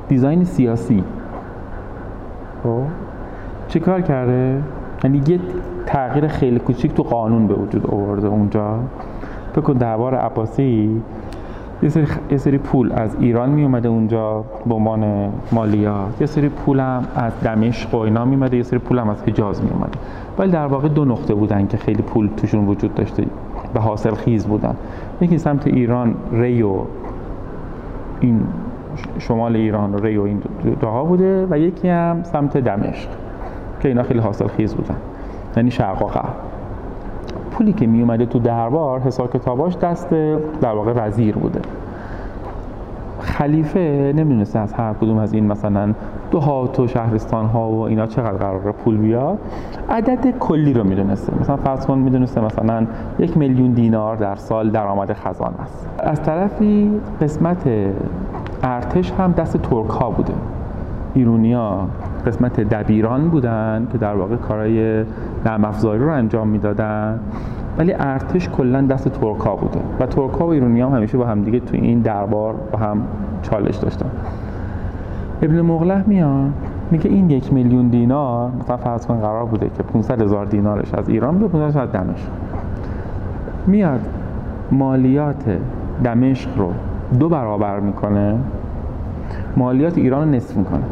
دیزاین 0.08 0.44
سیاسی. 0.44 1.04
خب. 2.62 2.82
چه 3.68 3.80
کار 3.80 4.00
کرده؟ 4.00 4.62
یعنی 5.04 5.22
یه 5.26 5.40
تغییر 5.86 6.28
خیلی 6.28 6.58
کوچیک 6.58 6.94
تو 6.94 7.02
قانون 7.02 7.46
به 7.46 7.54
وجود 7.54 7.86
آورده 7.86 8.26
اونجا. 8.26 8.78
بکن 9.56 9.72
دربار 9.72 10.14
عباسی 10.14 11.02
یه 11.82 11.88
سری, 11.88 12.06
یه 12.30 12.36
سری 12.36 12.58
پول 12.58 12.92
از 12.92 13.16
ایران 13.20 13.50
می 13.50 13.62
اومده 13.62 13.88
اونجا 13.88 14.44
به 14.66 14.74
عنوان 14.74 15.32
مالیات. 15.52 16.20
یه 16.20 16.26
سری 16.26 16.48
پول 16.48 16.80
هم 16.80 17.04
از 17.16 17.32
دمشق 17.44 17.94
و 17.94 17.98
اینا 17.98 18.24
می 18.24 18.34
اومده 18.34 18.56
یه 18.56 18.62
سری 18.62 18.78
پول 18.78 18.98
هم 18.98 19.08
از 19.08 19.22
حجاز 19.22 19.64
می 19.64 19.70
اومده. 19.70 19.98
ولی 20.38 20.50
در 20.50 20.66
واقع 20.66 20.88
دو 20.88 21.04
نقطه 21.04 21.34
بودن 21.34 21.66
که 21.66 21.76
خیلی 21.76 22.02
پول 22.02 22.28
توشون 22.36 22.66
وجود 22.66 22.94
داشته. 22.94 23.26
به 23.74 23.80
حاصل 23.80 24.14
خیز 24.14 24.46
بودن. 24.46 24.76
یکی 25.20 25.38
سمت 25.38 25.66
ایران 25.66 26.14
ری 26.32 26.62
و 26.62 26.76
این 28.20 28.40
شمال 29.18 29.56
ایران 29.56 30.02
ری 30.02 30.16
و 30.16 30.22
این 30.22 30.42
دوها 30.80 31.04
بوده 31.04 31.46
و 31.50 31.58
یکی 31.58 31.88
هم 31.88 32.22
سمت 32.22 32.56
دمشق 32.56 33.08
که 33.80 33.88
اینا 33.88 34.02
خیلی 34.02 34.20
حاصل 34.20 34.46
خیز 34.46 34.74
بودن. 34.74 34.96
یعنی 35.56 35.70
شرق 35.70 36.02
و 36.02 36.06
غرب 36.06 36.34
پولی 37.50 37.72
که 37.72 37.86
می 37.86 38.00
اومده 38.00 38.26
تو 38.26 38.38
دربار 38.38 39.00
حساب 39.00 39.32
کتاباش 39.32 39.76
دست 39.76 40.10
در 40.60 40.72
واقع 40.72 40.92
وزیر 40.92 41.34
بوده. 41.34 41.60
خلیفه 43.20 44.12
نمی‌دونسته 44.16 44.58
از 44.58 44.72
هر 44.72 44.92
کدوم 44.92 45.18
از 45.18 45.32
این 45.32 45.46
مثلا 45.46 45.94
دهات 46.32 46.80
و 46.80 46.86
شهرستان 46.86 47.46
ها 47.46 47.70
و 47.70 47.80
اینا 47.80 48.06
چقدر 48.06 48.32
قرار 48.32 48.72
پول 48.72 48.96
بیاد؟ 48.96 49.38
عدد 49.90 50.38
کلی 50.38 50.72
رو 50.72 50.84
می‌دونسته. 50.84 51.32
مثلا 51.40 51.56
فرض 51.56 51.86
کن 51.86 51.98
می‌دونسته 51.98 52.40
مثلا 52.40 52.86
یک 53.18 53.36
میلیون 53.36 53.70
دینار 53.70 54.16
در 54.16 54.34
سال 54.34 54.70
درآمد 54.70 55.12
خزانه 55.12 55.60
است. 55.62 55.88
از 55.98 56.22
طرفی 56.22 56.90
قسمت 57.20 57.68
ارتش 58.62 59.12
هم 59.12 59.32
دست 59.32 59.56
ترک 59.56 59.90
ها 59.90 60.10
بوده. 60.10 60.32
ایرونیا 61.14 61.78
قسمت 62.26 62.60
دبیران 62.60 63.28
بودن 63.28 63.88
که 63.92 63.98
در 63.98 64.14
واقع 64.14 64.36
کارهای 64.36 65.04
نرم 65.46 65.64
افزاری 65.64 66.04
رو 66.04 66.12
انجام 66.12 66.48
می‌دادن. 66.48 67.20
ولی 67.78 67.94
ارتش 67.98 68.48
کلا 68.48 68.82
دست 68.82 69.08
ترکا 69.08 69.56
بوده. 69.56 69.80
و 70.00 70.06
ترکا 70.06 70.46
و 70.46 70.50
ایرانی 70.50 70.80
هم 70.80 70.94
همیشه 70.94 71.18
با 71.18 71.26
هم 71.26 71.42
دیگه 71.42 71.60
تو 71.60 71.76
این 71.76 72.00
دربار 72.00 72.54
با 72.72 72.78
هم 72.78 73.02
چالش 73.42 73.76
داشتن. 73.76 74.10
ابن 75.42 75.60
مغلق 75.60 76.06
میاد. 76.06 76.50
میگه 76.90 77.10
این 77.10 77.30
یک 77.30 77.52
میلیون 77.52 77.88
دینار 77.88 78.50
مثلا 78.60 78.76
فرض 78.76 79.06
کن 79.06 79.20
قرار 79.20 79.44
بوده 79.44 79.70
که 79.76 79.82
500 79.82 80.22
هزار 80.22 80.46
دینارش 80.46 80.94
از 80.94 81.08
ایران 81.08 81.38
به 81.38 81.48
500 81.48 81.80
از 81.80 81.92
دمشق. 81.92 82.28
میاد 83.66 84.00
مالیات 84.70 85.58
دمشق 86.04 86.58
رو 86.58 86.72
دو 87.18 87.28
برابر 87.28 87.80
می‌کنه. 87.80 88.38
مالیات 89.56 89.98
ایران 89.98 90.28
رو 90.28 90.34
نصف 90.34 90.56
می‌کنه. 90.56 90.82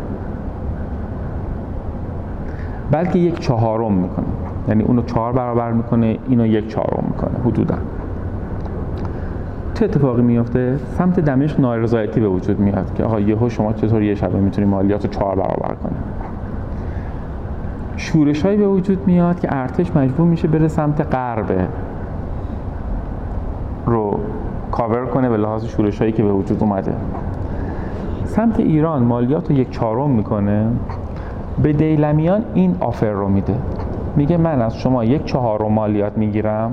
بلکه 2.91 3.19
یک 3.19 3.39
چهارم 3.39 3.93
می‌کنه. 3.93 4.27
یعنی 4.69 4.83
اونو 4.83 5.03
چهار 5.03 5.33
برابر 5.33 5.73
می‌کنه 5.73 6.19
اینو 6.29 6.47
یک 6.47 6.69
چهارم 6.69 7.05
می‌کنه 7.09 7.39
حدودا. 7.45 7.75
چه 9.81 9.85
اتفاقی 9.85 10.22
میفته 10.22 10.76
سمت 10.99 11.20
دمشق 11.20 11.61
نارضایتی 11.61 12.20
به 12.20 12.28
وجود 12.28 12.61
میاد 12.61 12.95
که 12.95 13.05
آقا 13.05 13.20
یهو 13.20 13.49
شما 13.49 13.72
چطور 13.72 14.03
یه 14.03 14.14
شبه 14.14 14.41
می‌تونی 14.41 14.66
مالیات 14.66 15.05
رو 15.05 15.11
چهار 15.11 15.37
برابر 15.37 15.74
کنه 15.74 15.93
شورش 17.97 18.43
هایی 18.43 18.57
به 18.57 18.66
وجود 18.66 19.07
میاد 19.07 19.41
که 19.41 19.49
ارتش 19.51 19.97
مجبور 19.97 20.26
میشه 20.26 20.49
بره 20.49 20.68
سمت 20.68 21.14
غرب 21.14 21.68
رو 23.87 24.20
کاور 24.70 25.07
کنه 25.07 25.28
به 25.28 25.37
لحاظ 25.37 25.64
شورش 25.64 25.99
هایی 25.99 26.12
که 26.12 26.22
به 26.22 26.33
وجود 26.33 26.62
اومده. 26.62 26.93
سمت 28.24 28.61
ایران 28.61 29.03
مالیات 29.03 29.51
رو 29.51 29.57
یک 29.57 29.70
چهارم 29.70 30.11
می‌کنه. 30.11 30.66
به 31.62 31.72
دیلمیان 31.72 32.45
این 32.55 32.76
آفر 32.81 33.11
رو 33.11 33.28
میده. 33.28 33.55
میگه 34.16 34.37
من 34.37 34.62
از 34.62 34.76
شما 34.76 35.05
یک 35.05 35.24
چهارم 35.24 35.72
مالیات 35.72 36.18
می‌گیرم. 36.18 36.72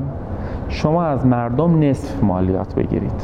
شما 0.69 1.03
از 1.03 1.25
مردم 1.25 1.79
نصف 1.79 2.23
مالیات 2.23 2.75
بگیرید. 2.75 3.21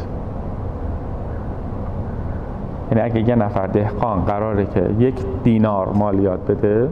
یعنی 2.91 3.03
اگه 3.03 3.29
یه 3.29 3.35
نفر 3.35 3.67
دهقان 3.67 4.21
قراره 4.21 4.65
که 4.65 4.89
یک 4.99 5.15
دینار 5.43 5.89
مالیات 5.95 6.51
بده 6.51 6.89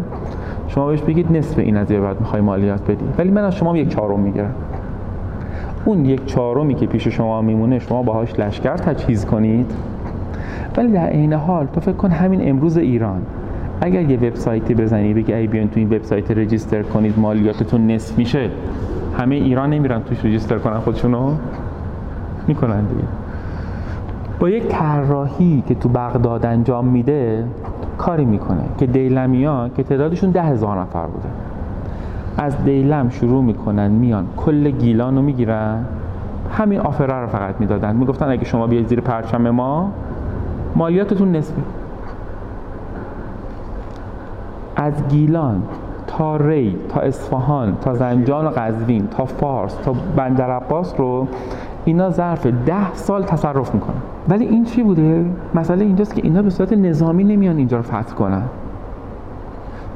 شما 0.68 0.88
بهش 0.88 1.02
بگید 1.02 1.38
نصف 1.38 1.60
این 1.60 1.78
از 1.78 1.88
بعد 1.88 2.20
می‌خوای 2.20 2.42
مالیات 2.42 2.92
بدی. 2.92 3.06
ولی 3.18 3.32
من 3.32 3.44
از 3.44 3.56
شما 3.56 3.78
یک 3.78 3.90
چهارم 3.90 4.20
می‌گیرم. 4.20 4.54
اون 5.86 6.06
یک 6.06 6.26
چهارمی 6.26 6.76
که 6.76 6.86
پیش 6.86 7.08
شما 7.08 7.42
میمونه 7.42 7.80
شما 7.80 8.04
باهاش 8.04 8.40
لشکر 8.40 8.78
تجهیز 8.78 9.26
کنید. 9.26 9.72
ولی 10.78 10.92
در 10.92 11.06
عین 11.06 11.34
حال 11.34 11.66
تو 11.66 11.80
فکر 11.80 11.96
کن 11.96 12.12
همین 12.12 12.50
امروز 12.50 12.78
ایران. 12.78 13.22
اگر 13.82 14.02
یه 14.02 14.18
وبسایتی 14.18 14.76
بزنی 14.76 15.14
بگی 15.14 15.34
ای 15.34 15.48
بیان 15.48 15.68
تو 15.68 15.80
این 15.80 15.88
وبسایت 15.88 16.32
رجیستر 16.32 16.84
کنید 16.84 17.20
مالیاتتون 17.20 17.92
نصف 17.92 18.18
میشه. 18.18 18.50
همه 19.18 19.36
ایران 19.36 19.70
نمیرن 19.70 20.04
توش 20.04 20.26
رجیستر 20.26 20.58
کنن 20.58 20.80
خودشونو؟ 20.80 21.34
می‌کنن 22.48 22.86
دیگه. 22.86 23.04
با 24.40 24.50
یک 24.50 24.68
طراحی 24.68 25.64
که 25.68 25.76
تو 25.76 25.90
بغداد 25.90 26.46
انجام 26.46 26.86
میده 26.86 27.46
کاری 27.98 28.26
می‌کنه 28.26 28.64
که 28.78 28.86
دیلمیا 28.86 29.70
که 29.78 29.84
تعدادشون 29.84 30.32
ده 30.32 30.44
هزار 30.44 30.82
نفر 30.82 31.06
بوده. 31.06 31.30
از 32.38 32.64
دیلم 32.64 33.10
شروع 33.10 33.44
می‌کنن 33.44 33.88
میان 33.92 34.28
کل 34.38 34.72
گیلان 34.72 35.16
رو 35.16 35.22
می‌گیرن. 35.22 35.86
همین 36.52 36.80
آفره 36.80 37.14
رو 37.14 37.28
فقط 37.28 37.56
می‌دادن. 37.60 37.96
می‌گفتن 37.96 38.30
اگه 38.30 38.46
شما 38.46 38.68
بیاید 38.68 38.88
زیر 38.88 39.02
پرچم 39.02 39.50
ما 39.50 39.92
مالیاتتون 40.76 41.36
نصفی 41.36 41.62
از 44.76 44.94
گیلان 45.10 45.64
تا 46.18 46.36
ری 46.36 46.76
تا 46.90 47.00
اصفهان 47.00 47.78
تا 47.82 47.94
زنجان 47.94 48.46
و 48.46 48.50
قزوین 48.50 49.08
تا 49.08 49.26
فارس 49.26 49.76
تا 49.76 49.96
بندر 50.16 50.52
عباس 50.52 50.94
رو 50.98 51.28
اینا 51.86 52.10
ظرف 52.10 52.46
ده 52.46 52.94
سال 52.94 53.24
تصرف 53.24 53.74
می‌کنن. 53.74 53.96
ولی 54.30 54.46
این 54.46 54.64
چی 54.64 54.84
بوده؟ 54.84 55.26
مسئله 55.56 55.86
اینجاست 55.86 56.16
که 56.16 56.22
اینا 56.24 56.42
به 56.42 56.50
صورت 56.50 56.74
نظامی 56.74 57.24
نمیان 57.24 57.58
اینجا 57.58 57.78
رو 57.78 57.84
فتح 57.84 58.16
کنن. 58.16 58.44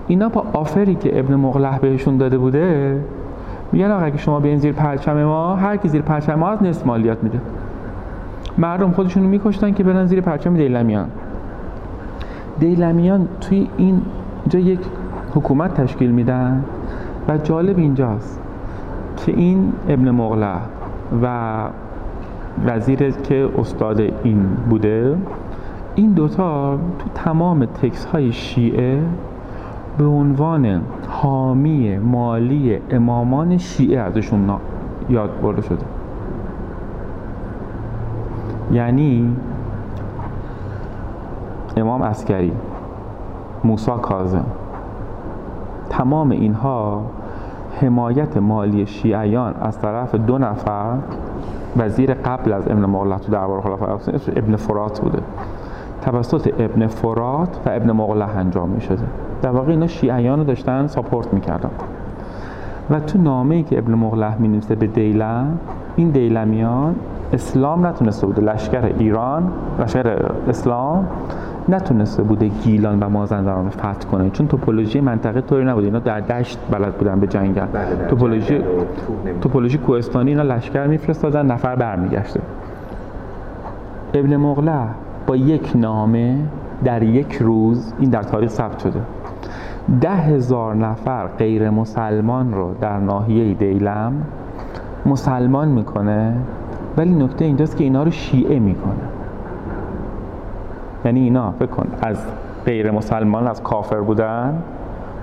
اینا 0.08 0.30
با 0.30 0.46
آفری 0.54 0.96
که 0.96 1.20
ابن 1.20 1.36
مغلح 1.36 1.80
بهشون 1.80 2.18
داده 2.18 2.38
بوده 2.38 3.00
میگن 3.72 3.92
آقا 3.92 4.04
اگه 4.04 4.18
شما 4.18 4.40
بیاین 4.40 4.58
زیر 4.58 4.74
پرچم 4.74 5.24
ما 5.24 5.56
هر 5.56 5.78
کی 5.78 5.90
زیر 5.90 6.02
پرچم 6.02 6.36
ما 6.36 6.50
از 6.50 6.64
نصف 6.64 6.86
مالیات 6.86 7.24
میده. 7.24 7.40
مردم 8.58 8.92
خودشون 8.92 9.24
میکشتن 9.24 9.74
که 9.74 9.84
برن 9.84 10.06
زیر 10.06 10.22
پرچم 10.22 10.54
دیلمیان. 10.54 11.08
دیلمیان 12.60 13.28
توی 13.42 13.68
این 13.78 14.02
اینجا 14.44 14.60
یک 14.60 14.80
حکومت 15.36 15.82
تشکیل 15.82 16.12
میدن؟ 16.12 16.64
و 17.28 17.38
جالب 17.38 17.78
اینجاست 17.78 18.40
که 19.18 19.32
این 19.32 19.74
ابن 19.90 20.12
مغله 20.12 20.56
و 21.24 21.54
وزیر 22.66 23.12
که 23.12 23.50
استاد 23.58 24.02
این 24.24 24.48
بوده 24.70 25.18
این 25.96 26.12
دوتا 26.12 26.78
تو 27.00 27.10
تمام 27.16 27.66
تکس 27.66 28.06
های 28.06 28.32
شیعه 28.32 29.02
به 29.98 30.06
عنوان 30.06 30.82
حامی 31.08 31.98
مالی 31.98 32.80
امامان 32.90 33.58
شیعه 33.58 34.00
ازشون 34.00 34.50
یاد 35.10 35.42
برده 35.42 35.62
شده. 35.62 35.86
یعنی 38.72 39.36
امام 41.78 42.02
اسکری 42.02 42.52
موسا 43.64 43.98
کازم 43.98 44.46
تمام 45.98 46.32
اینها 46.32 47.02
حمایت 47.82 48.38
مالی 48.38 48.86
شیعیان 48.86 49.54
از 49.62 49.80
طرف 49.80 50.16
دو 50.16 50.38
نفر 50.38 50.98
وزیر 51.78 52.14
قبل 52.14 52.54
از 52.54 52.68
ابن 52.68 52.86
مغلق 52.86 53.20
تو 53.20 53.32
دربار 53.32 53.62
خلفای 53.62 54.20
ابن 54.36 54.56
فرات 54.56 55.02
بوده. 55.02 55.20
توسط 56.02 56.54
ابن 56.60 56.88
فرات 56.88 57.60
و 57.66 57.70
ابن 57.70 57.92
مغلق 57.92 58.30
انجام 58.38 58.70
می 58.70 58.82
شده 58.82 59.04
در 59.42 59.50
واقع 59.50 59.72
اینا 59.72 59.88
شیعیان 59.88 60.40
رو 60.40 60.46
داشتن 60.46 60.88
ساپورت 60.88 61.34
می‌کردن. 61.34 61.70
و 62.90 63.00
تو 63.00 63.18
نامه 63.18 63.56
ای 63.56 63.64
که 63.64 63.78
ابن 63.78 63.94
مغلق 63.94 64.40
می 64.40 64.48
نویسه 64.48 64.76
به 64.76 64.88
دیلم 64.88 65.58
این 65.96 66.10
دیلمیان 66.10 66.96
اسلام 67.34 67.86
نتونسته 67.86 68.28
بوده. 68.28 68.42
لشکر 68.42 68.86
ایران 68.86 69.52
لشکر 69.80 70.32
اسلام 70.48 71.08
نتونسته 71.70 72.24
بوده 72.24 72.48
گیلان 72.48 73.00
و 73.00 73.10
مازندران 73.10 73.66
رو 73.66 73.72
فتح 73.72 74.10
کنه. 74.12 74.30
چون 74.30 74.48
توپولوژی 74.48 75.02
منطقه 75.02 75.42
طوری 75.42 75.66
نبوده. 75.66 75.86
اینا 75.86 76.00
در 76.00 76.20
دشت 76.20 76.60
بلد 76.72 76.94
بودن 76.94 77.20
به 77.20 77.28
جنگل 77.28 77.66
بله، 77.66 78.08
توپولوژی 78.10 78.62
توپولوژی 79.42 79.78
کوهستانی 79.78 80.30
اینا 80.30 80.44
لشکر 80.44 80.88
میفرستادن 80.88 81.46
نفر 81.46 81.76
برمیگشته. 81.76 82.42
ابن 84.14 84.36
مغله 84.36 84.82
با 85.28 85.36
یک 85.36 85.72
نامه 85.76 86.38
در 86.84 87.04
یک 87.04 87.36
روز 87.36 87.94
این 88.00 88.10
در 88.10 88.24
تاریخ 88.24 88.50
ثبت 88.50 88.80
شده. 88.80 89.00
ده 90.02 90.10
هزار 90.10 90.76
نفر 90.76 91.28
غیر 91.28 91.70
مسلمان 91.70 92.54
رو 92.54 92.76
در 92.82 93.00
ناحیه 93.00 93.54
دیلم 93.54 94.14
مسلمان 95.06 95.68
می‌کنه 95.68 96.34
ولی 96.98 97.16
نکته 97.16 97.46
اینجاست 97.46 97.78
که 97.78 97.84
اینا 97.84 98.04
رو 98.04 98.12
شیعه 98.12 98.60
می‌کنه. 98.60 99.15
یعنی 101.06 101.20
اینا 101.20 101.52
فکر 101.52 101.66
کن 101.66 101.88
از 102.02 102.18
غیر 102.66 102.92
مسلمان 102.92 103.48
از 103.48 103.64
کافر 103.64 104.02
بودن 104.02 104.64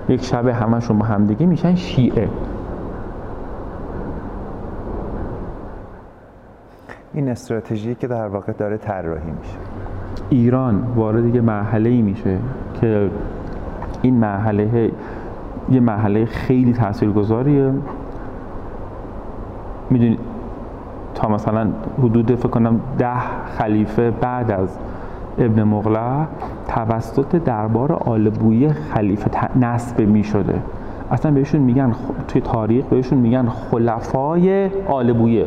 یک 0.09 0.23
شب 0.23 0.47
همشون 0.47 0.99
با 0.99 1.05
همدیگه 1.05 1.45
میشن 1.45 1.75
شیعه. 1.75 2.29
این 7.13 7.29
استراتژی 7.29 7.95
که 7.95 8.07
در 8.07 8.27
واقع 8.27 8.53
داره 8.53 8.77
طراحی 8.77 9.31
میشه. 9.39 9.57
ایران 10.29 10.83
وارد 10.95 11.35
یه 11.35 11.41
مرحله 11.41 11.89
ای 11.89 12.01
میشه 12.01 12.37
که 12.81 13.09
این 14.01 14.13
مرحله 14.13 14.91
یه 15.69 15.79
مرحله 15.79 16.25
خیلی 16.25 16.73
تاثیرگذاریه. 16.73 17.71
می‌دونید 19.89 20.19
تا 21.15 21.27
مثلا 21.27 21.67
حدود 21.99 22.35
فکر 22.35 22.49
کنم 22.49 22.81
ده 22.97 23.19
خلیفه 23.57 24.11
بعد 24.11 24.51
از 24.51 24.77
ابن 25.37 25.63
مغله 25.63 26.27
توسط 26.67 27.35
دربار 27.35 27.93
آلبویه 27.93 28.69
خلیفه 28.73 29.29
ت- 29.29 29.57
نصب 29.57 29.99
می 30.01 30.23
شده 30.23 30.55
اصلا 31.11 31.31
بهشون 31.31 31.61
میگن 31.61 31.91
خ- 31.91 31.95
توی 32.27 32.41
تاریخ 32.41 32.85
بهشون 32.85 33.17
میگن 33.17 33.47
خلفای 33.47 34.69
آلبویه 34.87 35.45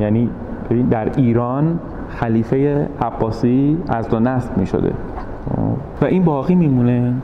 یعنی 0.00 0.30
ببین 0.70 0.86
در 0.86 1.08
ایران 1.16 1.78
خلیفه 2.08 2.88
عباسی 3.02 3.78
از 3.88 4.08
دو 4.08 4.20
نصب 4.20 4.58
می 4.58 4.66
شده 4.66 4.92
و 6.02 6.04
این 6.04 6.24
باقی 6.24 6.54
میمونه. 6.54 7.14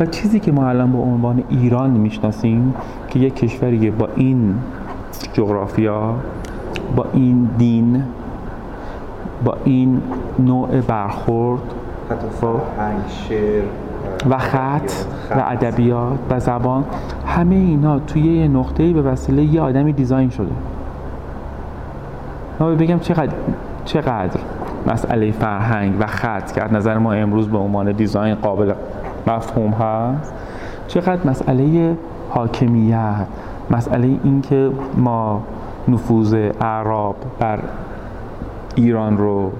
و 0.00 0.06
چیزی 0.06 0.40
که 0.40 0.52
ما 0.52 0.68
الان 0.68 0.92
به 0.92 0.98
عنوان 0.98 1.42
ایران 1.48 1.90
می‌شناسیم 1.90 2.74
که 3.08 3.18
یک 3.18 3.34
کشوری 3.34 3.90
با 3.90 4.08
این 4.16 4.54
جغرافیا 5.32 6.14
با 6.96 7.04
این 7.12 7.48
دین 7.58 8.02
با 9.44 9.56
این 9.64 10.02
نوع 10.38 10.80
برخورد 10.80 11.74
شعر 13.08 13.62
و 14.30 14.38
خط. 14.38 14.92
و 15.30 15.44
ادبیات 15.46 16.18
و 16.30 16.40
زبان 16.40 16.84
همه 17.26 17.54
اینا 17.54 17.98
توی 17.98 18.22
یه 18.22 18.48
نقطه‌ای 18.48 18.92
به 18.92 19.02
وسیله 19.02 19.42
یه 19.42 19.60
آدمی 19.60 19.92
دیزاین 19.92 20.30
شده. 20.30 20.52
ما 22.60 22.70
بگم 22.70 22.98
چقدر 22.98 23.32
چقدر 23.84 24.40
مسئله 24.86 25.32
فرهنگ 25.32 25.94
و 26.00 26.06
خط 26.06 26.52
که 26.52 26.62
از 26.62 26.72
نظر 26.72 26.98
ما 26.98 27.12
امروز 27.12 27.48
به 27.48 27.58
عنوان 27.58 27.92
دیزاین 27.92 28.34
قابل 28.34 28.72
مفهوم 29.26 29.70
هست 29.70 30.34
چقدر 30.88 31.30
مسئله 31.30 31.96
حاکمیت 32.30 33.26
مسئله 33.70 34.18
اینکه 34.24 34.70
ما 34.96 35.42
نفوذ 35.88 36.34
اعراب 36.60 37.16
بر 37.38 37.58
ایران 38.74 39.18
رو 39.18 39.52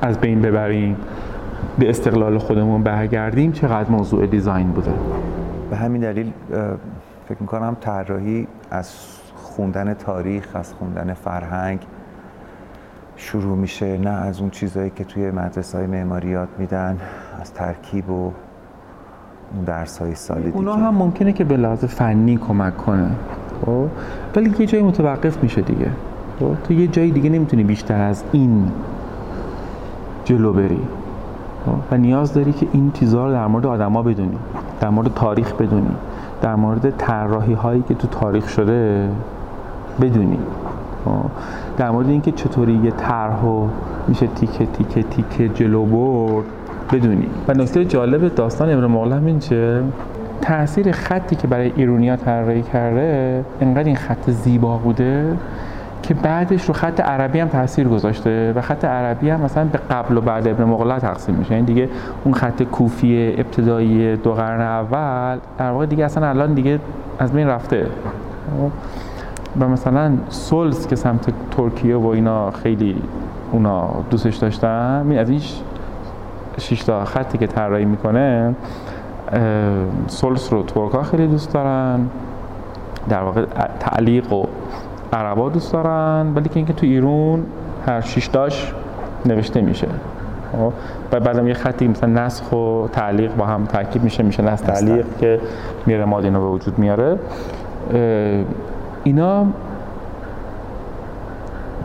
از 0.00 0.18
بین 0.18 0.42
ببریم 0.42 0.96
به 1.78 1.90
استقلال 1.90 2.38
خودمون 2.38 2.82
برگردیم 2.82 3.52
چقدر 3.52 3.90
موضوع 3.90 4.26
دیزاین 4.26 4.68
بوده؟ 4.68 4.92
به 5.70 5.76
همین 5.76 6.00
دلیل 6.00 6.32
فکر 7.28 7.38
می‌کنم 7.40 7.76
طراحی 7.80 8.46
از 8.70 8.94
خوندن 9.36 9.94
تاریخ 9.94 10.48
از 10.54 10.74
خوندن 10.74 11.14
فرهنگ 11.14 11.78
شروع 13.16 13.56
میشه 13.56 13.98
نه 13.98 14.10
از 14.10 14.40
اون 14.40 14.50
چیزهایی 14.50 14.90
که 14.90 15.04
توی 15.04 15.30
مدرسه 15.30 15.78
های 15.78 15.86
معماری 15.86 16.28
یاد 16.28 16.48
میدن 16.58 16.98
از 17.40 17.54
ترکیب 17.54 18.10
و 18.10 18.32
اون 19.54 19.64
درس 19.66 19.98
های 19.98 20.14
سال 20.14 20.42
دیگه. 20.42 20.56
اونا 20.56 20.76
هم 20.76 20.94
ممکنه 20.94 21.32
که 21.32 21.44
به 21.44 21.56
لحاظ 21.56 21.84
فنی 21.84 22.36
کمک 22.36 22.76
کنه 22.76 23.10
خب؟ 23.66 23.88
ولی 24.36 24.54
یه 24.58 24.66
جایی 24.66 24.84
متوقف 24.84 25.42
میشه 25.42 25.60
دیگه. 25.60 25.90
خب 26.42 26.54
تو 26.64 26.74
یه 26.74 26.86
جایی 26.86 27.10
دیگه 27.10 27.30
نمی‌تونی 27.30 27.64
بیشتر 27.64 28.02
از 28.02 28.24
این 28.32 28.70
جلو 30.24 30.52
بری 30.52 30.80
خب؟ 31.66 31.72
و 31.90 31.96
نیاز 31.96 32.34
داری 32.34 32.52
که 32.52 32.66
این 32.72 32.90
چیزها 32.92 33.26
رو 33.26 33.32
در 33.32 33.46
مورد 33.46 33.66
آدما 33.66 34.02
بدونی 34.02 34.38
در 34.80 34.88
مورد 34.88 35.14
تاریخ 35.14 35.52
بدونی 35.52 35.94
در 36.42 36.54
مورد 36.54 36.90
طراحی 36.90 37.52
هایی 37.52 37.84
که 37.88 37.94
تو 37.94 38.08
تاریخ 38.08 38.48
شده 38.48 39.08
بدونی 40.00 40.38
خب؟ 41.04 41.10
در 41.76 41.90
مورد 41.90 42.08
اینکه 42.08 42.32
چطوری 42.32 42.80
یه 42.84 42.90
طرح 42.90 43.40
میشه 44.08 44.26
تیکه 44.26 44.66
تیکه 44.66 45.02
تیکه 45.02 45.48
جلو 45.48 45.84
برد 45.84 46.44
بدونی 46.92 47.26
و 47.48 47.52
نکته 47.52 47.84
جالب 47.84 48.34
داستان 48.34 48.70
ابن 48.70 48.86
مغل 48.86 49.12
همین 49.12 49.38
چه 49.38 49.82
تاثیر 50.40 50.92
خطی 50.92 51.36
که 51.36 51.46
برای 51.46 51.72
ایرونیا 51.76 52.16
طراحی 52.16 52.62
کرده 52.62 53.44
انقدر 53.60 53.84
این 53.84 53.96
خط 53.96 54.30
زیبا 54.30 54.76
بوده 54.76 55.36
که 56.14 56.20
بعدش 56.20 56.64
رو 56.64 56.74
خط 56.74 57.00
عربی 57.00 57.40
هم 57.40 57.48
تاثیر 57.48 57.88
گذاشته 57.88 58.52
و 58.56 58.60
خط 58.60 58.84
عربی 58.84 59.30
هم 59.30 59.40
مثلا 59.40 59.64
به 59.64 59.78
قبل 59.78 60.16
و 60.16 60.20
بعد 60.20 60.48
ابن 60.48 60.64
مغله 60.64 60.98
تقسیم 60.98 61.34
میشه. 61.34 61.52
یعنی 61.52 61.66
دیگه 61.66 61.88
اون 62.24 62.34
خط 62.34 62.62
کوفی 62.62 63.34
ابتدایی 63.38 64.16
دو 64.16 64.32
قرن 64.32 64.60
اول 64.60 65.38
در 65.58 65.70
واقع 65.70 65.86
دیگه 65.86 66.04
اصلا 66.04 66.28
الان 66.28 66.54
دیگه 66.54 66.80
از 67.18 67.32
بین 67.32 67.48
رفته. 67.48 67.86
و 69.60 69.68
مثلا 69.68 70.12
سولز 70.28 70.86
که 70.86 70.96
سمت 70.96 71.32
ترکیه 71.50 71.96
و 71.96 72.06
اینا 72.06 72.50
خیلی 72.50 73.02
اونا 73.52 73.88
دوستش 74.10 74.36
داشتن 74.36 75.06
این 75.10 75.18
از 75.18 75.30
این 75.30 75.40
شش 76.58 76.90
خطی 76.90 77.38
که 77.38 77.46
طراحی 77.46 77.84
می‌کنه 77.84 78.54
سولز 80.06 80.48
رو 80.48 80.62
ترکا 80.62 81.02
خیلی 81.02 81.26
دوست 81.26 81.52
دارن. 81.52 82.08
در 83.08 83.22
واقع 83.22 83.44
تعلیق 83.80 84.32
و 84.32 84.46
عربا 85.12 85.48
دوست 85.48 85.72
دارن 85.72 86.32
ولی 86.34 86.48
که 86.48 86.56
اینکه 86.56 86.72
تو 86.72 86.86
ایران 86.86 87.46
هر 87.86 88.00
شش 88.00 88.28
تاش 88.28 88.72
نوشته 89.26 89.60
میشه. 89.60 89.88
خب؟ 90.52 90.72
و 91.12 91.20
بعدم 91.20 91.48
یه 91.48 91.54
خطی 91.54 91.88
مثلا 91.88 92.24
نسخ 92.24 92.52
و 92.52 92.88
تعلیق 92.92 93.34
با 93.34 93.46
هم 93.46 93.64
ترکیب 93.64 94.02
میشه 94.02 94.22
میشه 94.22 94.42
نسخ 94.42 94.64
تعلیق. 94.64 95.06
که 95.20 95.40
میره 95.86 96.04
ماد 96.04 96.24
اینو 96.24 96.40
به 96.40 96.46
وجود 96.46 96.78
میاره. 96.78 97.18
اینا 99.04 99.46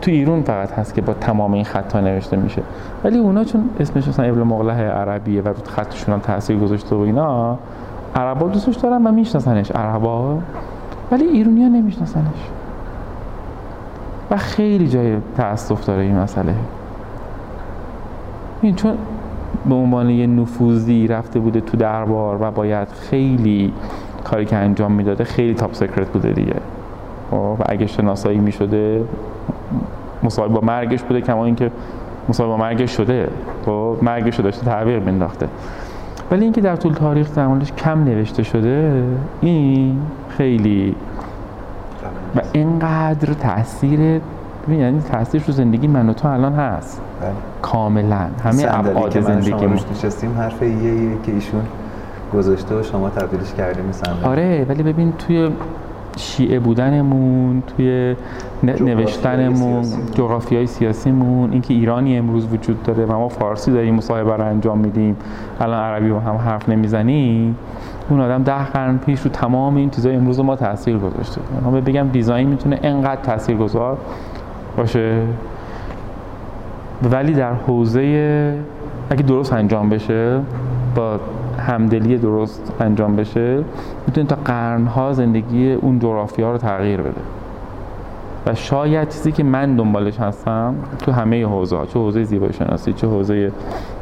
تو 0.00 0.10
ایران 0.10 0.42
فقط 0.42 0.72
هست 0.72 0.94
که 0.94 1.00
با 1.00 1.14
تمام 1.14 1.52
این 1.52 1.64
خطا 1.64 2.00
نوشته 2.00 2.36
میشه. 2.36 2.62
ولی 3.04 3.18
اونا 3.18 3.44
چون 3.44 3.70
اسمش 3.80 4.08
مثلا 4.08 4.26
ابن 4.26 4.42
مغله 4.42 4.72
عربیه 4.72 5.42
و 5.42 5.52
خطشون 5.64 6.14
هم 6.14 6.20
تاثیر 6.20 6.58
گذاشته 6.58 6.96
و 6.96 7.00
اینا 7.00 7.58
عربا 8.16 8.48
دوستش 8.48 8.76
دارن 8.76 9.06
و 9.06 9.12
میشناسنش 9.12 9.70
عربا. 9.70 10.38
ولی 11.12 11.24
ایرونی 11.24 11.62
ها 11.62 11.68
نمیشناسنش. 11.68 12.57
و 14.30 14.36
خیلی 14.36 14.88
جای 14.88 15.16
تاسف 15.36 15.84
داره 15.86 16.02
این 16.02 16.18
مسئله. 16.18 16.54
این 18.62 18.74
چون 18.74 18.94
به 19.68 19.74
عنوان 19.74 20.10
یه 20.10 20.26
نفوذی 20.26 21.06
رفته 21.06 21.40
بوده 21.40 21.60
تو 21.60 21.76
دربار 21.76 22.42
و 22.42 22.50
باید 22.50 22.88
خیلی 22.88 23.72
کاری 24.24 24.44
که 24.44 24.56
انجام 24.56 24.92
می‌داده 24.92 25.24
خیلی 25.24 25.54
تاپ 25.54 25.72
سکرت 25.74 26.08
بوده 26.08 26.32
دیگه. 26.32 26.56
و 27.32 27.56
اگه 27.66 27.86
شناسایی 27.86 28.38
می‌شده 28.38 29.04
مصاحبه 30.22 30.54
با 30.54 30.60
مرگش 30.60 31.02
بوده 31.02 31.20
کما 31.20 31.44
اینکه 31.44 31.70
مصاحبه 32.28 32.50
با 32.52 32.56
مرگش 32.56 32.96
شده. 32.96 33.28
و 33.66 33.70
مرگش 34.02 34.36
رو 34.36 34.44
داشته 34.44 34.64
تعویق 34.64 35.04
مینداخته 35.04 35.48
ولی 36.30 36.44
اینکه 36.44 36.60
در 36.60 36.76
طول 36.76 36.92
تاریخ 36.92 37.34
در 37.34 37.58
کم 37.76 38.04
نوشته 38.04 38.42
شده 38.42 39.04
این 39.40 40.00
خیلی 40.28 40.94
و 42.38 42.40
اینقدر 42.52 43.32
تاثیر 43.32 44.20
یعنی 44.68 45.00
تاثیرش 45.12 45.44
رو 45.46 45.52
زندگی 45.52 45.86
من 45.86 46.08
و 46.08 46.12
تو 46.12 46.28
الان 46.28 46.52
هست. 46.52 47.00
بله. 47.20 47.30
کاملا. 47.62 48.26
همه 48.44 48.66
ابعاد 48.68 49.20
زندگی 49.20 49.66
ما 49.66 49.74
نشستیم 49.92 50.34
حرف 50.38 50.62
یه 50.62 50.68
یه 50.68 51.10
که 51.26 51.32
ایشون 51.32 51.62
گذاشته 52.34 52.74
و 52.74 52.82
شما 52.82 53.10
تبدیلش 53.10 53.54
کردیم 53.54 53.92
صندلی. 53.92 54.24
آره 54.24 54.66
ولی 54.68 54.82
ببین 54.82 55.12
توی 55.12 55.50
شیعه 56.16 56.58
بودنمون 56.58 57.62
توی 57.76 58.16
نوشتنمون 58.62 59.84
جغرافیای 60.14 60.66
سیاسیمون 60.66 61.52
اینکه 61.52 61.74
ایرانی 61.74 62.18
امروز 62.18 62.46
وجود 62.52 62.82
داره 62.82 63.04
و 63.04 63.12
ما 63.12 63.28
فارسی 63.28 63.72
داریم 63.72 63.94
مصاحبه 63.94 64.36
رو 64.36 64.44
انجام 64.44 64.78
میدیم 64.78 65.16
الان 65.60 65.78
عربی 65.78 66.10
با 66.10 66.20
هم 66.20 66.36
حرف 66.36 66.68
نمی‌زنیم. 66.68 67.56
اون 68.08 68.20
آدم 68.20 68.42
ده 68.42 68.64
قرن 68.64 68.98
پیش 68.98 69.20
رو 69.20 69.30
تمام 69.30 69.76
این 69.76 69.90
چیزای 69.90 70.16
امروز 70.16 70.40
ما 70.40 70.56
تاثیر 70.56 70.98
گذاشته. 70.98 71.40
من 71.64 71.80
بگم 71.80 72.08
دیزاین 72.08 72.48
می‌تونه 72.48 72.78
انقدر 72.82 73.20
تاثیرگذار 73.22 73.98
باشه 74.76 75.22
ولی 77.12 77.32
در 77.32 77.52
حوزه 77.52 78.54
اگه 79.10 79.22
درست 79.22 79.52
انجام 79.52 79.88
بشه 79.88 80.40
با 80.94 81.20
همدلی 81.66 82.18
درست 82.18 82.72
انجام 82.80 83.16
بشه 83.16 83.64
می‌تونه 84.06 84.26
تا 84.26 84.36
قرنها 84.44 85.12
زندگی 85.12 85.72
اون 85.72 85.98
جغرافیا 85.98 86.52
رو 86.52 86.58
تغییر 86.58 87.00
بده. 87.00 87.20
و 88.46 88.54
شاید 88.54 89.08
چیزی 89.08 89.32
که 89.32 89.42
من 89.42 89.76
دنبالش 89.76 90.20
هستم 90.20 90.74
تو 90.98 91.12
همه 91.12 91.46
حوزه 91.46 91.86
چه 91.86 91.98
حوزه 91.98 92.24
زیبایی 92.24 92.52
شناسی 92.52 92.92
چه 92.92 93.06
حوزه 93.06 93.52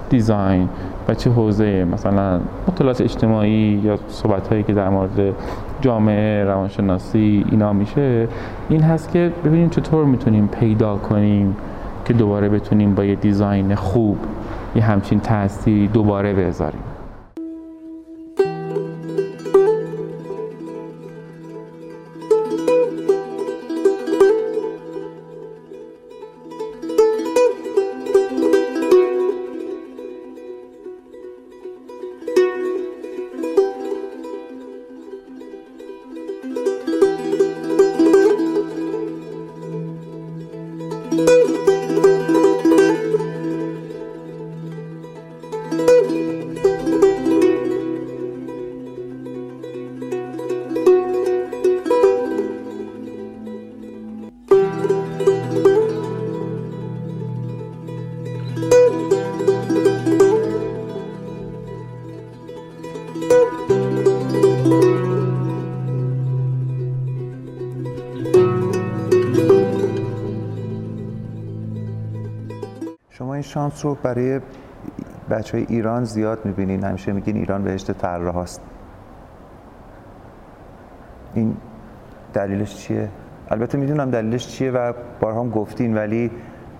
دیزاین 0.08 0.68
و 1.08 1.14
چه 1.14 1.30
حوزه 1.30 1.84
مثلا 1.92 2.40
مطالعات 2.68 3.00
اجتماعی 3.00 3.80
یا 3.84 3.98
صحبت 4.08 4.48
هایی 4.48 4.62
که 4.62 4.72
در 4.72 4.88
مورد 4.88 5.34
جامعه 5.80 6.44
روانشناسی 6.44 7.44
اینا 7.50 7.72
میشه 7.72 8.28
این 8.68 8.82
هست 8.82 9.12
که 9.12 9.32
ببینیم 9.44 9.68
چطور 9.68 10.04
می‌تونیم 10.04 10.48
پیدا 10.48 10.96
کنیم 10.96 11.56
که 12.04 12.12
دوباره 12.12 12.48
بتونیم 12.48 12.94
با 12.94 13.04
یه 13.04 13.14
دیزاین 13.14 13.74
خوب 13.74 14.18
یه 14.76 14.82
همچین 14.82 15.20
تأثیری 15.20 15.88
دوباره 15.88 16.34
بذاریم. 16.34 16.95
شانس 73.76 73.84
رو 73.84 73.94
برای 74.02 74.40
بچه 75.30 75.58
های 75.58 75.66
ایران 75.68 76.04
زیاد 76.04 76.38
می‌بینین 76.44 76.84
همیشه 76.84 77.12
میگین 77.12 77.36
ایران 77.36 77.62
بهشت 77.62 77.92
طراح 77.92 78.34
هاست 78.34 78.60
این 81.34 81.56
دلیلش 82.34 82.76
چیه؟ 82.76 83.08
البته 83.50 83.78
می‌دونم 83.78 84.10
دلیلش 84.10 84.46
چیه 84.48 84.70
و 84.70 84.92
بارها 85.20 85.40
هم 85.40 85.50
گفتین 85.50 85.94
ولی 85.94 86.30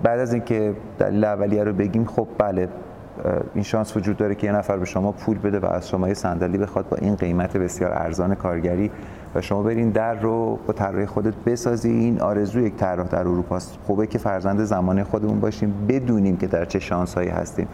بعد 0.02 0.20
از 0.20 0.32
اینکه 0.32 0.74
دلیل 0.98 1.24
اولیه 1.24 1.64
رو 1.64 1.72
بگیم 1.72 2.04
خب 2.04 2.28
بله 2.38 2.68
این 3.54 3.64
شانس 3.64 3.96
وجود 3.96 4.16
داره 4.16 4.34
که 4.34 4.46
یه 4.46 4.52
نفر 4.52 4.76
به 4.76 4.84
شما 4.84 5.12
پول 5.12 5.38
بده 5.38 5.58
و 5.58 5.66
از 5.66 5.88
شما 5.88 6.08
یه 6.08 6.14
صندلی 6.14 6.58
بخواد 6.58 6.88
با 6.88 6.96
این 6.96 7.14
قیمت 7.14 7.56
بسیار 7.56 7.92
ارزان 7.92 8.34
کارگری 8.34 8.90
و 9.36 9.40
شما 9.40 9.62
برین 9.62 9.90
در 9.90 10.14
رو 10.14 10.58
با 10.66 10.72
طراح 10.72 11.06
خودت 11.06 11.34
بسازی. 11.46 11.90
این 11.90 12.20
آرزو 12.20 12.60
یک 12.60 12.76
طراح 12.76 13.06
در 13.06 13.18
اروپا 13.18 13.56
است. 13.56 13.78
خوبه 13.86 14.06
که 14.06 14.18
فرزند 14.18 14.60
زمان 14.60 15.04
خودمون 15.04 15.40
باشیم 15.40 15.74
بدونیم 15.88 16.36
که 16.36 16.46
در 16.46 16.64
چه 16.64 16.78
شانسهایی 16.78 17.28
هستیم. 17.28 17.68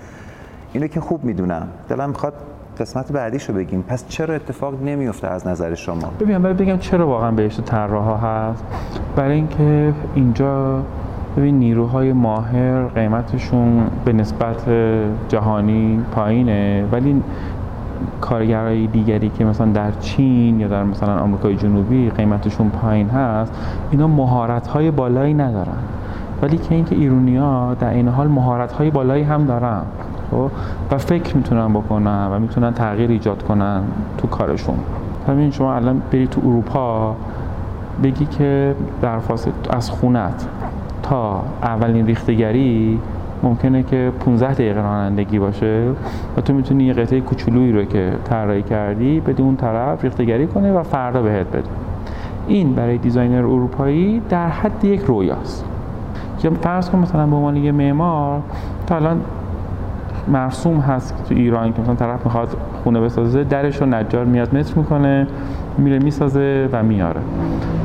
اینو 0.73 0.87
که 0.87 1.01
خوب 1.01 1.25
می‌دونم. 1.25 1.69
دلم 1.89 2.09
می‌خواد 2.09 2.35
قسمت 2.79 3.13
بعدیشو 3.13 3.53
بگیم. 3.53 3.83
پس 3.83 4.09
چرا 4.09 4.35
اتفاق 4.35 4.83
نمیفته 4.83 5.29
از 5.29 5.47
نظر 5.47 5.75
شما؟ 5.75 6.13
ببینم 6.21 6.43
برای 6.43 6.55
بگم 6.55 6.79
چرا 6.79 7.09
واقعا 7.09 7.31
بهش 7.31 7.61
طراح 7.61 8.05
ها 8.05 8.17
هست. 8.17 8.65
برای 9.17 9.35
اینکه 9.35 9.95
اینجا 10.15 10.83
ببین 11.37 11.59
نیروهای 11.59 12.13
ماهر 12.13 12.83
قیمتشون 12.83 13.87
به 14.05 14.13
نسبت 14.13 14.69
جهانی 15.29 16.05
پایینه. 16.13 16.89
ولی 16.93 17.23
کارگرای 18.21 18.87
دیگری 18.87 19.29
که 19.29 19.45
مثلا 19.45 19.67
در 19.67 19.91
چین 19.91 20.61
یا 20.61 20.69
در 20.69 20.85
مثلا 20.85 21.19
آمریکای 21.19 21.57
جنوبی 21.57 22.11
قیمتشون 22.11 22.71
پایین 22.71 23.09
هست 23.09 23.53
اینا 23.91 24.07
مهارت 24.07 24.67
های 24.67 24.91
بالایی 24.91 25.35
ندارن 25.35 25.79
ولی 26.43 26.57
که 26.57 26.75
اینکه 26.75 26.95
ایرونیا 26.95 27.77
در 27.81 27.91
این 27.91 28.09
حال 28.09 28.29
مهارت 28.29 28.73
های 28.73 28.91
بالایی 28.91 29.23
هم 29.23 29.47
دارن 29.47 29.83
خب؟ 30.31 30.51
و 30.91 30.99
فکر 30.99 31.37
می‌تونن 31.37 31.73
بکنن 31.73 32.29
و 32.33 32.39
می‌تونن 32.39 32.73
تغییر 32.73 33.11
ایجاد 33.11 33.43
کنن 33.43 33.83
تو 34.19 34.29
کارشون 34.29 34.79
همین 35.29 35.51
شما 35.51 35.75
الان 35.75 36.03
بری 36.13 36.27
تو 36.27 36.41
اروپا 36.41 37.17
بگی 38.03 38.27
که 38.27 38.75
در 39.03 39.19
فاصله 39.19 39.53
از 39.71 39.91
خونت 39.91 40.47
تا 41.03 41.43
اولین 41.63 42.07
ریختگری 42.07 43.01
ممکنه 43.43 43.83
که 43.83 44.13
15 44.21 44.55
دقیقه 44.55 44.81
رانندگی 44.81 45.39
باشه 45.39 45.89
و 46.37 46.41
تو 46.41 46.55
می‌تونی 46.55 46.85
یه 46.85 46.93
قطعه 46.93 47.21
کوچولویی 47.21 47.73
رو 47.73 47.85
که 47.85 48.13
طراحی 48.25 48.63
کردی 48.63 49.21
بدی 49.21 49.43
اون 49.43 49.57
طرف 49.57 50.05
ریختگری 50.05 50.47
کنه 50.47 50.73
و 50.73 50.83
فردا 50.83 51.23
بهت 51.23 51.47
بده 51.47 51.69
این 52.49 52.75
برای 52.75 52.99
دیزاینر 52.99 53.39
اروپایی 53.39 54.23
در 54.29 54.49
حد 54.49 54.85
یک 54.85 55.01
رویاست. 55.01 55.65
که 56.39 56.51
فرض 56.51 56.91
کن 56.91 56.99
مثلا 56.99 57.27
به 57.27 57.37
عنوان 57.37 57.57
یه 57.57 57.73
معمار 57.73 58.41
تا 58.87 58.97
الان 58.97 59.21
مرسوم 60.29 60.81
هست 60.81 61.25
تو 61.29 61.35
ایران 61.35 61.73
که 61.73 61.83
مثلا 61.83 61.95
طرف 61.95 62.25
می‌خواد 62.25 62.57
خونه 62.83 63.01
بسازه 63.01 63.45
درش 63.45 63.77
رو 63.77 63.87
نجار 63.87 64.25
میاد 64.25 64.57
متر 64.57 64.75
می‌کنه 64.77 65.27
میره 65.79 65.99
می‌سازه 65.99 66.69
و 66.73 66.83
میاره. 66.83 67.21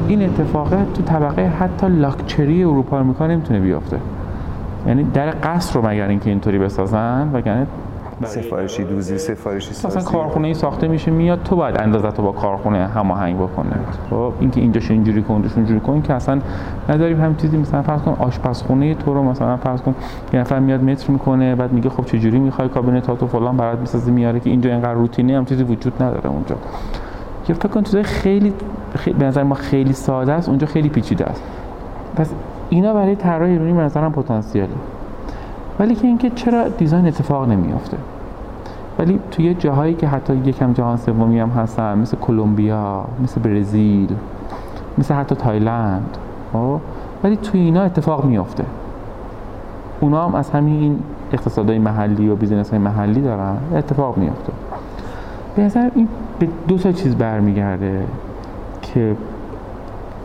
این 0.07 0.23
اتفاقه 0.23 0.77
تو 0.93 1.01
طبقه 1.03 1.47
حتی 1.59 1.87
لاکچری 1.87 2.63
اروپا 2.63 3.03
می‌کنه 3.03 3.27
نمی‌تونه 3.27 3.59
بیافته 3.59 3.97
یعنی 4.87 5.03
در 5.03 5.33
قصر 5.43 5.79
رو 5.79 5.87
مگر 5.87 6.07
اینکه 6.07 6.29
اینطوری 6.29 6.59
بسازن؟ 6.59 7.29
وگرنه 7.33 7.67
سفارشی 8.23 8.83
دوزی 8.83 9.17
سفارشی 9.17 9.73
سازی 9.73 9.97
مثلا 9.97 10.11
کارخونه 10.11 10.47
ای 10.47 10.53
ساخته 10.53 10.87
میشه 10.87 11.11
میاد 11.11 11.43
تو 11.43 11.55
باید 11.55 11.77
اندازه 11.77 12.11
تو 12.11 12.21
با 12.21 12.31
کارخونه 12.31 12.87
هماهنگ 12.87 13.37
بکنه. 13.37 13.71
خب 14.09 14.33
اینکه 14.39 14.61
اینجاش 14.61 14.91
اینجوری 14.91 15.21
کن 15.21 15.33
اونجاش 15.33 15.51
اینجوری 15.55 15.79
کن 15.79 16.01
که 16.01 16.13
اصلا 16.13 16.39
نداریم 16.89 17.21
هم 17.21 17.35
چیزی. 17.35 17.57
مثلا 17.57 17.81
فرض 17.81 18.01
کن 18.01 18.15
آشپزخونه 18.19 18.95
تو 18.95 19.13
رو 19.13 19.23
مثلا 19.23 19.57
فرض 19.57 19.81
کن 19.81 19.95
یه 20.33 20.39
نفر 20.39 20.59
میاد 20.59 20.83
متر 20.83 21.11
می‌کنه 21.11 21.55
بعد 21.55 21.73
میگه 21.73 21.89
خب 21.89 22.05
چه 22.05 22.19
جوری 22.19 22.39
می‌خوای 22.39 22.69
کابینت 22.69 23.17
تو 23.19 23.27
فلان 23.27 23.57
برات 23.57 23.79
می‌سازی 23.79 24.11
میاره 24.11 24.39
که 24.39 24.49
اینجا 24.49 24.69
اینقدر 24.69 24.93
روتینی 24.93 25.33
هم 25.33 25.45
چیزی 25.45 25.63
وجود 25.63 26.03
نداره 26.03 26.29
اونجا. 26.29 26.55
که 27.45 27.53
فکر 27.53 27.67
کن 27.67 27.83
چیزای 27.83 28.03
خیلی, 28.03 28.53
خیلی 28.95 29.17
به 29.17 29.25
نظر 29.25 29.43
ما 29.43 29.55
خیلی 29.55 29.93
ساده 29.93 30.33
است 30.33 30.49
اونجا 30.49 30.67
خیلی 30.67 30.89
پیچیده 30.89 31.25
است. 31.25 31.43
پس 32.15 32.33
اینا 32.69 32.93
برای 32.93 33.15
طراح 33.15 33.49
ایرانی 33.49 33.73
به 33.73 33.81
نظرم 33.81 34.13
ولی 35.79 35.95
که 35.95 36.07
اینکه 36.07 36.29
چرا 36.29 36.67
دیزاین 36.67 37.07
اتفاق 37.07 37.49
نمیافته. 37.49 37.97
ولی 38.99 39.19
توی 39.31 39.53
جاهایی 39.53 39.93
که 39.93 40.07
حتی 40.07 40.35
یکم 40.35 40.73
جهان 40.73 40.97
سومی 40.97 41.39
هم 41.39 41.49
هستن 41.49 41.97
مثل 41.97 42.17
کلمبیا 42.17 43.05
مثل 43.23 43.41
برزیل 43.41 44.15
مثل 44.97 45.13
حتی 45.13 45.35
تایلند 45.35 46.17
خب؟ 46.53 46.79
ولی 47.23 47.37
توی 47.37 47.59
اینا 47.59 47.83
اتفاق 47.83 48.25
میافته. 48.25 48.63
اونا 49.99 50.27
هم 50.27 50.35
از 50.35 50.49
همین 50.49 50.99
اقتصادهای 51.33 51.79
محلی 51.79 52.29
و 52.29 52.35
business 52.35 52.69
های 52.69 52.79
محلی 52.79 53.21
دارن. 53.21 53.57
اتفاق 53.75 54.17
میافته. 54.17 54.53
به 55.55 55.61
نظر 55.61 55.89
این 55.95 56.07
به 56.39 56.47
دو 56.67 56.77
تا 56.77 56.91
چیز 56.91 57.15
برمیگرده 57.15 58.03
که 58.81 59.15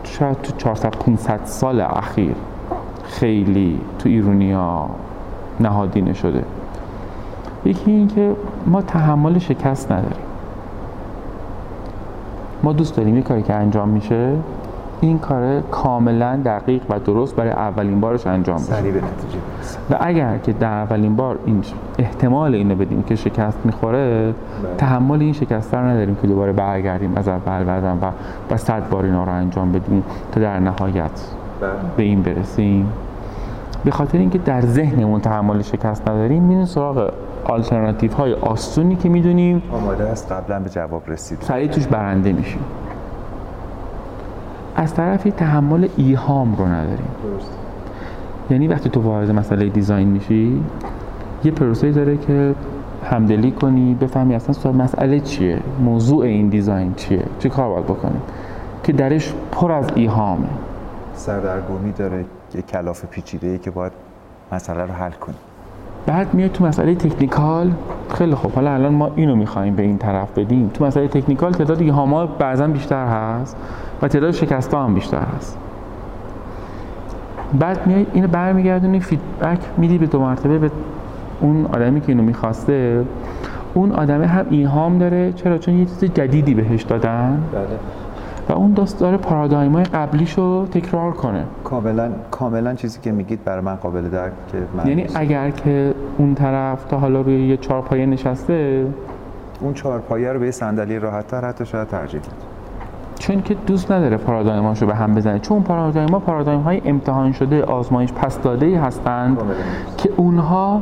شاید 0.03 0.41
تو 0.41 0.53
400 0.57 0.95
500 0.95 1.39
سال 1.45 1.81
اخیر 1.81 2.35
خیلی 3.03 3.79
تو 3.99 4.09
ایرونیا 4.09 4.89
نهادینه 5.59 6.13
شده. 6.13 6.43
یکی 7.65 7.91
این 7.91 8.07
که 8.07 8.35
ما 8.65 8.81
تحمل 8.81 9.39
شکست 9.39 9.91
نداریم. 9.91 10.25
ما 12.63 12.73
دوست 12.73 12.95
داریم 12.95 13.15
یه 13.15 13.21
کاری 13.21 13.41
که 13.41 13.53
انجام 13.53 13.89
میشه 13.89 14.33
این 15.05 15.19
کار 15.19 15.61
کاملا 15.61 16.39
دقیق 16.45 16.81
و 16.89 16.99
درست 16.99 17.35
برای 17.35 17.51
اولین 17.51 17.99
بارش 17.99 18.27
انجام 18.27 18.57
بشه 18.57 18.75
و 19.91 19.97
اگر 19.99 20.37
که 20.37 20.53
در 20.53 20.73
اولین 20.73 21.15
بار 21.15 21.39
این 21.45 21.63
احتمال 21.99 22.55
اینو 22.55 22.75
بدیم 22.75 23.03
که 23.03 23.15
شکست 23.15 23.57
می‌خوره 23.63 24.25
بله. 24.25 24.35
تحمل 24.77 25.21
این 25.21 25.33
شکست 25.33 25.73
رو 25.73 25.79
نداریم 25.85 26.15
که 26.21 26.27
دوباره 26.27 26.51
برگردیم 26.51 27.13
از 27.15 27.27
اول 27.27 27.63
بردم 27.63 27.97
و 28.01 28.11
و 28.53 28.57
صد 28.57 28.89
بار 28.89 29.05
اینا 29.05 29.23
رو 29.23 29.31
انجام 29.31 29.71
بدیم 29.71 30.03
تا 30.31 30.41
در 30.41 30.59
نهایت 30.59 31.11
بله. 31.61 31.69
به 31.97 32.03
این 32.03 32.21
برسیم. 32.21 32.89
به 33.85 33.91
خاطر 33.91 34.17
اینکه 34.17 34.37
در 34.37 34.61
ذهنمون 34.61 35.21
تحمل 35.21 35.61
شکست 35.61 36.09
نداریم 36.09 36.43
میریم 36.43 36.65
سراغ 36.65 37.11
آلترناتیو 37.45 38.13
های 38.13 38.33
آسونی 38.33 38.95
که 38.95 39.09
می‌دونیم. 39.09 39.63
آماده 39.71 40.03
است 40.03 40.31
قبلا 40.31 40.59
به 40.59 40.69
جواب 40.69 41.03
رسید 41.07 41.37
سریع 41.41 41.67
توش 41.67 41.87
برنده 41.87 42.33
میشیم. 42.33 42.59
از 44.75 44.93
طرفی 44.93 45.31
تحمل 45.31 45.87
ایهام 45.97 46.55
رو 46.55 46.65
نداریم. 46.65 47.07
یعنی 48.49 48.67
وقتی 48.67 48.89
تو 48.89 49.01
وارد 49.01 49.31
مسئله 49.31 49.69
دیزاین 49.69 50.07
میشی 50.07 50.61
یه 51.43 51.51
پروسه 51.51 51.91
داره 51.91 52.17
که 52.17 52.55
همدلی 53.11 53.51
کنی 53.51 53.93
بفهمی 53.93 54.35
اصلا 54.35 54.53
سوال 54.53 54.75
مسئله 54.75 55.19
چیه 55.19 55.59
موضوع 55.79 56.25
این 56.25 56.49
دیزاین 56.49 56.93
چیه 56.93 57.23
چه 57.39 57.49
کار 57.49 57.69
باید 57.69 57.85
بکنیم. 57.85 58.21
که 58.83 58.93
درش 58.93 59.33
پر 59.51 59.71
از 59.71 59.85
ایهامه. 59.95 60.47
سردرگمی 61.13 61.91
داره 61.91 62.25
یه 62.55 62.61
کلاف 62.61 63.05
پیچیده 63.05 63.47
ای 63.47 63.57
که 63.57 63.71
باید 63.71 63.91
مسئله 64.51 64.81
رو 64.81 64.93
حل 64.93 65.11
کنیم. 65.11 65.37
بعد 66.05 66.33
میاد 66.33 66.51
تو 66.51 66.65
مسئله 66.65 66.95
تکنیکال 66.95 67.71
خیلی 68.13 68.35
خوب 68.35 68.51
حالا 68.51 68.73
الان 68.73 68.93
ما 68.93 69.11
اینو 69.15 69.35
می‌خوایم 69.35 69.75
به 69.75 69.83
این 69.83 69.97
طرف 69.97 70.37
بدیم. 70.37 70.71
تو 70.73 70.85
مسئله 70.85 71.07
تکنیکال 71.07 71.51
تعداد 71.51 71.81
ایهاما 71.81 72.25
بعضا 72.25 72.67
بیشتر 72.67 73.05
هست. 73.05 73.57
و 74.03 74.07
تعداد 74.07 74.31
شکست 74.31 74.73
هم 74.73 74.93
بیشتر 74.93 75.21
هست. 75.37 75.57
بعد 77.59 77.87
میای 77.87 78.05
اینو 78.13 78.27
برمیگردونی 78.27 78.99
فیدبک 78.99 79.59
میدی 79.77 79.97
به 79.97 80.05
دو 80.05 80.19
مرتبه 80.19 80.59
به 80.59 80.71
اون 81.41 81.65
آدمی 81.65 82.01
که 82.01 82.09
اینو 82.09 82.23
می‌خواسته. 82.23 83.05
اون 83.73 83.91
آدمه 83.91 84.27
هم 84.27 84.45
ایهام 84.49 84.97
داره 84.97 85.33
چرا؟ 85.33 85.57
چون 85.57 85.73
یه 85.73 85.85
چیز 85.85 86.03
جدیدی 86.03 86.53
بهش 86.53 86.81
دادن. 86.81 87.43
بله. 87.51 87.61
و 88.49 88.53
اون 88.53 88.73
داست 88.73 88.99
داره 88.99 89.17
پارادایمای 89.17 89.83
قبلیشو 89.83 90.65
تکرار 90.65 91.11
کنه. 91.11 91.43
کاملا 91.63 92.11
کاملا 92.31 92.73
چیزی 92.73 92.99
که 93.01 93.11
میگید 93.11 93.43
برای 93.43 93.61
من 93.61 93.75
قابل 93.75 94.09
درک 94.09 94.31
که 94.51 94.57
من 94.77 94.87
یعنی 94.87 95.07
اگر 95.15 95.49
که 95.49 95.93
اون 96.17 96.35
طرف 96.35 96.83
تا 96.83 96.99
حالا 96.99 97.21
روی 97.21 97.47
یه 97.47 97.57
چهارپایه 97.57 98.05
نشسته 98.05 98.85
اون 99.59 99.73
چهار 99.73 99.99
پایه 99.99 100.33
رو 100.33 100.39
به 100.39 100.45
یه 100.45 100.51
صندلی 100.51 100.99
راحت 100.99 101.27
تر 101.27 101.45
حتی 101.45 101.65
شاید 101.65 101.87
ترجیح 101.87 102.19
بده 102.19 102.52
چون 103.19 103.41
که 103.41 103.55
دوست 103.67 103.91
نداره 103.91 104.17
پارادایماشو 104.17 104.85
به 104.85 104.95
هم 104.95 105.15
بزنه. 105.15 105.39
چون 105.39 105.63
پارادایما 105.63 106.19
پارادایم 106.19 106.59
های 106.59 106.81
امتحان 106.85 107.31
شده 107.31 107.63
آزمایش 107.63 108.13
پس 108.13 108.41
داده 108.41 108.65
ای 108.65 108.75
هستند. 108.75 109.37
که 109.97 110.09
اونها 110.17 110.81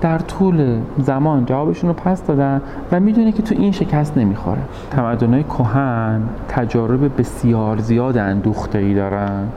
در 0.00 0.18
طول 0.18 0.78
زمان 0.98 1.44
جوابشون 1.44 1.90
رو 1.90 1.94
پس 1.94 2.26
دادن 2.26 2.62
و 2.92 3.00
می‌دونه 3.00 3.32
که 3.32 3.42
تو 3.42 3.54
این 3.58 3.72
شکست 3.72 4.18
نمی‌خوره. 4.18 4.60
تمدنهای 4.90 5.42
کهن 5.42 6.22
تجارب 6.48 7.20
بسیار 7.20 7.78
زیاد 7.78 8.18
اندوخته 8.18 8.78
ای 8.78 8.94
دارن 8.94 9.48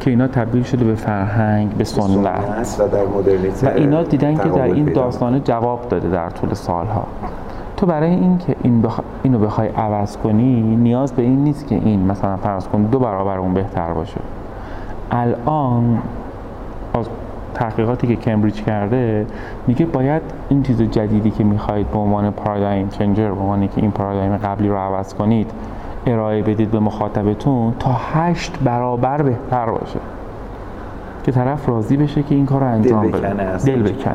که 0.00 0.10
اینا 0.10 0.28
تبدیل 0.28 0.62
شده 0.62 0.84
به 0.84 0.94
فرهنگ 0.94 1.70
به 1.70 1.84
سنت. 1.84 2.76
و 2.78 2.88
در 2.88 3.68
و 3.68 3.72
اینا 3.76 4.02
دیدن 4.02 4.34
که 4.34 4.48
در 4.48 4.62
این 4.62 4.86
پیدا 4.86 5.02
داستانه 5.02 5.40
جواب 5.40 5.88
داده 5.88 6.10
در 6.10 6.30
طول 6.30 6.54
سالها. 6.54 7.06
تو 7.76 7.86
برای 7.86 8.10
اینکه 8.10 8.56
این 8.62 8.82
بخ... 8.82 9.00
اینو 9.22 9.38
بخوای 9.38 9.68
عوض 9.68 10.16
کنی 10.16 10.76
نیاز 10.76 11.12
به 11.12 11.22
این 11.22 11.44
نیست 11.44 11.66
که 11.66 11.74
این 11.74 12.06
مثلا 12.06 12.36
فرض 12.36 12.68
کن 12.68 12.82
دو 12.82 12.98
برابر 12.98 13.38
اون 13.38 13.54
بهتر 13.54 13.92
باشه. 13.92 14.20
الان 15.10 15.98
از 16.94 17.08
تحقیقاتی 17.54 18.06
که 18.06 18.16
کمبریج 18.16 18.62
کرده 18.62 19.26
میگه 19.66 19.86
باید 19.86 20.22
این 20.48 20.62
چیز 20.62 20.82
جدیدی 20.82 21.30
که 21.30 21.44
می‌خواهید 21.44 21.90
به 21.90 21.98
عنوان 21.98 22.30
پارادایم 22.30 22.88
چنجر 22.88 23.30
به 23.30 23.40
عنوان 23.40 23.68
که 23.68 23.72
این 23.76 23.90
پارادایم 23.90 24.36
قبلی 24.36 24.68
رو 24.68 24.76
عوض 24.76 25.14
کنید 25.14 25.50
ارائه 26.06 26.42
بدید 26.42 26.70
به 26.70 26.80
مخاطبتون 26.80 27.72
تا 27.78 27.90
هشت 27.92 28.58
برابر 28.64 29.22
بهتر 29.22 29.66
باشه. 29.70 29.98
که 31.24 31.32
طرف 31.32 31.68
راضی 31.68 31.96
بشه 31.96 32.22
که 32.22 32.34
این 32.34 32.46
کار 32.46 32.60
رو 32.60 32.66
انجام 32.66 33.02
دل 33.02 33.08
بده. 33.08 33.18
بکنه 33.28 33.42
اصلا. 33.42 33.74
دل 33.74 33.82
بکنه. 33.82 34.14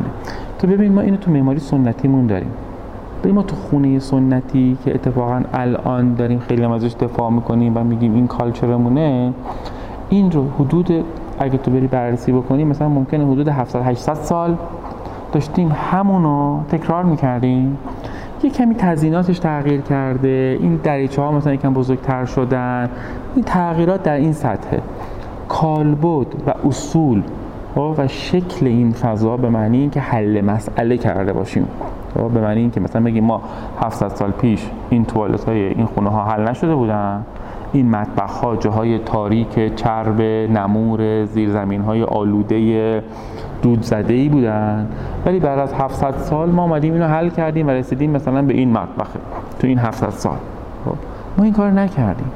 تو 0.59 0.67
ببین 0.67 0.93
ما 0.93 1.01
اینو 1.01 1.17
تو 1.17 1.31
معماری 1.31 1.59
سنتیمون 1.59 2.27
داریم. 2.27 2.51
ما 3.29 3.43
تو 3.43 3.55
خونه 3.55 3.99
سنتی 3.99 4.77
که 4.85 4.95
اتفاقا 4.95 5.41
الان 5.53 6.15
داریم 6.15 6.39
خیلی 6.39 6.63
هم 6.63 6.71
ازش 6.71 6.93
دفاع 6.93 7.29
می‌کنیم 7.29 7.77
و 7.77 7.83
میگیم 7.83 8.13
این 8.13 8.27
کالچرمونه 8.27 9.33
این 10.09 10.31
رو 10.31 10.49
حدود 10.59 11.03
اگه 11.39 11.57
تو 11.57 11.71
بری 11.71 11.87
بررسی 11.87 12.31
بکنی 12.31 12.63
مثلا 12.63 12.89
ممکنه 12.89 13.31
حدود 13.31 13.47
700 13.47 13.81
800 13.81 14.13
سال 14.13 14.57
داشتیم 15.33 15.71
همونو 15.91 16.63
تکرار 16.71 17.03
می‌کردیم. 17.03 17.77
یه 18.43 18.49
کمی 18.49 18.75
تزییناتش 18.75 19.39
تغییر 19.39 19.81
کرده 19.81 20.57
این 20.59 20.75
دریچه 20.75 21.21
ها 21.21 21.31
مثلا 21.31 21.53
یکم 21.53 21.73
بزرگتر 21.73 22.25
شدن 22.25 22.89
این 23.35 23.43
تغییرات 23.43 24.03
در 24.03 24.15
این 24.15 24.33
سطحه 24.33 24.81
کالبد 25.49 26.27
و 26.47 26.53
اصول 26.67 27.23
و 27.75 28.07
شکل 28.07 28.67
این 28.67 28.91
فضا 28.91 29.37
به 29.37 29.49
معنی 29.49 29.77
اینکه 29.77 29.99
حل 29.99 30.41
مسئله 30.41 30.97
کرده 30.97 31.33
باشیم. 31.33 31.67
به 32.13 32.41
معنی 32.41 32.59
اینکه 32.59 32.79
مثلا 32.79 33.01
بگیم 33.01 33.23
ما 33.23 33.41
700 33.81 34.07
سال 34.07 34.31
پیش 34.31 34.69
این 34.89 35.05
توالت 35.05 35.43
های 35.43 35.59
این 35.59 35.85
خونه 35.85 36.09
ها 36.09 36.23
حل 36.25 36.49
نشده 36.49 36.75
بودن. 36.75 37.25
این 37.73 37.89
مطبخ 37.89 38.31
ها 38.31 38.55
جاهای 38.55 38.99
تاریک 38.99 39.75
چرب 39.75 40.21
نمور 40.51 41.25
زیرزمین 41.25 41.81
های 41.81 42.03
آلوده 42.03 43.03
دود 43.61 43.81
زده 43.81 44.13
ای 44.13 44.29
بودن. 44.29 44.87
ولی 45.25 45.39
بعد 45.39 45.59
از 45.59 45.73
700 45.73 46.17
سال 46.17 46.49
ما 46.49 46.63
آمدیم 46.63 46.93
اینو 46.93 47.07
حل 47.07 47.29
کردیم 47.29 47.67
و 47.67 47.69
رسیدیم 47.69 48.11
مثلا 48.11 48.41
به 48.41 48.53
این 48.53 48.71
مطبخه 48.71 49.19
تو 49.59 49.67
این 49.67 49.77
700 49.77 50.09
سال. 50.09 50.37
خب، 50.85 50.95
ما 51.37 51.43
این 51.43 51.53
کار 51.53 51.71
نکردیم. 51.71 52.31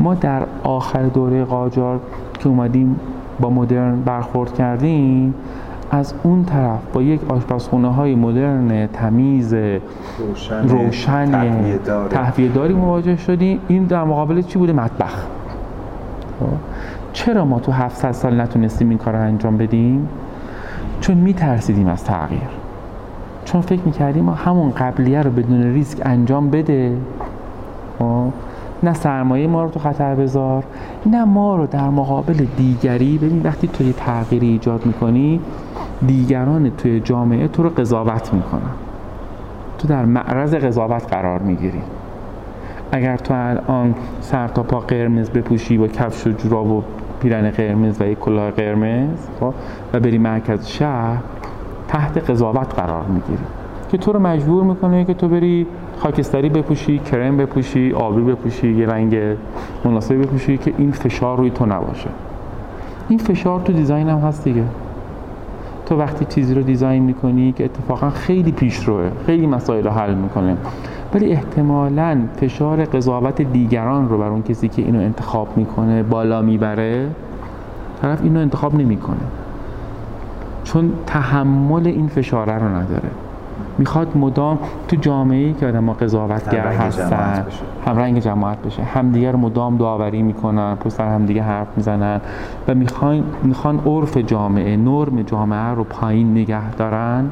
ما 0.00 0.14
در 0.14 0.42
آخر 0.64 1.02
دوره 1.02 1.44
قاجار 1.44 2.00
که 2.38 2.48
اومدیم 2.48 3.00
با 3.40 3.50
مدرن 3.50 4.00
برخورد 4.00 4.54
کردیم 4.54 5.34
از 5.90 6.14
اون 6.22 6.44
طرف 6.44 6.80
با 6.92 7.02
یک 7.02 7.30
آشپزخونه 7.30 7.94
های 7.94 8.14
مدرن 8.14 8.86
تمیز 8.86 9.54
روشن 10.18 10.68
روشن. 10.68 11.30
تهویه 12.10 12.48
داری 12.48 12.74
مواجه 12.74 13.16
شدیم. 13.16 13.60
این 13.68 13.84
در 13.84 14.04
مقابل 14.04 14.42
چی 14.42 14.58
بوده؟ 14.58 14.72
مطبخ. 14.72 15.26
خب. 16.40 16.46
چرا 17.12 17.44
ما 17.44 17.60
تو 17.60 17.72
700 17.72 18.12
سال 18.12 18.40
نتونستیم 18.40 18.88
این 18.88 18.98
کار 18.98 19.14
رو 19.14 19.20
انجام 19.20 19.56
بدیم؟ 19.56 20.08
چون 21.00 21.16
میترسیدیم 21.16 21.88
از 21.88 22.04
تغییر. 22.04 22.40
چون 23.44 23.60
فکر 23.60 23.80
می‌کردیم 23.84 24.24
ما 24.24 24.34
همون 24.34 24.70
قبلیه 24.70 25.22
رو 25.22 25.30
بدون 25.30 25.62
ریسک 25.62 25.98
انجام 26.04 26.50
بده. 26.50 26.96
خب. 27.98 28.32
نه 28.82 28.92
سرمایه 28.94 29.46
ما 29.46 29.62
رو 29.62 29.70
تو 29.70 29.80
خطر 29.80 30.14
بذار 30.14 30.64
نه 31.06 31.24
ما 31.24 31.56
رو 31.56 31.66
در 31.66 31.88
مقابل 31.88 32.46
دیگری. 32.56 33.18
ببین 33.18 33.42
وقتی 33.44 33.68
تو 33.68 33.84
یه 33.84 33.92
تغییری 33.92 34.48
ایجاد 34.48 34.86
می‌کنی 34.86 35.40
دیگران 36.06 36.70
توی 36.70 37.00
جامعه 37.00 37.48
تو 37.48 37.62
رو 37.62 37.68
قضاوت 37.68 38.34
می‌کنن. 38.34 38.60
تو 39.78 39.88
در 39.88 40.04
معرض 40.04 40.54
قضاوت 40.54 41.12
قرار 41.12 41.38
می‌گیری. 41.38 41.82
اگر 42.92 43.16
تو 43.16 43.34
الان 43.34 43.94
سر 44.20 44.48
تا 44.48 44.62
پا 44.62 44.80
قرمز 44.80 45.30
بپوشی 45.30 45.78
با 45.78 45.88
کفش 45.88 46.26
و 46.26 46.30
جوراب 46.30 46.70
و 46.70 46.82
پیرن 47.22 47.50
قرمز 47.50 48.00
و 48.00 48.04
یک 48.04 48.18
کلاه 48.18 48.50
قرمز 48.50 49.28
خب، 49.40 49.54
و 49.92 50.00
بری 50.00 50.18
مرکز 50.18 50.66
شهر 50.66 51.18
تحت 51.88 52.30
قضاوت 52.30 52.74
قرار 52.74 53.04
می‌گیری. 53.04 53.42
که 53.90 53.98
تو 53.98 54.12
رو 54.12 54.18
مجبور 54.18 54.64
می‌کنه 54.64 55.04
که 55.04 55.14
تو 55.14 55.28
بری 55.28 55.66
خاکستری 55.98 56.48
بپوشی 56.48 56.98
کرم 56.98 57.36
بپوشی 57.36 57.92
آبی 57.92 58.22
بپوشی 58.22 58.72
یه 58.72 58.86
رنگ 58.86 59.16
مناسبی 59.84 60.18
بپوشی 60.18 60.58
که 60.58 60.74
این 60.78 60.92
فشار 60.92 61.38
روی 61.38 61.50
تو 61.50 61.66
نباشه. 61.66 62.08
این 63.08 63.18
فشار 63.18 63.60
تو 63.60 63.72
دیزاین 63.72 64.08
هم 64.08 64.18
هست 64.18 64.44
دیگه. 64.44 64.62
تو 65.86 65.96
وقتی 65.96 66.24
چیزی 66.24 66.54
رو 66.54 66.62
دیزاین 66.62 67.02
می‌کنی 67.02 67.52
که 67.52 67.64
اتفاقا 67.64 68.10
خیلی 68.10 68.52
پیشروه 68.52 69.10
خیلی 69.26 69.46
مسائل 69.46 69.84
رو 69.84 69.90
حل 69.90 70.14
می‌کنه. 70.14 70.56
ولی 71.14 71.32
احتمالا 71.32 72.20
فشار 72.36 72.84
قضاوت 72.84 73.42
دیگران 73.42 74.08
رو 74.08 74.18
بر 74.18 74.28
اون 74.28 74.42
کسی 74.42 74.68
که 74.68 74.82
اینو 74.82 74.98
انتخاب 74.98 75.48
می‌کنه 75.56 76.02
بالا 76.02 76.42
می‌بره 76.42 77.08
طرف 78.02 78.22
اینو 78.22 78.40
انتخاب 78.40 78.74
نمی‌کنه. 78.74 79.16
چون 80.64 80.92
تحمل 81.06 81.86
این 81.86 82.08
فشاره 82.08 82.58
رو 82.58 82.68
نداره. 82.68 83.10
می‌خواد 83.78 84.16
مدام 84.16 84.58
تو 84.88 84.96
جامعه 84.96 85.46
ای 85.46 85.52
که 85.52 85.66
آدم 85.66 85.92
قضاوتگر 85.92 86.66
هستن 86.66 87.44
بشه. 87.46 87.62
همرنگ 87.86 88.18
جماعت 88.18 88.62
بشه. 88.62 88.82
همدیگه 88.82 89.30
رو 89.30 89.38
مدام 89.38 89.76
داوری 89.76 90.22
می‌کنن 90.22 90.74
پشت 90.74 90.94
سر 90.94 91.08
همدیگه 91.08 91.42
حرف 91.42 91.66
می‌زنن 91.76 92.20
و 92.68 92.74
می‌خوان 92.74 93.22
می‌خوان 93.42 93.80
عرف 93.86 94.16
جامعه 94.16 94.76
نرم 94.76 95.22
جامعه 95.22 95.70
رو 95.74 95.84
پایین 95.84 96.30
نگه 96.30 96.70
دارن. 96.70 97.30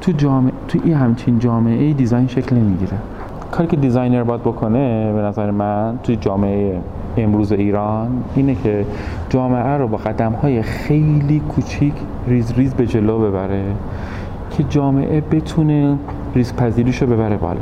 تو 0.00 0.12
جامعه 0.12 0.52
تو 0.68 0.78
این 0.84 0.94
همچین 0.94 1.38
جامعه 1.38 1.82
ای 1.82 1.92
design 1.92 2.26
شکل 2.26 2.56
نمی‌گیره. 2.56 2.98
کاری 3.50 3.68
که 3.68 3.76
designer 3.76 4.22
باید 4.22 4.40
بکنه 4.40 5.12
به 5.12 5.20
نظر 5.20 5.50
من 5.50 5.98
توی 6.02 6.16
جامعه 6.16 6.80
امروز 7.16 7.52
ایران 7.52 8.08
اینه 8.34 8.54
که 8.54 8.86
جامعه 9.28 9.76
رو 9.76 9.88
با 9.88 9.96
قدم 9.96 10.32
های 10.32 10.62
خیلی 10.62 11.40
کوچیک 11.40 11.92
ریز 12.26 12.52
ریز 12.52 12.74
به 12.74 12.86
جلو 12.86 13.18
ببره. 13.18 13.64
که 14.58 14.64
جامعه 14.64 15.20
بتونه 15.20 15.96
ریسک 16.34 16.56
پذیریش 16.56 17.02
رو 17.02 17.08
ببره 17.08 17.36
بالا. 17.36 17.60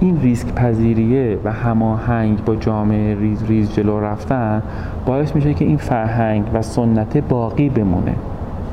این 0.00 0.20
ریسک 0.20 0.54
پذیریه 0.54 1.38
و 1.44 1.52
هماهنگ 1.52 2.44
با 2.44 2.56
جامعه 2.56 3.14
ریز 3.14 3.44
ریز 3.44 3.72
جلو 3.72 4.00
رفتن 4.00 4.62
باعث 5.06 5.34
میشه 5.34 5.54
که 5.54 5.64
این 5.64 5.76
فرهنگ 5.76 6.44
و 6.54 6.62
سنت 6.62 7.16
باقی 7.16 7.68
بمونه. 7.68 8.14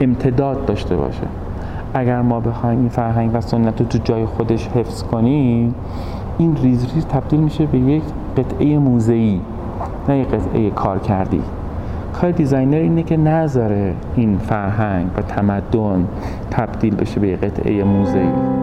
امتداد 0.02 0.66
داشته 0.66 0.96
باشه. 0.96 1.28
اگر 1.94 2.22
ما 2.22 2.40
بخوایم 2.40 2.80
این 2.80 2.90
فرهنگ 2.90 3.32
و 3.34 3.42
سنت 3.42 3.82
رو 3.82 3.88
تو 3.88 3.98
جای 4.04 4.26
خودش 4.26 4.68
حفظ 4.68 5.04
کنیم 5.04 5.76
این 6.38 6.58
ریز 6.64 6.94
ریز 6.94 7.06
تبدیل 7.06 7.40
میشه 7.40 7.66
به 7.66 7.80
یک 7.80 8.04
قطعه 8.38 8.78
موزه‌ای 8.78 9.42
نه 10.10 10.18
یک 10.18 10.28
قطعه 10.28 10.70
کار 10.70 11.00
کردی 11.00 11.42
کار 12.14 12.32
designer 12.32 12.78
اینه 12.78 13.04
که 13.04 13.18
نذاره 13.18 13.94
این 14.16 14.38
فرهنگ 14.38 15.08
و 15.18 15.22
تمدن 15.22 16.08
تبدیل 16.60 16.96
بشه 16.96 17.20
به 17.20 17.36
قطعه 17.36 17.84
موزه‌ای 17.84 18.59